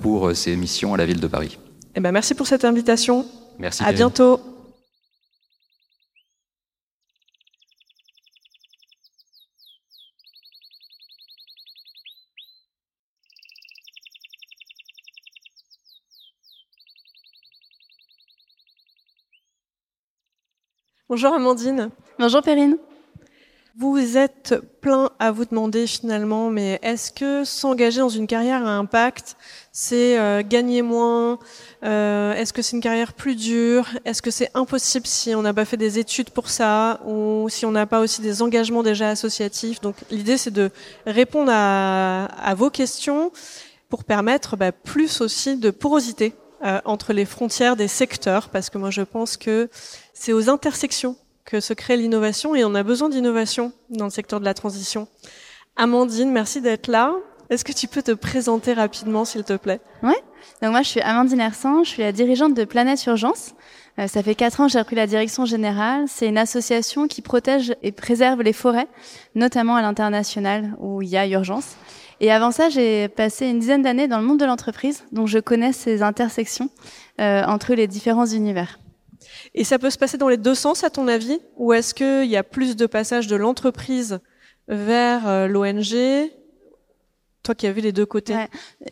pour 0.00 0.34
ces 0.34 0.56
missions 0.56 0.94
à 0.94 0.96
la 0.96 1.04
ville 1.04 1.20
de 1.20 1.26
Paris. 1.26 1.58
Eh 1.94 2.00
ben, 2.00 2.12
merci 2.12 2.34
pour 2.34 2.46
cette 2.46 2.64
invitation. 2.64 3.26
Merci. 3.58 3.84
À 3.84 3.92
bientôt. 3.92 4.40
Bonjour 21.08 21.32
Amandine. 21.32 21.90
Bonjour 22.18 22.42
Perrine. 22.42 22.78
Vous 23.78 24.16
êtes 24.16 24.56
plein 24.80 25.10
à 25.20 25.30
vous 25.30 25.44
demander 25.44 25.86
finalement, 25.86 26.50
mais 26.50 26.80
est-ce 26.82 27.12
que 27.12 27.44
s'engager 27.44 28.00
dans 28.00 28.08
une 28.08 28.26
carrière 28.26 28.66
à 28.66 28.70
impact, 28.70 29.36
c'est 29.70 30.18
euh, 30.18 30.42
gagner 30.44 30.82
moins 30.82 31.38
euh, 31.84 32.34
Est-ce 32.34 32.52
que 32.52 32.60
c'est 32.60 32.74
une 32.74 32.82
carrière 32.82 33.12
plus 33.12 33.36
dure 33.36 33.86
Est-ce 34.04 34.20
que 34.20 34.32
c'est 34.32 34.50
impossible 34.54 35.06
si 35.06 35.32
on 35.36 35.42
n'a 35.42 35.54
pas 35.54 35.64
fait 35.64 35.76
des 35.76 36.00
études 36.00 36.30
pour 36.30 36.50
ça 36.50 36.98
ou 37.06 37.46
si 37.50 37.64
on 37.66 37.70
n'a 37.70 37.86
pas 37.86 38.00
aussi 38.00 38.20
des 38.20 38.42
engagements 38.42 38.82
déjà 38.82 39.10
associatifs? 39.10 39.80
Donc 39.80 39.94
l'idée 40.10 40.36
c'est 40.36 40.50
de 40.50 40.72
répondre 41.06 41.52
à, 41.54 42.54
vos 42.56 42.68
questions 42.68 43.30
pour 43.90 44.02
permettre 44.02 44.56
bah, 44.56 44.72
plus 44.72 45.20
aussi 45.20 45.56
de 45.56 45.70
porosité 45.70 46.34
euh, 46.64 46.80
entre 46.84 47.12
les 47.12 47.26
frontières 47.26 47.76
des 47.76 47.86
secteurs, 47.86 48.48
parce 48.48 48.70
que 48.70 48.78
moi 48.78 48.90
je 48.90 49.02
pense 49.02 49.36
que 49.36 49.68
c'est 50.18 50.32
aux 50.32 50.48
intersections 50.48 51.14
que 51.44 51.60
se 51.60 51.74
crée 51.74 51.96
l'innovation 51.96 52.54
et 52.54 52.64
on 52.64 52.74
a 52.74 52.82
besoin 52.82 53.08
d'innovation 53.08 53.72
dans 53.90 54.06
le 54.06 54.10
secteur 54.10 54.40
de 54.40 54.46
la 54.46 54.54
transition. 54.54 55.06
Amandine, 55.76 56.32
merci 56.32 56.60
d'être 56.60 56.88
là. 56.88 57.12
Est-ce 57.50 57.64
que 57.64 57.72
tu 57.72 57.86
peux 57.86 58.02
te 58.02 58.12
présenter 58.12 58.72
rapidement, 58.72 59.24
s'il 59.24 59.44
te 59.44 59.56
plaît? 59.56 59.78
Oui. 60.02 60.14
Donc 60.62 60.72
moi, 60.72 60.82
je 60.82 60.88
suis 60.88 61.00
Amandine 61.02 61.40
Hersan, 61.40 61.84
je 61.84 61.90
suis 61.90 62.02
la 62.02 62.12
dirigeante 62.12 62.54
de 62.54 62.64
Planète 62.64 63.04
Urgence. 63.06 63.52
Euh, 63.98 64.06
ça 64.08 64.22
fait 64.22 64.34
quatre 64.34 64.60
ans 64.60 64.66
que 64.66 64.72
j'ai 64.72 64.78
repris 64.78 64.96
la 64.96 65.06
direction 65.06 65.44
générale. 65.44 66.06
C'est 66.08 66.26
une 66.26 66.38
association 66.38 67.06
qui 67.06 67.20
protège 67.20 67.76
et 67.82 67.92
préserve 67.92 68.40
les 68.42 68.54
forêts, 68.54 68.88
notamment 69.34 69.76
à 69.76 69.82
l'international 69.82 70.74
où 70.80 71.02
il 71.02 71.08
y 71.08 71.16
a 71.18 71.26
urgence. 71.28 71.76
Et 72.20 72.32
avant 72.32 72.50
ça, 72.50 72.70
j'ai 72.70 73.08
passé 73.08 73.46
une 73.46 73.58
dizaine 73.58 73.82
d'années 73.82 74.08
dans 74.08 74.18
le 74.18 74.24
monde 74.24 74.40
de 74.40 74.46
l'entreprise, 74.46 75.04
donc 75.12 75.28
je 75.28 75.38
connais 75.38 75.74
ces 75.74 76.02
intersections 76.02 76.70
euh, 77.20 77.44
entre 77.44 77.74
les 77.74 77.86
différents 77.86 78.24
univers. 78.24 78.78
Et 79.54 79.64
ça 79.64 79.78
peut 79.78 79.90
se 79.90 79.98
passer 79.98 80.18
dans 80.18 80.28
les 80.28 80.36
deux 80.36 80.54
sens, 80.54 80.84
à 80.84 80.90
ton 80.90 81.08
avis? 81.08 81.38
Ou 81.56 81.72
est-ce 81.72 81.94
qu'il 81.94 82.30
y 82.30 82.36
a 82.36 82.42
plus 82.42 82.76
de 82.76 82.86
passage 82.86 83.26
de 83.26 83.36
l'entreprise 83.36 84.20
vers 84.68 85.28
euh, 85.28 85.46
l'ONG 85.46 86.30
toi 87.42 87.54
qui 87.54 87.68
as 87.68 87.72
vu 87.72 87.80
les 87.80 87.92
deux 87.92 88.06
côtés. 88.06 88.34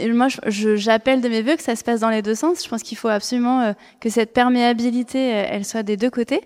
Moi, 0.01 0.29
j'appelle 0.47 1.21
de 1.21 1.29
mes 1.29 1.43
voeux 1.43 1.57
que 1.57 1.63
ça 1.63 1.75
se 1.75 1.83
passe 1.83 1.99
dans 1.99 2.09
les 2.09 2.23
deux 2.23 2.37
sens. 2.37 2.63
Je 2.63 2.69
pense 2.69 2.85
qu'il 2.85 2.97
faut 2.97 3.09
absolument 3.09 3.63
euh, 3.63 3.73
que 4.01 4.09
cette 4.09 4.33
perméabilité, 4.33 5.35
euh, 5.35 5.47
elle 5.49 5.65
soit 5.65 5.83
des 5.83 5.97
deux 5.97 6.11
côtés. 6.11 6.41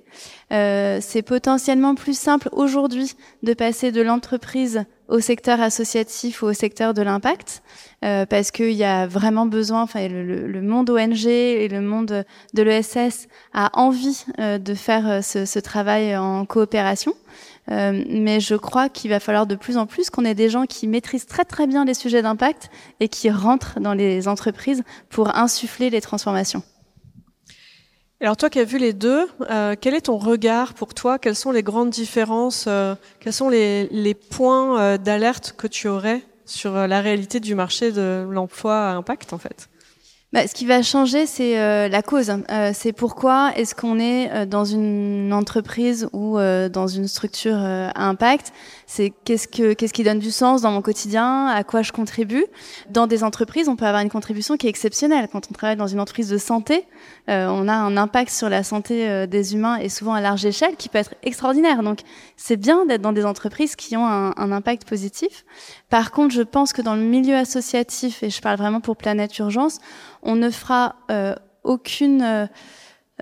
C'est 0.51 1.22
potentiellement 1.22 1.95
plus 1.95 2.18
simple 2.18 2.49
aujourd'hui 2.53 3.12
de 3.43 3.53
passer 3.53 3.93
de 3.93 4.01
l'entreprise 4.01 4.86
au 5.09 5.21
secteur 5.21 5.61
associatif 5.61 6.43
ou 6.43 6.47
au 6.47 6.53
secteur 6.53 6.95
de 6.95 7.03
l'impact, 7.03 7.63
euh, 8.05 8.27
parce 8.27 8.51
qu'il 8.51 8.73
y 8.73 8.85
a 8.85 9.07
vraiment 9.07 9.47
besoin, 9.47 9.83
enfin 9.83 10.07
le, 10.09 10.47
le, 10.47 10.63
monde 10.63 10.91
ONG 10.91 11.27
et 11.27 11.69
le 11.69 11.81
monde 11.81 12.25
de 12.55 12.63
l'ESS 12.63 13.29
a 13.55 13.71
envie 13.79 14.25
de 14.39 14.75
faire 14.75 15.25
ce, 15.25 15.45
ce, 15.45 15.59
travail 15.59 16.17
en 16.17 16.45
coopération. 16.45 17.15
Euh, 17.71 18.03
mais 18.09 18.41
je 18.41 18.55
crois 18.55 18.89
qu'il 18.89 19.11
va 19.11 19.21
falloir 19.21 19.47
de 19.47 19.55
plus 19.55 19.77
en 19.77 19.87
plus 19.87 20.09
qu'on 20.09 20.25
ait 20.25 20.35
des 20.35 20.49
gens 20.49 20.65
qui 20.65 20.87
maîtrisent 20.87 21.27
très 21.27 21.45
très 21.45 21.67
bien 21.67 21.85
les 21.85 21.95
sujets 21.95 22.23
d'impact 22.23 22.71
et 23.01 23.09
qui 23.09 23.31
rentrent 23.31 23.79
dans 23.81 23.95
les 23.95 24.27
entreprises 24.27 24.83
pour 25.11 25.37
insuffler 25.37 25.91
les 25.91 26.01
transformations. 26.01 26.63
Alors 28.21 28.37
toi 28.37 28.51
qui 28.51 28.59
as 28.59 28.64
vu 28.64 28.79
les 28.79 28.93
deux, 28.93 29.29
euh, 29.49 29.77
quel 29.81 29.95
est 29.95 30.03
ton 30.03 30.16
regard 30.16 30.75
pour 30.75 30.93
toi? 30.93 31.21
Quelles 31.21 31.37
sont 31.37 31.53
les 31.53 31.62
grandes 31.62 31.91
différences 31.91 32.64
euh, 32.66 32.97
Quels 33.21 33.33
sont 33.33 33.49
les, 33.49 34.16
points 34.31 34.81
euh, 34.81 34.99
d'alerte 34.99 35.55
que 35.57 35.69
tu 35.69 35.87
aurais 35.87 36.23
sur 36.45 36.73
la 36.73 37.01
réalité 37.01 37.39
du 37.39 37.55
marché 37.55 37.93
de 37.93 38.27
l'emploi 38.29 38.89
à 38.89 38.95
impact 38.95 39.33
en 39.33 39.39
fait? 39.39 39.69
Bah, 40.35 40.47
ce 40.47 40.53
qui 40.53 40.66
va 40.66 40.83
changer, 40.83 41.24
c'est 41.24 41.59
euh, 41.59 41.89
la 41.89 42.03
cause. 42.03 42.31
Euh, 42.51 42.72
c'est 42.74 42.93
pourquoi 42.93 43.53
est-ce 43.57 43.74
qu'on 43.74 43.99
est 43.99 44.31
euh, 44.31 44.45
dans 44.45 44.66
une 44.66 45.33
entreprise 45.33 46.07
ou 46.12 46.37
dans 46.39 46.87
une 46.87 47.09
structure 47.09 47.57
à 47.57 48.05
impact? 48.05 48.53
C'est 48.87 49.12
qu'est-ce 49.24 49.49
que 49.49 49.72
qu'est-ce 49.72 49.95
qui 49.95 50.05
donne 50.05 50.18
du 50.18 50.31
sens 50.31 50.62
dans 50.62 50.70
mon 50.70 50.83
quotidien, 50.83 51.47
à 51.47 51.64
quoi 51.64 51.81
je 51.81 51.93
contribue? 51.93 52.45
Dans 52.91 53.07
des 53.07 53.24
entreprises, 53.24 53.68
on 53.68 53.76
peut 53.76 53.87
avoir 53.87 54.03
une 54.03 54.11
contribution 54.11 54.57
qui 54.57 54.66
est 54.66 54.70
exceptionnelle. 54.70 55.29
Quand 55.33 55.47
on 55.51 55.55
travaille 55.55 55.76
dans 55.76 55.87
une 55.87 56.01
entreprise 56.01 56.29
de 56.29 56.39
santé, 56.39 56.85
on 57.26 57.68
a 57.68 57.72
un 57.72 57.97
impact 57.97 58.31
sur 58.31 58.49
la 58.49 58.62
santé 58.62 59.26
des 59.26 59.55
humains 59.55 59.76
et 59.76 59.89
souvent 59.89 60.14
à 60.14 60.20
large 60.20 60.45
échelle 60.45 60.76
qui 60.76 60.89
peut 60.89 60.99
être 60.99 61.14
extraordinaire. 61.22 61.83
Donc 61.83 62.01
c'est 62.37 62.57
bien 62.57 62.87
d'être 62.87 63.03
dans 63.03 63.12
des 63.12 63.24
entreprises 63.24 63.76
qui 63.76 63.97
ont 63.97 64.07
un, 64.07 64.33
un 64.37 64.53
impact 64.53 64.89
positif. 64.89 65.45
Par 65.91 66.11
contre, 66.11 66.35
je 66.35 66.43
pense 66.43 66.72
que 66.72 66.83
dans 66.83 66.95
le 66.95 67.03
milieu 67.03 67.35
associatif, 67.35 68.22
et 68.22 68.31
je 68.31 68.41
parle 68.41 68.59
vraiment 68.59 68.81
pour 68.81 68.97
Planète 68.97 69.37
Urgence, 69.39 69.81
on 70.29 70.37
ne 70.37 70.51
fera 70.51 70.97
euh, 71.11 71.35
aucune 71.64 72.22
euh, 72.22 72.47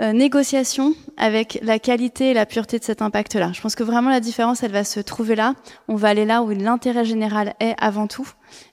euh, 0.00 0.12
négociation 0.12 0.92
avec 1.16 1.60
la 1.62 1.78
qualité 1.78 2.32
et 2.32 2.34
la 2.34 2.46
pureté 2.46 2.80
de 2.80 2.84
cet 2.84 3.00
impact-là. 3.00 3.52
Je 3.54 3.60
pense 3.60 3.76
que 3.76 3.84
vraiment 3.84 4.10
la 4.10 4.18
différence, 4.18 4.64
elle 4.64 4.72
va 4.72 4.82
se 4.82 4.98
trouver 4.98 5.36
là. 5.36 5.54
On 5.86 5.94
va 5.94 6.08
aller 6.08 6.24
là 6.24 6.42
où 6.42 6.50
l'intérêt 6.50 7.04
général 7.04 7.54
est 7.60 7.76
avant 7.78 8.08
tout, 8.08 8.28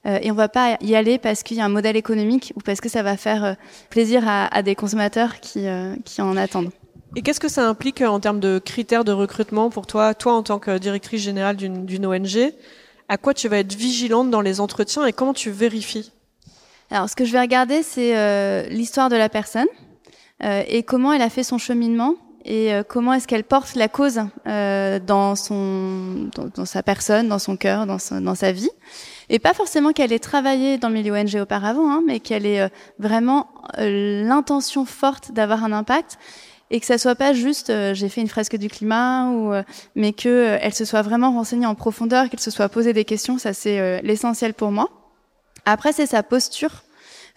et 0.05 0.31
on 0.31 0.33
va 0.33 0.49
pas 0.49 0.77
y 0.81 0.95
aller 0.95 1.17
parce 1.17 1.43
qu'il 1.43 1.57
y 1.57 1.61
a 1.61 1.65
un 1.65 1.69
modèle 1.69 1.95
économique 1.95 2.53
ou 2.55 2.59
parce 2.59 2.81
que 2.81 2.89
ça 2.89 3.03
va 3.03 3.15
faire 3.15 3.55
plaisir 3.89 4.23
à, 4.27 4.63
des 4.63 4.75
consommateurs 4.75 5.39
qui, 5.39 5.65
qui 6.03 6.21
en 6.21 6.35
attendent. 6.35 6.71
Et 7.15 7.21
qu'est-ce 7.21 7.39
que 7.39 7.47
ça 7.47 7.67
implique 7.67 8.01
en 8.01 8.19
termes 8.19 8.39
de 8.39 8.59
critères 8.59 9.05
de 9.05 9.11
recrutement 9.11 9.69
pour 9.69 9.87
toi, 9.87 10.13
toi 10.13 10.33
en 10.33 10.43
tant 10.43 10.59
que 10.59 10.77
directrice 10.77 11.21
générale 11.21 11.55
d'une 11.55 12.05
ONG 12.05 12.51
À 13.07 13.17
quoi 13.17 13.33
tu 13.33 13.47
vas 13.47 13.59
être 13.59 13.75
vigilante 13.75 14.29
dans 14.29 14.41
les 14.41 14.59
entretiens 14.59 15.05
et 15.05 15.13
comment 15.13 15.33
tu 15.33 15.51
vérifies? 15.51 16.11
Alors, 16.93 17.09
ce 17.09 17.15
que 17.15 17.25
je 17.25 17.31
vais 17.31 17.41
regarder, 17.41 17.81
c'est 17.81 18.15
euh, 18.15 18.67
l'histoire 18.69 19.09
de 19.09 19.15
la 19.15 19.27
personne 19.27 19.65
euh, 20.43 20.61
et 20.67 20.83
comment 20.83 21.11
elle 21.11 21.23
a 21.23 21.29
fait 21.31 21.41
son 21.41 21.57
cheminement 21.57 22.13
et 22.45 22.71
euh, 22.71 22.83
comment 22.87 23.13
est-ce 23.13 23.27
qu'elle 23.27 23.45
porte 23.45 23.73
la 23.73 23.87
cause 23.87 24.21
dans 24.45 25.35
son, 25.35 26.29
dans, 26.55 26.65
sa 26.65 26.83
personne, 26.83 27.29
dans 27.29 27.39
son 27.39 27.57
cœur, 27.57 27.87
dans, 27.87 27.97
dans 28.21 28.35
sa 28.35 28.51
vie. 28.51 28.69
Et 29.29 29.39
pas 29.39 29.55
forcément 29.55 29.91
qu'elle 29.91 30.13
ait 30.13 30.19
travaillé 30.19 30.77
dans 30.77 30.89
le 30.89 30.93
milieu 30.93 31.13
ONG 31.13 31.35
auparavant, 31.41 31.89
hein, 31.89 32.03
mais 32.05 32.19
qu'elle 32.19 32.45
ait 32.45 32.69
vraiment 32.99 33.47
l'intention 33.79 34.85
forte 34.85 35.31
d'avoir 35.31 35.63
un 35.63 35.71
impact 35.71 36.19
et 36.69 36.79
que 36.79 36.85
ça 36.85 36.99
soit 36.99 37.15
pas 37.15 37.33
juste 37.33 37.71
j'ai 37.93 38.09
fait 38.09 38.21
une 38.21 38.27
fresque 38.27 38.57
du 38.57 38.67
climat 38.67 39.29
ou 39.29 39.51
mais 39.95 40.13
que 40.13 40.57
elle 40.61 40.75
se 40.75 40.85
soit 40.85 41.01
vraiment 41.01 41.31
renseignée 41.31 41.65
en 41.65 41.75
profondeur, 41.75 42.29
qu'elle 42.29 42.39
se 42.39 42.51
soit 42.51 42.69
posé 42.69 42.93
des 42.93 43.05
questions, 43.05 43.39
ça 43.39 43.53
c'est 43.53 44.01
l'essentiel 44.03 44.53
pour 44.53 44.69
moi. 44.69 44.89
Après, 45.65 45.93
c'est 45.93 46.05
sa 46.05 46.23
posture. 46.23 46.82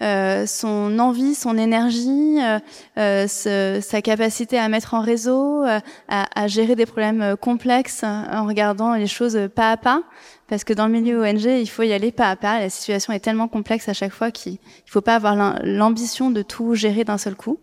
Euh, 0.03 0.44
son 0.44 0.99
envie, 0.99 1.34
son 1.34 1.57
énergie, 1.57 2.38
euh, 2.42 2.59
euh 2.99 3.80
sa 3.80 4.03
capacité 4.03 4.59
à 4.59 4.68
mettre 4.68 4.92
en 4.92 5.01
réseau, 5.01 5.64
à, 5.64 5.80
à, 6.09 6.47
gérer 6.49 6.76
des 6.76 6.84
problèmes 6.84 7.36
complexes 7.40 8.05
en 8.05 8.47
regardant 8.47 8.94
les 8.94 9.07
choses 9.07 9.38
pas 9.55 9.72
à 9.72 9.76
pas. 9.76 10.03
Parce 10.49 10.64
que 10.64 10.72
dans 10.72 10.86
le 10.86 10.92
milieu 10.92 11.22
ONG, 11.22 11.44
il 11.44 11.66
faut 11.66 11.82
y 11.82 11.92
aller 11.92 12.12
pas 12.12 12.30
à 12.30 12.36
pas. 12.36 12.61
La 12.61 12.70
situation 12.70 13.12
est 13.12 13.20
tellement 13.20 13.49
complexe 13.49 13.88
à 13.88 13.94
chaque 13.94 14.12
fois 14.12 14.30
qu'il 14.30 14.53
ne 14.53 14.90
faut 14.90 15.01
pas 15.01 15.16
avoir 15.16 15.59
l'ambition 15.64 16.30
de 16.30 16.42
tout 16.42 16.74
gérer 16.74 17.05
d'un 17.05 17.18
seul 17.18 17.34
coup. 17.34 17.59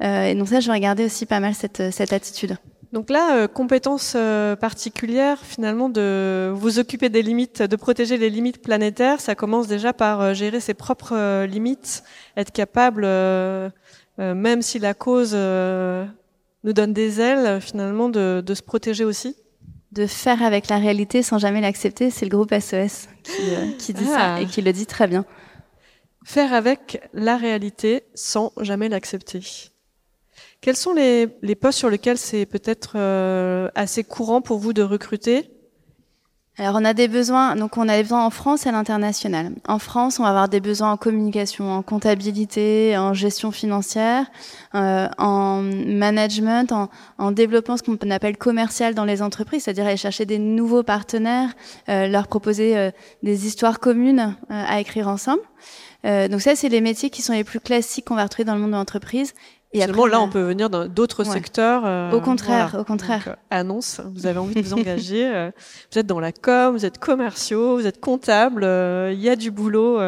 et 0.00 0.34
donc 0.34 0.48
ça, 0.48 0.60
je 0.60 0.70
regarder 0.70 1.04
aussi 1.04 1.24
pas 1.24 1.40
mal 1.40 1.54
cette, 1.54 1.92
cette 1.92 2.12
attitude. 2.12 2.58
Donc 2.96 3.10
là, 3.10 3.36
euh, 3.36 3.46
compétence 3.46 4.14
euh, 4.16 4.56
particulière, 4.56 5.38
finalement, 5.44 5.90
de 5.90 6.50
vous 6.54 6.78
occuper 6.78 7.10
des 7.10 7.20
limites, 7.20 7.60
de 7.60 7.76
protéger 7.76 8.16
les 8.16 8.30
limites 8.30 8.62
planétaires, 8.62 9.20
ça 9.20 9.34
commence 9.34 9.66
déjà 9.66 9.92
par 9.92 10.22
euh, 10.22 10.32
gérer 10.32 10.60
ses 10.60 10.72
propres 10.72 11.44
limites, 11.44 12.04
être 12.38 12.52
capable, 12.52 13.02
même 14.16 14.62
si 14.62 14.78
la 14.78 14.94
cause 14.94 15.34
nous 15.34 16.72
donne 16.72 16.94
des 16.94 17.20
ailes, 17.20 17.60
finalement, 17.60 18.08
de, 18.08 18.42
de, 18.44 18.54
se 18.54 18.62
protéger 18.62 19.04
aussi. 19.04 19.36
De 19.92 20.06
faire 20.06 20.42
avec 20.42 20.68
la 20.70 20.78
réalité 20.78 21.22
sans 21.22 21.36
jamais 21.36 21.60
l'accepter, 21.60 22.10
c'est 22.10 22.24
le 22.24 22.30
groupe 22.30 22.54
SOS 22.54 23.08
qui, 23.22 23.76
qui 23.76 23.92
dit 23.92 24.06
ça 24.06 24.36
ah. 24.36 24.40
et 24.40 24.46
qui 24.46 24.62
le 24.62 24.72
dit 24.72 24.86
très 24.86 25.06
bien. 25.06 25.26
Faire 26.24 26.54
avec 26.54 27.06
la 27.12 27.36
réalité 27.36 28.04
sans 28.14 28.52
jamais 28.62 28.88
l'accepter. 28.88 29.42
Quels 30.66 30.74
sont 30.74 30.94
les, 30.94 31.28
postes 31.54 31.78
sur 31.78 31.90
lesquels 31.90 32.18
c'est 32.18 32.44
peut-être 32.44 32.94
euh, 32.96 33.68
assez 33.76 34.02
courant 34.02 34.40
pour 34.40 34.58
vous 34.58 34.72
de 34.72 34.82
recruter? 34.82 35.48
Alors 36.58 36.74
on 36.74 36.84
a 36.84 36.92
des 36.92 37.06
besoins, 37.06 37.54
donc 37.54 37.76
on 37.76 37.88
a 37.88 37.96
des 37.96 38.02
besoins 38.02 38.26
en 38.26 38.30
France 38.30 38.66
et 38.66 38.70
à 38.70 38.72
l'international. 38.72 39.52
En 39.68 39.78
France, 39.78 40.18
on 40.18 40.24
va 40.24 40.30
avoir 40.30 40.48
des 40.48 40.58
besoins 40.58 40.90
en 40.90 40.96
communication, 40.96 41.70
en 41.70 41.82
comptabilité, 41.82 42.98
en 42.98 43.14
gestion 43.14 43.52
financière, 43.52 44.26
euh, 44.74 45.06
en 45.18 45.62
management, 45.62 46.72
en, 46.72 46.88
en 47.18 47.30
développement 47.30 47.76
ce 47.76 47.84
qu'on 47.84 48.10
appelle 48.10 48.36
commercial 48.36 48.96
dans 48.96 49.04
les 49.04 49.22
entreprises, 49.22 49.62
c'est-à-dire 49.62 49.86
aller 49.86 49.96
chercher 49.96 50.26
des 50.26 50.40
nouveaux 50.40 50.82
partenaires, 50.82 51.54
euh, 51.88 52.08
leur 52.08 52.26
proposer 52.26 52.90
des 53.22 53.46
histoires 53.46 53.78
communes 53.78 54.34
à 54.50 54.80
écrire 54.80 55.06
ensemble. 55.06 55.42
Donc 56.04 56.40
ça, 56.40 56.54
c'est 56.54 56.68
les 56.68 56.80
métiers 56.80 57.10
qui 57.10 57.20
sont 57.20 57.32
les 57.32 57.42
plus 57.42 57.58
classiques 57.58 58.04
qu'on 58.04 58.14
va 58.14 58.22
retrouver 58.22 58.44
dans 58.44 58.54
le 58.54 58.60
monde 58.60 58.70
de 58.70 58.76
l'entreprise. 58.76 59.34
Et 59.72 59.80
Finalement, 59.80 60.06
là, 60.06 60.20
on 60.20 60.28
peut 60.28 60.40
venir 60.42 60.70
dans 60.70 60.86
d'autres 60.86 61.24
Ouais. 61.26 61.32
secteurs. 61.32 61.82
euh, 61.84 62.10
Au 62.12 62.20
contraire, 62.20 62.68
voilà. 62.70 62.80
au 62.82 62.84
contraire. 62.84 63.24
Donc, 63.26 63.34
euh, 63.34 63.36
annonce, 63.50 64.00
vous 64.14 64.26
avez 64.26 64.38
envie 64.38 64.54
de 64.54 64.60
vous 64.62 64.74
engager. 64.74 65.26
euh, 65.26 65.50
vous 65.92 65.98
êtes 65.98 66.06
dans 66.06 66.20
la 66.20 66.32
com, 66.32 66.72
vous 66.76 66.86
êtes 66.86 66.98
commerciaux, 66.98 67.76
vous 67.76 67.86
êtes 67.86 68.00
comptable. 68.00 68.62
Il 69.12 69.20
y 69.20 69.28
a 69.28 69.36
du 69.36 69.50
boulot 69.50 69.98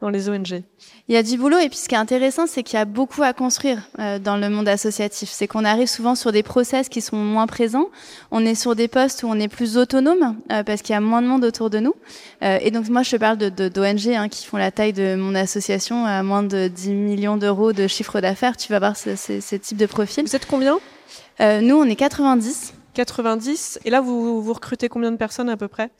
dans 0.00 0.10
les 0.10 0.28
ONG. 0.28 0.62
Il 1.08 1.14
y 1.14 1.18
a 1.18 1.22
du 1.22 1.38
boulot 1.38 1.58
et 1.58 1.68
puis 1.68 1.78
ce 1.78 1.88
qui 1.88 1.94
est 1.94 1.98
intéressant, 1.98 2.48
c'est 2.48 2.64
qu'il 2.64 2.76
y 2.78 2.82
a 2.82 2.84
beaucoup 2.84 3.22
à 3.22 3.32
construire 3.32 3.78
euh, 4.00 4.18
dans 4.18 4.36
le 4.36 4.48
monde 4.50 4.66
associatif. 4.66 5.28
C'est 5.30 5.46
qu'on 5.46 5.64
arrive 5.64 5.86
souvent 5.86 6.16
sur 6.16 6.32
des 6.32 6.42
process 6.42 6.88
qui 6.88 7.00
sont 7.00 7.16
moins 7.16 7.46
présents. 7.46 7.86
On 8.32 8.44
est 8.44 8.56
sur 8.56 8.74
des 8.74 8.88
postes 8.88 9.22
où 9.22 9.28
on 9.28 9.38
est 9.38 9.46
plus 9.46 9.76
autonome 9.78 10.34
euh, 10.50 10.64
parce 10.64 10.82
qu'il 10.82 10.94
y 10.94 10.96
a 10.96 11.00
moins 11.00 11.22
de 11.22 11.28
monde 11.28 11.44
autour 11.44 11.70
de 11.70 11.78
nous. 11.78 11.94
Euh, 12.42 12.58
et 12.60 12.72
donc 12.72 12.88
moi, 12.88 13.04
je 13.04 13.16
parle 13.16 13.38
de 13.38 13.50
de- 13.50 13.68
d'ONG 13.68 14.08
hein, 14.08 14.28
qui 14.28 14.46
font 14.46 14.56
la 14.56 14.72
taille 14.72 14.92
de 14.92 15.14
mon 15.14 15.36
association 15.36 16.04
à 16.06 16.24
moins 16.24 16.42
de 16.42 16.66
10 16.66 16.90
millions 16.90 17.36
d'euros 17.36 17.72
de 17.72 17.86
chiffre 17.86 18.20
d'affaires. 18.20 18.56
Tu 18.56 18.72
vas 18.72 18.80
voir 18.80 18.96
ce, 18.96 19.14
ce, 19.14 19.40
ce 19.40 19.54
type 19.54 19.76
de 19.78 19.86
profil. 19.86 20.24
Vous 20.26 20.34
êtes 20.34 20.46
combien? 20.46 20.76
Euh, 21.40 21.60
nous, 21.60 21.76
on 21.76 21.84
est 21.84 21.94
90. 21.94 22.72
90. 22.96 23.78
Et 23.84 23.90
là, 23.90 24.00
vous, 24.00 24.42
vous 24.42 24.52
recrutez 24.52 24.88
combien 24.88 25.12
de 25.12 25.16
personnes 25.16 25.48
à 25.48 25.56
peu 25.56 25.68
près? 25.68 25.90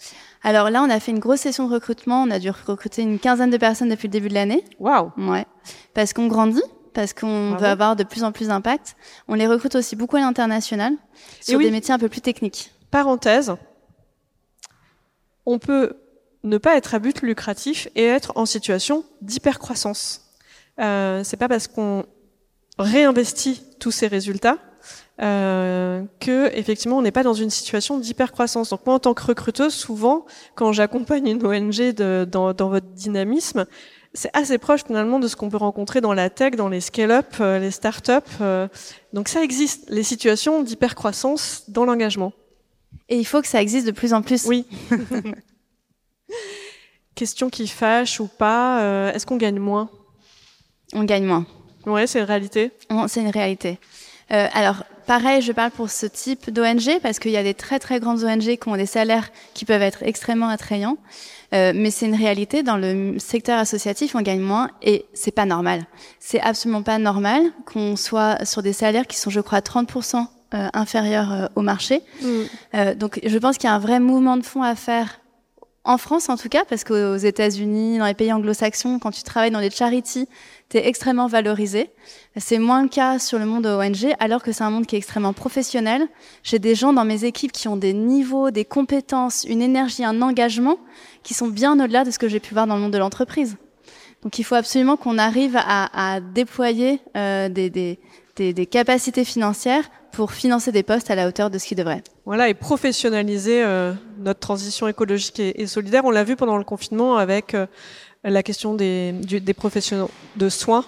Alors 0.43 0.71
là, 0.71 0.83
on 0.83 0.91
a 0.91 0.99
fait 0.99 1.13
une 1.13 1.21
grosse 1.21 1.41
session 1.41 1.69
de 1.69 1.73
recrutement. 1.73 2.23
On 2.23 2.31
a 2.31 2.39
dû 2.39 2.51
recruter 2.51 3.03
une 3.03 3.19
quinzaine 3.19 3.51
de 3.51 3.57
personnes 3.57 3.89
depuis 3.89 4.09
le 4.09 4.13
début 4.13 4.29
de 4.29 4.35
l'année. 4.35 4.65
Waouh 4.81 5.13
Ouais. 5.17 5.47
Parce 5.95 6.13
qu'on 6.13 6.27
grandit, 6.27 6.63
parce 6.95 7.13
qu'on 7.13 7.57
veut 7.57 7.67
avoir 7.67 7.95
de 7.95 8.03
plus 8.03 8.25
en 8.25 8.33
plus 8.33 8.49
d'impact. 8.49 8.97
On 9.29 9.35
les 9.35 9.47
recrute 9.47 9.77
aussi 9.77 9.95
beaucoup 9.95 10.17
à 10.17 10.21
l'international 10.21 10.95
sur 11.41 11.59
oui. 11.59 11.67
des 11.67 11.71
métiers 11.71 11.95
un 11.95 11.99
peu 11.99 12.09
plus 12.09 12.23
techniques. 12.23 12.73
Parenthèse. 12.91 13.55
On 15.45 15.59
peut 15.59 15.97
ne 16.43 16.59
pas 16.59 16.77
être 16.77 16.95
à 16.95 16.99
but 16.99 17.23
lucratif 17.23 17.89
et 17.95 18.05
être 18.05 18.33
en 18.37 18.47
situation 18.47 19.05
d'hypercroissance. 19.21 20.23
Euh, 20.81 21.23
c'est 21.25 21.37
pas 21.37 21.49
parce 21.49 21.67
qu'on 21.69 22.05
réinvestit 22.79 23.63
tous 23.79 23.91
ces 23.91 24.07
résultats 24.07 24.59
euh, 25.22 26.03
que 26.20 26.51
effectivement 26.55 26.99
on 26.99 27.03
n'est 27.03 27.11
pas 27.12 27.22
dans 27.22 27.34
une 27.34 27.51
situation 27.51 27.99
d'hypercroissance. 27.99 28.70
Donc 28.70 28.84
moi 28.87 28.95
en 28.97 28.99
tant 28.99 29.14
que 29.14 29.22
recruteuse, 29.24 29.74
souvent 29.74 30.26
quand 30.55 30.72
j'accompagne 30.72 31.26
une 31.28 31.45
ONG 31.47 31.93
de- 31.95 32.26
dans, 32.30 32.53
dans 32.53 32.68
votre 32.68 32.87
dynamisme, 32.89 33.66
c'est 34.14 34.30
assez 34.34 34.59
proche 34.59 34.84
finalement 34.84 35.18
de 35.18 35.28
ce 35.28 35.37
qu'on 35.37 35.49
peut 35.51 35.57
rencontrer 35.59 36.01
dans 36.01 36.12
la 36.14 36.30
tech, 36.30 36.55
dans 36.57 36.68
les 36.68 36.80
scale-up, 36.80 37.26
euh, 37.41 37.59
les 37.59 37.70
start-up. 37.70 38.24
euh. 38.41 38.68
donc 39.12 39.28
ça 39.28 39.43
existe, 39.43 39.89
les 39.91 40.03
situations 40.03 40.62
d'hypercroissance 40.62 41.64
dans 41.68 41.84
l'engagement. 41.84 42.32
Et 43.09 43.18
il 43.18 43.24
faut 43.24 43.41
que 43.43 43.47
ça 43.49 43.61
existe 43.62 43.87
de 43.87 43.93
plus 43.93 44.12
en 44.14 44.22
plus. 44.22 44.47
Oui. 44.47 44.66
Question 47.14 47.49
qui 47.49 47.66
fâche 47.66 48.20
ou 48.20 48.26
pas, 48.26 48.82
euh, 48.82 49.12
est-ce 49.12 49.24
qu'on 49.24 49.37
gagne 49.39 49.59
moins? 49.59 49.89
On 50.93 51.05
gagne 51.05 51.24
moins. 51.24 51.47
Ouais, 51.87 52.07
c'est 52.07 52.18
une 52.18 52.24
réalité. 52.26 52.72
C'est 53.09 53.20
une 53.22 53.30
réalité. 53.30 53.78
Euh, 54.33 54.49
alors, 54.53 54.85
pareil, 55.07 55.41
je 55.41 55.53
parle 55.53 55.70
pour 55.70 55.91
ce 55.91 56.07
type 56.07 56.51
d'ONG 56.51 57.01
parce 57.03 57.18
qu'il 57.18 57.31
y 57.31 57.37
a 57.37 57.43
des 57.43 57.55
très 57.55 57.79
très 57.79 58.01
grandes 58.01 58.24
ONG 58.24 58.57
qui 58.57 58.68
ont 58.68 58.77
des 58.77 58.87
salaires 58.87 59.29
qui 59.55 59.64
peuvent 59.64 59.83
être 59.83 60.03
extrêmement 60.03 60.49
attrayants. 60.49 60.97
Euh, 61.55 61.72
mais 61.74 61.93
c'est 61.93 62.07
une 62.07 62.16
réalité 62.16 62.64
dans 62.64 62.77
le 62.77 63.18
secteur 63.18 63.59
associatif, 63.61 64.16
on 64.16 64.22
gagne 64.22 64.41
moins 64.41 64.70
et 64.83 65.07
c'est 65.14 65.31
pas 65.31 65.45
normal. 65.45 65.87
C'est 66.18 66.41
absolument 66.41 66.83
pas 66.83 66.99
normal 66.99 67.43
qu'on 67.66 67.95
soit 67.95 68.45
sur 68.45 68.62
des 68.62 68.72
salaires 68.72 69.07
qui 69.07 69.16
sont, 69.16 69.31
je 69.31 69.41
crois, 69.41 69.61
30% 69.61 70.27
euh, 70.55 70.68
inférieurs 70.74 71.33
euh, 71.33 71.47
au 71.57 71.61
marché. 71.61 72.03
Euh, 72.74 72.95
donc, 72.95 73.18
je 73.24 73.37
pense 73.37 73.59
qu'il 73.59 73.68
y 73.68 73.72
a 73.72 73.74
un 73.74 73.81
vrai 73.81 73.99
mouvement 73.99 74.37
de 74.37 74.45
fond 74.45 74.62
à 74.62 74.77
faire 74.77 75.18
en 75.87 75.99
France, 75.99 76.28
en 76.28 76.37
tout 76.37 76.49
cas, 76.49 76.64
parce 76.68 76.82
qu'aux 76.82 77.16
États-Unis, 77.16 77.99
dans 77.99 78.07
les 78.07 78.14
pays 78.14 78.32
anglo-saxons, 78.32 78.99
quand 78.99 79.12
tu 79.12 79.22
travailles 79.22 79.53
dans 79.53 79.61
les 79.61 79.70
charities, 79.70 80.28
tu 80.68 80.78
es 80.78 80.89
extrêmement 80.89 81.28
valorisé. 81.28 81.91
C'est 82.37 82.59
moins 82.59 82.82
le 82.82 82.89
cas 82.89 83.20
sur 83.20 83.39
le 83.39 83.47
monde 83.47 83.66
ONG, 83.66 84.12
alors 84.18 84.43
que 84.43 84.51
c'est 84.51 84.64
un 84.64 84.70
monde 84.70 84.87
qui 84.87 84.97
est 84.97 84.99
extrêmement 84.99 85.32
professionnel. 85.32 86.09
J'ai 86.43 86.59
des 86.59 86.74
gens 86.74 86.93
dans 86.93 87.05
mes 87.05 87.24
équipes 87.24 87.53
qui 87.53 87.68
ont 87.68 87.76
des 87.76 87.93
niveaux, 87.93 88.51
des 88.51 88.64
compétences, 88.64 89.45
une 89.49 89.62
énergie, 89.62 90.05
un 90.05 90.22
engagement 90.22 90.78
qui 91.22 91.34
sont 91.34 91.47
bien 91.47 91.78
au-delà 91.78 92.05
de 92.05 92.11
ce 92.11 92.18
que 92.18 92.28
j'ai 92.28 92.41
pu 92.41 92.53
voir 92.53 92.66
dans 92.66 92.74
le 92.74 92.82
monde 92.82 92.93
de 92.93 92.99
l'entreprise. 92.99 93.57
Donc 94.22 94.41
il 94.41 94.43
faut 94.45 94.57
absolument 94.57 94.97
qu'on 94.97 95.18
arrive 95.18 95.57
à, 95.57 96.16
à 96.16 96.20
déployer 96.20 97.01
euh, 97.16 97.49
des, 97.49 97.70
des, 97.70 98.01
des, 98.37 98.66
capacités 98.66 99.24
financières 99.24 99.84
pour 100.12 100.32
financer 100.32 100.72
des 100.72 100.82
postes 100.82 101.11
à 101.11 101.14
la 101.14 101.28
hauteur 101.28 101.51
de 101.51 101.59
ce 101.59 101.66
qu'ils 101.66 101.76
devraient. 101.76 102.03
Voilà, 102.24 102.49
et 102.49 102.55
professionnaliser 102.55 103.62
euh, 103.62 103.93
notre 104.18 104.41
transition 104.41 104.89
écologique 104.89 105.41
et, 105.41 105.66
solidaire. 105.66 106.05
On 106.05 106.11
l'a 106.11 106.24
vu 106.24 106.37
pendant 106.37 106.57
le 106.57 106.64
confinement 106.64 107.16
avec 107.16 107.55
euh, 107.55 107.66
la 108.24 108.43
question 108.43 108.74
des, 108.74 109.14
professionnels 109.57 110.09
de 110.37 110.49
soins, 110.49 110.84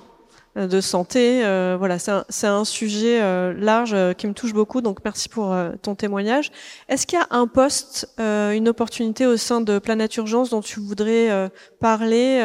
euh, 0.57 0.67
de 0.67 0.81
santé. 0.81 1.41
voilà, 1.79 1.99
c'est 1.99 2.47
un, 2.47 2.65
sujet 2.65 3.21
large 3.55 3.95
qui 4.17 4.27
me 4.27 4.33
touche 4.33 4.53
beaucoup. 4.53 4.81
Donc 4.81 4.99
merci 5.05 5.29
pour 5.29 5.55
ton 5.83 5.95
témoignage. 5.95 6.51
Est-ce 6.89 7.07
qu'il 7.07 7.19
y 7.19 7.23
a 7.23 7.27
un 7.31 7.47
poste, 7.47 8.09
une 8.19 8.69
opportunité 8.69 9.27
au 9.27 9.37
sein 9.37 9.61
de 9.61 9.79
Planète 9.79 10.17
Urgence 10.17 10.51
dont 10.51 10.63
tu 10.63 10.81
voudrais 10.81 11.51
parler 11.81 12.41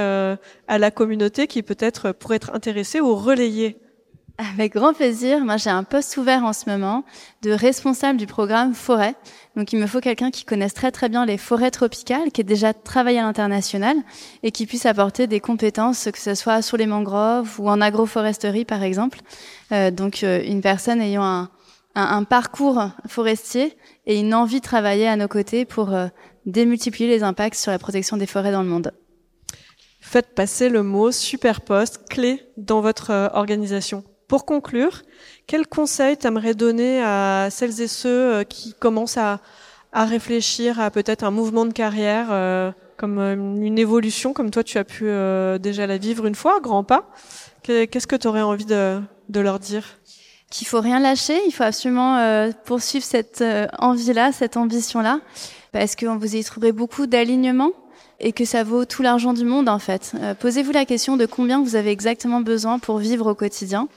à 0.68 0.78
la 0.78 0.92
communauté 0.92 1.48
qui 1.48 1.64
peut-être 1.64 2.12
pourrait 2.12 2.38
être 2.38 2.54
intéressée 2.54 3.00
ou 3.00 3.16
relayée 3.16 3.78
Avec 4.38 4.74
grand 4.74 4.94
plaisir. 4.94 5.46
Moi, 5.46 5.58
j'ai 5.58 5.70
un 5.70 5.84
poste 5.84 6.18
ouvert 6.18 6.44
en 6.44 6.54
ce 6.54 6.68
moment 6.68 7.04
de 7.44 7.52
responsable 7.52 8.18
du 8.18 8.26
programme 8.26 8.74
forêt. 8.74 9.16
Donc, 9.56 9.74
il 9.74 9.80
me 9.80 9.86
faut 9.86 10.00
quelqu'un 10.00 10.32
qui 10.32 10.44
connaisse 10.44 10.74
très 10.74 10.92
très 10.92 11.08
bien 11.08 11.26
les 11.26 11.38
forêts 11.38 11.70
tropicales, 11.70 12.32
qui 12.32 12.42
ait 12.42 12.44
déjà 12.44 12.74
travaillé 12.74 13.20
à 13.20 13.24
l'international 13.24 13.96
et 14.42 14.52
qui 14.52 14.66
puisse 14.66 14.88
apporter 14.88 15.28
des 15.28 15.40
compétences, 15.40 16.10
que 16.12 16.20
ce 16.20 16.34
soit 16.34 16.64
sur 16.64 16.78
les 16.78 16.88
mangroves 16.88 17.60
ou 17.60 17.70
en 17.70 17.80
agroforesterie, 17.80 18.66
par 18.66 18.82
exemple. 18.82 19.20
Euh, 19.72 19.92
donc, 19.92 20.24
euh, 20.24 20.42
une 20.44 20.62
personne 20.62 21.00
ayant 21.00 21.48
un, 21.96 22.24
parcours 22.24 22.90
forestier 23.08 23.78
et 24.08 24.20
une 24.20 24.34
envie 24.34 24.60
de 24.60 24.66
travailler 24.66 25.08
à 25.08 25.16
nos 25.16 25.28
côtés 25.28 25.66
pour 25.66 25.94
euh, 25.94 26.08
démultiplier 26.48 27.08
les 27.08 27.24
impacts 27.24 27.60
sur 27.60 27.72
la 27.72 27.80
protection 27.80 28.18
des 28.18 28.26
forêts 28.26 28.52
dans 28.52 28.64
le 28.64 28.70
monde. 28.70 28.92
Faites 30.02 30.36
passer 30.36 30.70
le 30.70 30.84
mot 30.84 31.12
super 31.12 31.62
poste 31.62 32.08
clé 32.10 32.42
dans 32.58 32.82
votre 32.82 33.12
euh, 33.12 33.30
organisation. 33.34 34.04
Pour 34.28 34.46
conclure, 34.46 35.02
quel 35.48 35.68
conseil 35.68 36.18
t'aimerais 36.18 36.54
donner 36.56 37.04
à 37.04 37.50
celles 37.52 37.82
et 37.82 37.88
ceux 37.88 38.10
euh, 38.10 38.44
qui 38.44 38.74
commencent 38.74 39.18
à, 39.18 39.40
à 39.92 40.06
réfléchir 40.06 40.80
à 40.80 40.90
peut-être 40.90 41.24
un 41.24 41.32
mouvement 41.32 41.66
de 41.66 41.74
carrière 41.74 42.28
euh, 42.32 42.72
comme 42.98 43.20
euh, 43.20 43.34
une 43.36 43.78
évolution, 43.78 44.34
comme 44.34 44.50
toi 44.50 44.64
tu 44.64 44.78
as 44.78 44.84
pu 44.84 45.04
euh, 45.06 45.58
déjà 45.58 45.86
la 45.88 45.98
vivre 45.98 46.26
une 46.26 46.36
fois, 46.36 46.60
grand 46.62 46.84
pas? 46.84 47.10
Que- 47.64 47.86
Qu'est-ce 47.86 48.08
que 48.08 48.16
tu 48.16 48.28
aurais 48.28 48.42
envie 48.42 48.66
de, 48.66 49.00
de 49.30 49.40
leur 49.40 49.60
dire? 49.60 49.84
Qu'il 50.50 50.68
faut 50.68 50.82
rien 50.82 51.00
lâcher, 51.00 51.40
il 51.48 51.52
faut 51.52 51.64
absolument 51.64 52.18
euh, 52.18 52.52
poursuivre 52.66 53.04
cette 53.06 53.42
euh, 53.42 53.68
envie-là, 53.80 54.32
cette 54.32 54.56
ambition-là, 54.56 55.20
parce 55.72 55.96
que 55.96 56.06
vous 56.06 56.36
y 56.36 56.44
trouverez 56.44 56.72
beaucoup 56.72 57.08
d'alignement 57.08 57.72
et 58.20 58.32
que 58.32 58.46
ça 58.46 58.64
vaut 58.64 58.86
tout 58.86 59.02
l'argent 59.02 59.34
du 59.34 59.44
monde 59.44 59.68
en 59.68 59.80
fait. 59.80 60.14
Posez-vous 60.40 60.72
la 60.72 60.86
question 60.86 61.18
de 61.18 61.26
combien 61.26 61.62
vous 61.62 61.76
avez 61.76 61.90
exactement 61.92 62.40
besoin 62.42 62.78
pour 62.80 63.00
vivre 63.00 63.32
au 63.32 63.36
quotidien 63.36 63.90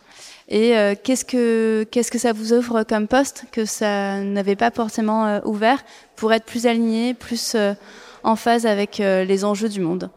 et 0.49 0.76
euh, 0.76 0.94
qu'est-ce 1.01 1.24
que 1.24 1.84
qu'est-ce 1.90 2.11
que 2.11 2.18
ça 2.18 2.32
vous 2.32 2.53
offre 2.53 2.84
comme 2.84 3.09
poste 3.09 3.44
que 3.51 3.64
ça 3.64 4.20
n'avait 4.20 4.57
pas 4.57 4.70
forcément 4.70 5.26
euh, 5.26 5.40
ouvert 5.44 5.82
pour 6.14 6.32
être 6.32 6.44
plus 6.44 6.66
aligné, 6.66 7.14
plus 7.14 7.55
euh, 7.55 7.74
en 8.22 8.36
phase 8.36 8.64
avec 8.64 9.01
euh, 9.01 9.24
les 9.24 9.44
enjeux 9.44 9.68
du 9.68 9.80
monde? 9.80 10.11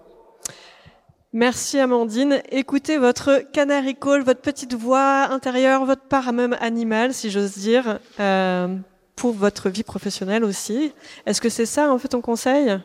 Merci 1.33 1.79
Amandine. 1.79 2.41
Écoutez 2.51 2.97
votre 2.97 3.43
canary 3.53 3.95
call, 3.95 4.23
votre 4.23 4.41
petite 4.41 4.73
voix 4.73 5.27
intérieure, 5.31 5.85
votre 5.85 6.03
part 6.03 6.33
même 6.33 6.55
animale, 6.59 7.13
si 7.13 7.29
j'ose 7.29 7.53
dire, 7.57 7.99
euh, 8.19 8.75
pour 9.15 9.33
votre 9.33 9.69
vie 9.69 9.83
professionnelle 9.83 10.43
aussi. 10.43 10.91
Est-ce 11.25 11.41
que 11.41 11.49
c'est 11.49 11.67
ça 11.67 11.91
en 11.91 11.97
fait 11.97 12.07
ton 12.09 12.21
conseil? 12.21 12.77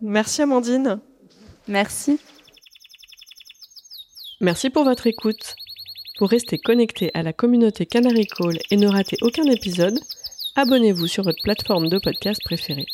Merci 0.00 0.42
Amandine. 0.42 1.00
Merci. 1.66 2.20
Merci 4.40 4.70
pour 4.70 4.84
votre 4.84 5.06
écoute. 5.06 5.56
Pour 6.16 6.30
rester 6.30 6.58
connecté 6.58 7.10
à 7.14 7.24
la 7.24 7.32
communauté 7.32 7.86
Canary 7.86 8.26
Call 8.26 8.60
et 8.70 8.76
ne 8.76 8.86
rater 8.86 9.16
aucun 9.22 9.46
épisode, 9.46 9.98
abonnez-vous 10.54 11.08
sur 11.08 11.24
votre 11.24 11.42
plateforme 11.42 11.88
de 11.88 11.98
podcast 11.98 12.40
préférée. 12.44 12.86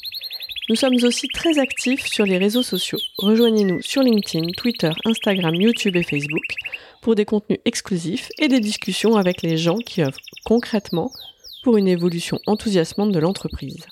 Nous 0.70 0.76
sommes 0.76 0.94
aussi 1.02 1.28
très 1.28 1.58
actifs 1.58 2.06
sur 2.06 2.24
les 2.24 2.38
réseaux 2.38 2.62
sociaux. 2.62 2.98
Rejoignez-nous 3.18 3.82
sur 3.82 4.02
LinkedIn, 4.02 4.52
Twitter, 4.56 4.90
Instagram, 5.04 5.54
YouTube 5.54 5.96
et 5.96 6.02
Facebook 6.02 6.54
pour 7.02 7.14
des 7.14 7.26
contenus 7.26 7.60
exclusifs 7.66 8.30
et 8.38 8.48
des 8.48 8.60
discussions 8.60 9.16
avec 9.16 9.42
les 9.42 9.58
gens 9.58 9.78
qui 9.78 10.00
œuvrent 10.00 10.16
concrètement 10.46 11.12
pour 11.62 11.76
une 11.76 11.88
évolution 11.88 12.38
enthousiasmante 12.46 13.12
de 13.12 13.18
l'entreprise. 13.18 13.86